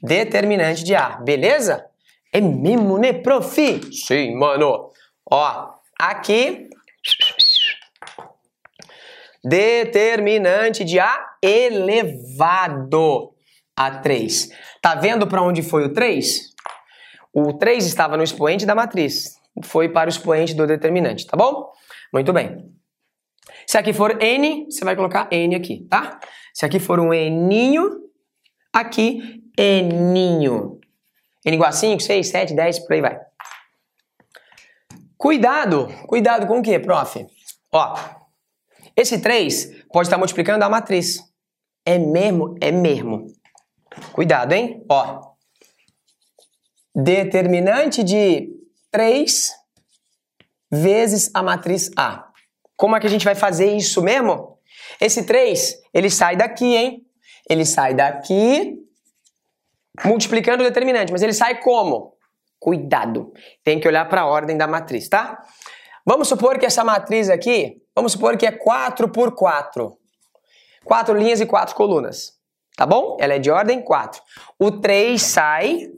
determinante 0.01 0.83
de 0.83 0.95
A. 0.95 1.17
Beleza? 1.17 1.85
É 2.33 2.41
mesmo, 2.41 2.97
né, 2.97 3.13
prof? 3.13 3.81
Sim, 3.91 4.35
mano. 4.35 4.91
Ó, 5.29 5.69
aqui 5.99 6.66
determinante 9.47 10.83
de 10.83 10.99
A 10.99 11.37
elevado 11.41 13.33
a 13.75 13.91
3. 13.91 14.49
Tá 14.81 14.95
vendo 14.95 15.27
para 15.27 15.41
onde 15.41 15.61
foi 15.61 15.85
o 15.85 15.93
3? 15.93 16.53
O 17.33 17.53
3 17.53 17.85
estava 17.85 18.17
no 18.17 18.23
expoente 18.23 18.65
da 18.65 18.73
matriz, 18.73 19.35
foi 19.63 19.89
para 19.89 20.07
o 20.07 20.09
expoente 20.09 20.55
do 20.55 20.65
determinante, 20.65 21.25
tá 21.27 21.37
bom? 21.37 21.71
Muito 22.11 22.33
bem. 22.33 22.65
Se 23.67 23.77
aqui 23.77 23.93
for 23.93 24.21
n, 24.21 24.65
você 24.65 24.83
vai 24.83 24.95
colocar 24.95 25.27
n 25.31 25.55
aqui, 25.55 25.85
tá? 25.89 26.19
Se 26.53 26.65
aqui 26.65 26.79
for 26.79 26.99
um 26.99 27.13
n, 27.13 27.77
aqui 28.73 29.43
n. 29.57 30.15
n 30.17 30.79
igual 31.45 31.69
a 31.69 31.71
5, 31.71 32.01
6, 32.01 32.27
7, 32.27 32.55
10, 32.55 32.79
por 32.79 32.93
aí 32.93 33.01
vai. 33.01 33.19
Cuidado, 35.17 35.87
cuidado 36.07 36.47
com 36.47 36.59
o 36.59 36.61
que, 36.61 36.79
prof? 36.79 37.25
Ó, 37.71 37.95
esse 38.97 39.19
3 39.19 39.85
pode 39.93 40.07
estar 40.07 40.17
multiplicando 40.17 40.65
a 40.65 40.69
matriz. 40.69 41.19
É 41.85 41.99
mesmo? 41.99 42.55
É 42.59 42.71
mesmo. 42.71 43.27
Cuidado, 44.11 44.53
hein? 44.53 44.83
Ó. 44.89 45.33
Determinante 46.95 48.03
de 48.03 48.49
3 48.91 49.53
vezes 50.71 51.29
a 51.33 51.43
matriz 51.43 51.91
A. 51.95 52.27
Como 52.75 52.95
é 52.95 52.99
que 52.99 53.07
a 53.07 53.09
gente 53.09 53.23
vai 53.23 53.35
fazer 53.35 53.75
isso 53.75 54.01
mesmo? 54.01 54.57
Esse 54.99 55.23
3, 55.23 55.75
ele 55.93 56.09
sai 56.09 56.35
daqui, 56.35 56.75
hein? 56.75 57.05
Ele 57.49 57.65
sai 57.65 57.93
daqui 57.93 58.83
multiplicando 60.05 60.63
o 60.63 60.67
determinante, 60.67 61.11
mas 61.11 61.21
ele 61.21 61.33
sai 61.33 61.61
como? 61.61 62.15
Cuidado. 62.59 63.31
Tem 63.63 63.79
que 63.79 63.87
olhar 63.87 64.07
para 64.09 64.21
a 64.21 64.27
ordem 64.27 64.57
da 64.57 64.67
matriz, 64.67 65.07
tá? 65.07 65.41
Vamos 66.07 66.29
supor 66.29 66.57
que 66.57 66.65
essa 66.65 66.85
matriz 66.85 67.29
aqui, 67.29 67.81
vamos 67.93 68.13
supor 68.13 68.37
que 68.37 68.45
é 68.45 68.51
4 68.51 69.09
por 69.09 69.35
4. 69.35 69.97
4 70.85 71.17
linhas 71.17 71.41
e 71.41 71.45
4 71.45 71.75
colunas. 71.75 72.31
Tá 72.77 72.85
bom? 72.85 73.17
Ela 73.19 73.33
é 73.33 73.39
de 73.39 73.51
ordem 73.51 73.83
4. 73.83 74.21
O 74.57 74.71
3 74.71 75.21
sai 75.21 75.91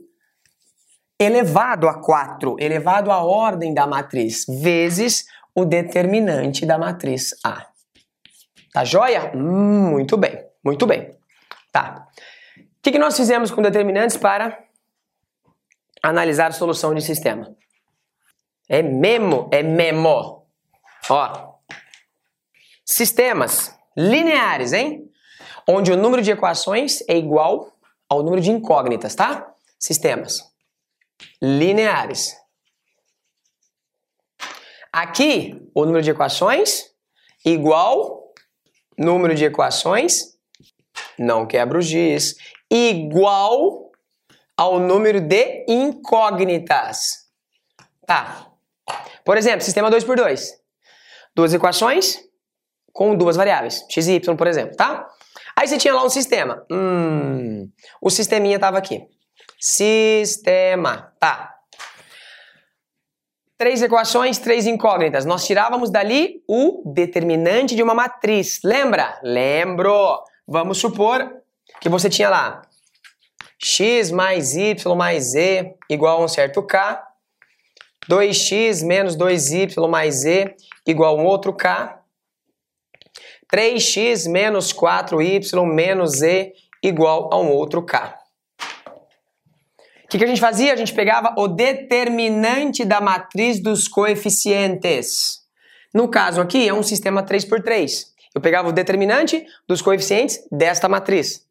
elevado 1.16 1.88
a 1.88 2.02
4, 2.02 2.56
elevado 2.58 3.12
à 3.12 3.22
ordem 3.22 3.72
da 3.72 3.86
matriz, 3.86 4.44
vezes 4.48 5.26
o 5.54 5.64
determinante 5.64 6.66
da 6.66 6.76
matriz 6.76 7.30
A. 7.44 7.68
Tá 8.72 8.84
joia? 8.84 9.30
Hum, 9.32 9.90
muito 9.90 10.16
bem, 10.16 10.44
muito 10.64 10.88
bem. 10.88 11.08
Tá. 11.70 12.08
O 12.58 12.82
que, 12.82 12.90
que 12.90 12.98
nós 12.98 13.16
fizemos 13.16 13.52
com 13.52 13.62
determinantes 13.62 14.16
para 14.16 14.58
analisar 16.02 16.48
a 16.48 16.52
solução 16.52 16.92
de 16.94 17.02
sistema? 17.02 17.54
É 18.70 18.80
memo, 18.82 19.50
é 19.52 19.62
memo. 19.62 20.46
Ó. 21.10 21.58
Sistemas 22.84 23.76
lineares, 23.94 24.72
hein? 24.72 25.10
onde 25.68 25.92
o 25.92 25.96
número 25.96 26.22
de 26.22 26.30
equações 26.30 27.02
é 27.06 27.16
igual 27.16 27.76
ao 28.08 28.22
número 28.22 28.40
de 28.40 28.50
incógnitas, 28.50 29.14
tá? 29.14 29.52
Sistemas 29.78 30.42
lineares. 31.42 32.34
Aqui, 34.92 35.70
o 35.74 35.84
número 35.84 36.02
de 36.02 36.10
equações 36.10 36.90
igual 37.44 38.20
número 39.00 39.34
de 39.34 39.46
equações, 39.46 40.38
não 41.18 41.46
quebra 41.46 41.78
o 41.78 41.82
giz, 41.82 42.36
igual 42.70 43.90
ao 44.54 44.78
número 44.78 45.20
de 45.20 45.64
incógnitas. 45.66 47.30
Tá. 48.06 48.49
Por 49.24 49.36
exemplo, 49.36 49.62
sistema 49.62 49.90
2 49.90 50.04
por 50.04 50.16
2. 50.16 50.54
Duas 51.34 51.54
equações 51.54 52.18
com 52.92 53.14
duas 53.14 53.36
variáveis, 53.36 53.84
x 53.88 54.08
e 54.08 54.14
y, 54.14 54.36
por 54.36 54.46
exemplo, 54.46 54.76
tá? 54.76 55.06
Aí 55.56 55.68
você 55.68 55.78
tinha 55.78 55.94
lá 55.94 56.04
um 56.04 56.08
sistema. 56.08 56.64
Hum, 56.70 57.70
o 58.00 58.10
sisteminha 58.10 58.56
estava 58.56 58.78
aqui. 58.78 59.06
Sistema. 59.58 61.12
Tá. 61.20 61.54
Três 63.56 63.82
equações, 63.82 64.38
três 64.38 64.66
incógnitas. 64.66 65.26
Nós 65.26 65.46
tirávamos 65.46 65.90
dali 65.90 66.42
o 66.48 66.82
determinante 66.94 67.76
de 67.76 67.82
uma 67.82 67.94
matriz. 67.94 68.60
Lembra? 68.64 69.20
Lembro. 69.22 70.22
Vamos 70.48 70.78
supor 70.78 71.30
que 71.80 71.88
você 71.88 72.08
tinha 72.08 72.30
lá 72.30 72.62
x 73.62 74.10
mais 74.10 74.56
y 74.56 74.96
mais 74.96 75.32
z 75.32 75.76
igual 75.88 76.22
a 76.22 76.24
um 76.24 76.28
certo 76.28 76.62
k. 76.62 77.02
2x 78.08 78.84
menos 78.84 79.16
2y 79.16 79.88
mais 79.88 80.22
z 80.22 80.54
igual 80.86 81.18
a 81.18 81.22
um 81.22 81.26
outro 81.26 81.52
k. 81.52 82.00
3x 83.52 84.30
menos 84.30 84.72
4y 84.72 85.66
menos 85.66 86.18
z 86.18 86.52
igual 86.82 87.28
a 87.32 87.38
um 87.38 87.50
outro 87.50 87.84
k. 87.84 88.16
O 90.04 90.08
que, 90.10 90.18
que 90.18 90.24
a 90.24 90.26
gente 90.26 90.40
fazia? 90.40 90.72
A 90.72 90.76
gente 90.76 90.92
pegava 90.92 91.34
o 91.38 91.46
determinante 91.46 92.84
da 92.84 93.00
matriz 93.00 93.62
dos 93.62 93.86
coeficientes. 93.86 95.40
No 95.94 96.08
caso 96.08 96.40
aqui, 96.40 96.68
é 96.68 96.74
um 96.74 96.82
sistema 96.82 97.22
3 97.22 97.44
por 97.44 97.62
3. 97.62 98.06
Eu 98.34 98.40
pegava 98.40 98.68
o 98.68 98.72
determinante 98.72 99.44
dos 99.68 99.82
coeficientes 99.82 100.40
desta 100.50 100.88
matriz. 100.88 101.44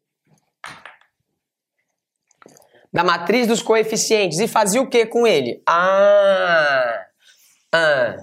Da 2.92 3.04
matriz 3.04 3.46
dos 3.46 3.62
coeficientes. 3.62 4.38
E 4.38 4.48
fazia 4.48 4.80
o 4.82 4.88
que 4.88 5.06
com 5.06 5.26
ele? 5.26 5.62
Ah, 5.66 7.06
ah. 7.72 8.16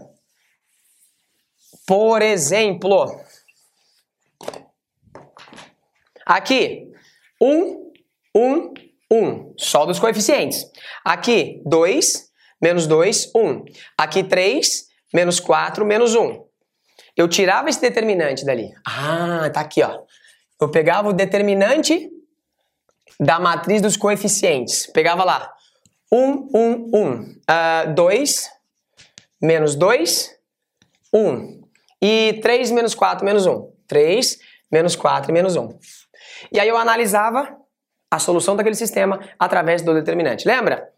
Por 1.86 2.22
exemplo, 2.22 3.22
Aqui, 6.28 6.92
1, 7.42 7.92
1, 8.36 8.74
1. 9.10 9.54
Só 9.58 9.86
dos 9.86 9.98
coeficientes. 9.98 10.70
Aqui, 11.06 11.62
2, 11.66 12.30
menos 12.62 12.86
2, 12.86 13.32
1. 13.34 13.64
Aqui, 13.98 14.26
3, 14.26 14.88
menos 15.14 15.40
4, 15.40 15.86
menos 15.86 16.16
1. 16.16 16.46
Eu 17.16 17.30
tirava 17.30 17.70
esse 17.70 17.80
determinante 17.80 18.44
dali. 18.44 18.74
Ah, 18.86 19.50
tá 19.54 19.62
aqui, 19.62 19.82
ó. 19.82 20.02
Eu 20.60 20.70
pegava 20.70 21.08
o 21.08 21.14
determinante 21.14 22.10
da 23.20 23.40
matriz 23.40 23.82
dos 23.82 23.98
coeficientes. 23.98 24.88
Pegava 24.88 25.24
lá. 25.24 25.52
1, 26.12 26.50
1, 26.54 26.92
1. 26.94 27.94
2, 27.94 28.50
menos 29.42 29.76
2, 29.76 30.36
1. 31.14 31.62
E 32.02 32.40
3 32.42 32.72
menos 32.72 32.94
4 32.94 33.26
menos 33.26 33.46
1. 33.46 33.72
3 33.88 34.40
menos 34.72 34.96
4 34.96 35.34
menos 35.34 35.56
1. 35.56 35.70
E 36.52 36.60
aí 36.60 36.68
eu 36.68 36.78
analisava 36.78 37.58
a 38.10 38.20
solução 38.20 38.56
daquele 38.56 38.76
sistema 38.76 39.20
através 39.38 39.82
do 39.82 39.94
determinante. 39.94 40.48
Lembra? 40.48 40.90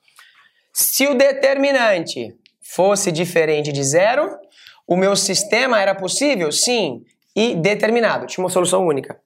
Se 0.72 1.08
o 1.08 1.16
determinante 1.16 2.36
fosse 2.62 3.12
diferente 3.12 3.72
de 3.72 3.84
zero, 3.84 4.38
o 4.86 4.96
meu 4.96 5.16
sistema 5.16 5.82
era 5.82 5.96
possível? 5.96 6.52
Sim. 6.52 7.04
E 7.36 7.56
determinado. 7.56 8.28
Tinha 8.28 8.44
uma 8.44 8.50
solução 8.50 8.86
única. 8.86 9.20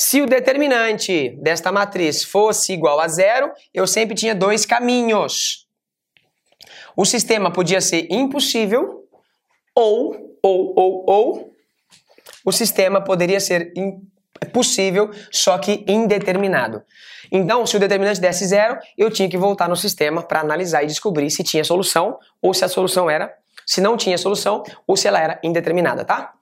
Se 0.00 0.22
o 0.22 0.26
determinante 0.26 1.36
desta 1.42 1.70
matriz 1.70 2.24
fosse 2.24 2.72
igual 2.72 2.98
a 3.00 3.06
zero, 3.06 3.52
eu 3.74 3.86
sempre 3.86 4.14
tinha 4.14 4.34
dois 4.34 4.64
caminhos. 4.64 5.66
O 6.96 7.04
sistema 7.04 7.52
podia 7.52 7.82
ser 7.82 8.10
impossível 8.10 9.04
ou, 9.74 10.38
ou, 10.42 10.72
ou, 10.74 11.04
ou, 11.06 11.54
o 12.46 12.50
sistema 12.50 13.04
poderia 13.04 13.38
ser 13.40 13.74
possível, 14.54 15.10
só 15.30 15.58
que 15.58 15.84
indeterminado. 15.86 16.82
Então, 17.30 17.66
se 17.66 17.76
o 17.76 17.78
determinante 17.78 18.22
desse 18.22 18.46
zero, 18.46 18.78
eu 18.96 19.10
tinha 19.10 19.28
que 19.28 19.36
voltar 19.36 19.68
no 19.68 19.76
sistema 19.76 20.22
para 20.22 20.40
analisar 20.40 20.82
e 20.82 20.86
descobrir 20.86 21.30
se 21.30 21.44
tinha 21.44 21.62
solução 21.62 22.18
ou 22.40 22.54
se 22.54 22.64
a 22.64 22.68
solução 22.68 23.10
era, 23.10 23.30
se 23.66 23.82
não 23.82 23.98
tinha 23.98 24.16
solução 24.16 24.62
ou 24.86 24.96
se 24.96 25.06
ela 25.06 25.20
era 25.20 25.38
indeterminada, 25.44 26.06
tá? 26.06 26.32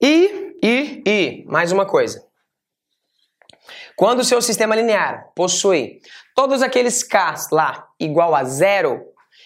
E, 0.00 0.56
e, 0.62 1.02
e, 1.04 1.44
mais 1.48 1.72
uma 1.72 1.84
coisa. 1.84 2.25
Quando 3.96 4.20
o 4.20 4.24
seu 4.24 4.42
sistema 4.42 4.76
linear 4.76 5.30
possui 5.34 6.00
todos 6.34 6.60
aqueles 6.60 7.02
Ks 7.02 7.48
lá 7.50 7.88
igual 7.98 8.34
a 8.34 8.44
zero, 8.44 9.02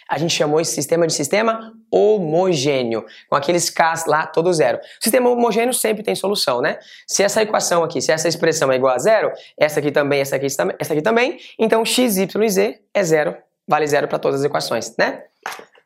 a 0.09 0.19
gente 0.19 0.35
chamou 0.35 0.61
esse 0.61 0.75
sistema 0.75 1.07
de 1.07 1.13
sistema 1.13 1.73
homogêneo, 1.89 3.05
com 3.29 3.37
aqueles 3.37 3.71
Ks 3.71 4.07
lá 4.07 4.27
todo 4.27 4.53
zero. 4.53 4.81
Sistema 5.01 5.31
homogêneo 5.31 5.73
sempre 5.73 6.03
tem 6.03 6.17
solução, 6.17 6.61
né? 6.61 6.79
Se 7.07 7.23
essa 7.23 7.43
equação 7.43 7.85
aqui, 7.85 8.01
se 8.03 8.11
essa 8.11 8.27
expressão 8.27 8.73
é 8.73 8.77
igual 8.77 8.93
a 8.93 8.99
zero, 8.99 9.31
essa 9.57 9.79
aqui 9.79 9.93
também, 9.93 10.21
essa 10.21 10.35
aqui, 10.35 10.47
essa 10.47 10.93
aqui 10.93 11.03
também, 11.03 11.39
então 11.57 11.85
x, 11.85 12.17
y 12.17 12.45
e 12.45 12.49
z 12.49 12.81
é 12.93 13.05
zero, 13.05 13.37
vale 13.69 13.87
zero 13.87 14.09
para 14.09 14.19
todas 14.19 14.41
as 14.41 14.47
equações, 14.47 14.97
né? 14.99 15.23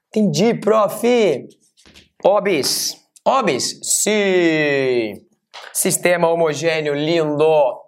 Entendi, 0.09 0.55
prof. 0.55 1.07
Obis. 2.23 2.97
Obis. 3.23 3.79
Sim. 3.83 5.23
Sistema 5.73 6.29
homogêneo 6.29 6.95
lindo. 6.95 7.84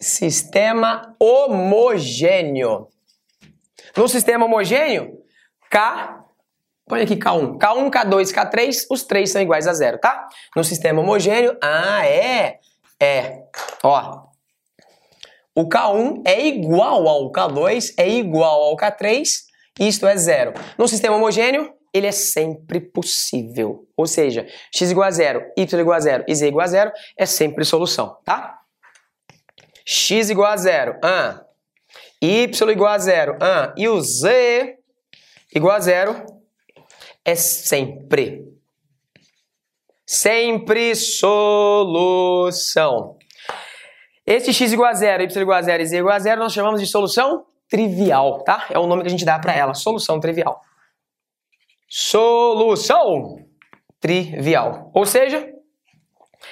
Sistema 0.00 1.16
homogêneo. 1.18 2.88
No 3.96 4.08
sistema 4.08 4.44
homogêneo, 4.44 5.18
K, 5.70 6.22
põe 6.86 7.02
aqui 7.02 7.16
K1, 7.16 7.58
K1, 7.58 7.90
K2, 7.90 8.32
K3, 8.32 8.86
os 8.90 9.04
três 9.04 9.30
são 9.30 9.40
iguais 9.40 9.66
a 9.66 9.72
zero, 9.72 9.98
tá? 9.98 10.28
No 10.54 10.62
sistema 10.62 11.00
homogêneo, 11.00 11.56
ah, 11.62 12.06
é, 12.06 12.58
é, 13.00 13.42
ó, 13.82 14.26
o 15.54 15.66
K1 15.66 16.22
é 16.26 16.46
igual 16.46 17.08
ao 17.08 17.32
K2, 17.32 17.94
é 17.96 18.06
igual 18.06 18.64
ao 18.64 18.76
K3, 18.76 19.24
isto 19.80 20.06
é 20.06 20.14
zero. 20.16 20.52
No 20.76 20.86
sistema 20.86 21.16
homogêneo, 21.16 21.72
ele 21.94 22.06
é 22.06 22.12
sempre 22.12 22.78
possível. 22.78 23.86
Ou 23.96 24.06
seja, 24.06 24.46
x 24.70 24.90
igual 24.90 25.08
a 25.08 25.10
zero, 25.10 25.42
y 25.56 25.80
igual 25.80 25.96
a 25.96 26.00
zero 26.00 26.24
e 26.28 26.34
z 26.34 26.48
igual 26.48 26.64
a 26.64 26.68
zero 26.68 26.92
é 27.18 27.24
sempre 27.24 27.64
solução, 27.64 28.18
tá? 28.22 28.58
X 29.86 30.28
igual 30.30 30.50
a 30.50 30.56
zero, 30.56 30.98
ah, 31.00 31.44
y 32.20 32.70
igual 32.72 32.92
a 32.92 32.98
zero, 32.98 33.38
ah, 33.40 33.72
e 33.76 33.88
o 33.88 34.00
z 34.00 34.76
igual 35.54 35.76
a 35.76 35.80
zero 35.80 36.26
é 37.24 37.36
sempre, 37.36 38.44
sempre 40.04 40.96
solução. 40.96 41.96
Esse 44.26 44.52
x 44.52 44.72
igual 44.72 44.90
a 44.90 44.94
zero, 44.94 45.22
y 45.22 45.40
igual 45.40 45.58
a 45.58 45.62
zero 45.62 45.80
e 45.84 45.86
z 45.86 45.98
igual 45.98 46.16
a 46.16 46.18
zero 46.18 46.40
nós 46.40 46.52
chamamos 46.52 46.80
de 46.80 46.88
solução 46.88 47.46
trivial, 47.68 48.42
tá? 48.42 48.66
É 48.70 48.78
o 48.78 48.88
nome 48.88 49.02
que 49.02 49.08
a 49.08 49.10
gente 49.10 49.24
dá 49.24 49.38
para 49.38 49.54
ela, 49.54 49.72
solução 49.72 50.18
trivial. 50.18 50.60
Solução 51.88 53.36
trivial. 54.00 54.90
Ou 54.92 55.06
seja, 55.06 55.55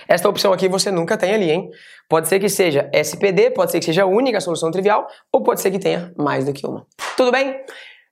esta 0.09 0.29
opção 0.29 0.53
aqui 0.53 0.69
você 0.69 0.91
nunca 0.91 1.17
tem 1.17 1.35
ali, 1.35 1.51
hein? 1.51 1.71
Pode 2.09 2.29
ser 2.29 2.39
que 2.39 2.49
seja 2.49 2.89
SPD, 2.93 3.51
pode 3.51 3.73
ser 3.73 3.79
que 3.79 3.87
seja 3.87 4.03
a 4.03 4.07
única 4.07 4.41
solução 4.41 4.71
trivial, 4.71 5.07
ou 5.33 5.43
pode 5.43 5.61
ser 5.61 5.71
que 5.71 5.79
tenha 5.79 6.13
mais 6.17 6.45
do 6.45 6.53
que 6.53 6.67
uma. 6.67 6.87
Tudo 7.17 7.31
bem? 7.31 7.57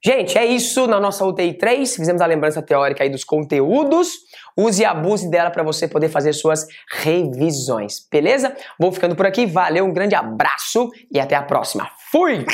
Gente, 0.05 0.37
é 0.37 0.45
isso 0.45 0.89
na 0.89 0.99
nossa 0.99 1.25
UTI 1.25 1.57
3. 1.57 1.95
Fizemos 1.95 2.21
a 2.21 2.27
lembrança 2.27 2.61
teórica 2.61 3.05
aí 3.05 3.09
dos 3.09 3.23
conteúdos. 3.23 4.09
Use 4.57 4.83
e 4.83 4.85
abuse 4.85 5.31
dela 5.31 5.49
para 5.49 5.63
você 5.63 5.87
poder 5.87 6.09
fazer 6.09 6.33
suas 6.33 6.67
revisões, 6.91 8.05
beleza? 8.11 8.55
Vou 8.79 8.91
ficando 8.91 9.15
por 9.15 9.27
aqui. 9.27 9.47
Valeu, 9.47 9.85
um 9.85 9.93
grande 9.93 10.17
abraço 10.17 10.91
e 11.11 11.21
até 11.21 11.37
a 11.37 11.43
próxima. 11.43 11.89
Fui! 12.11 12.45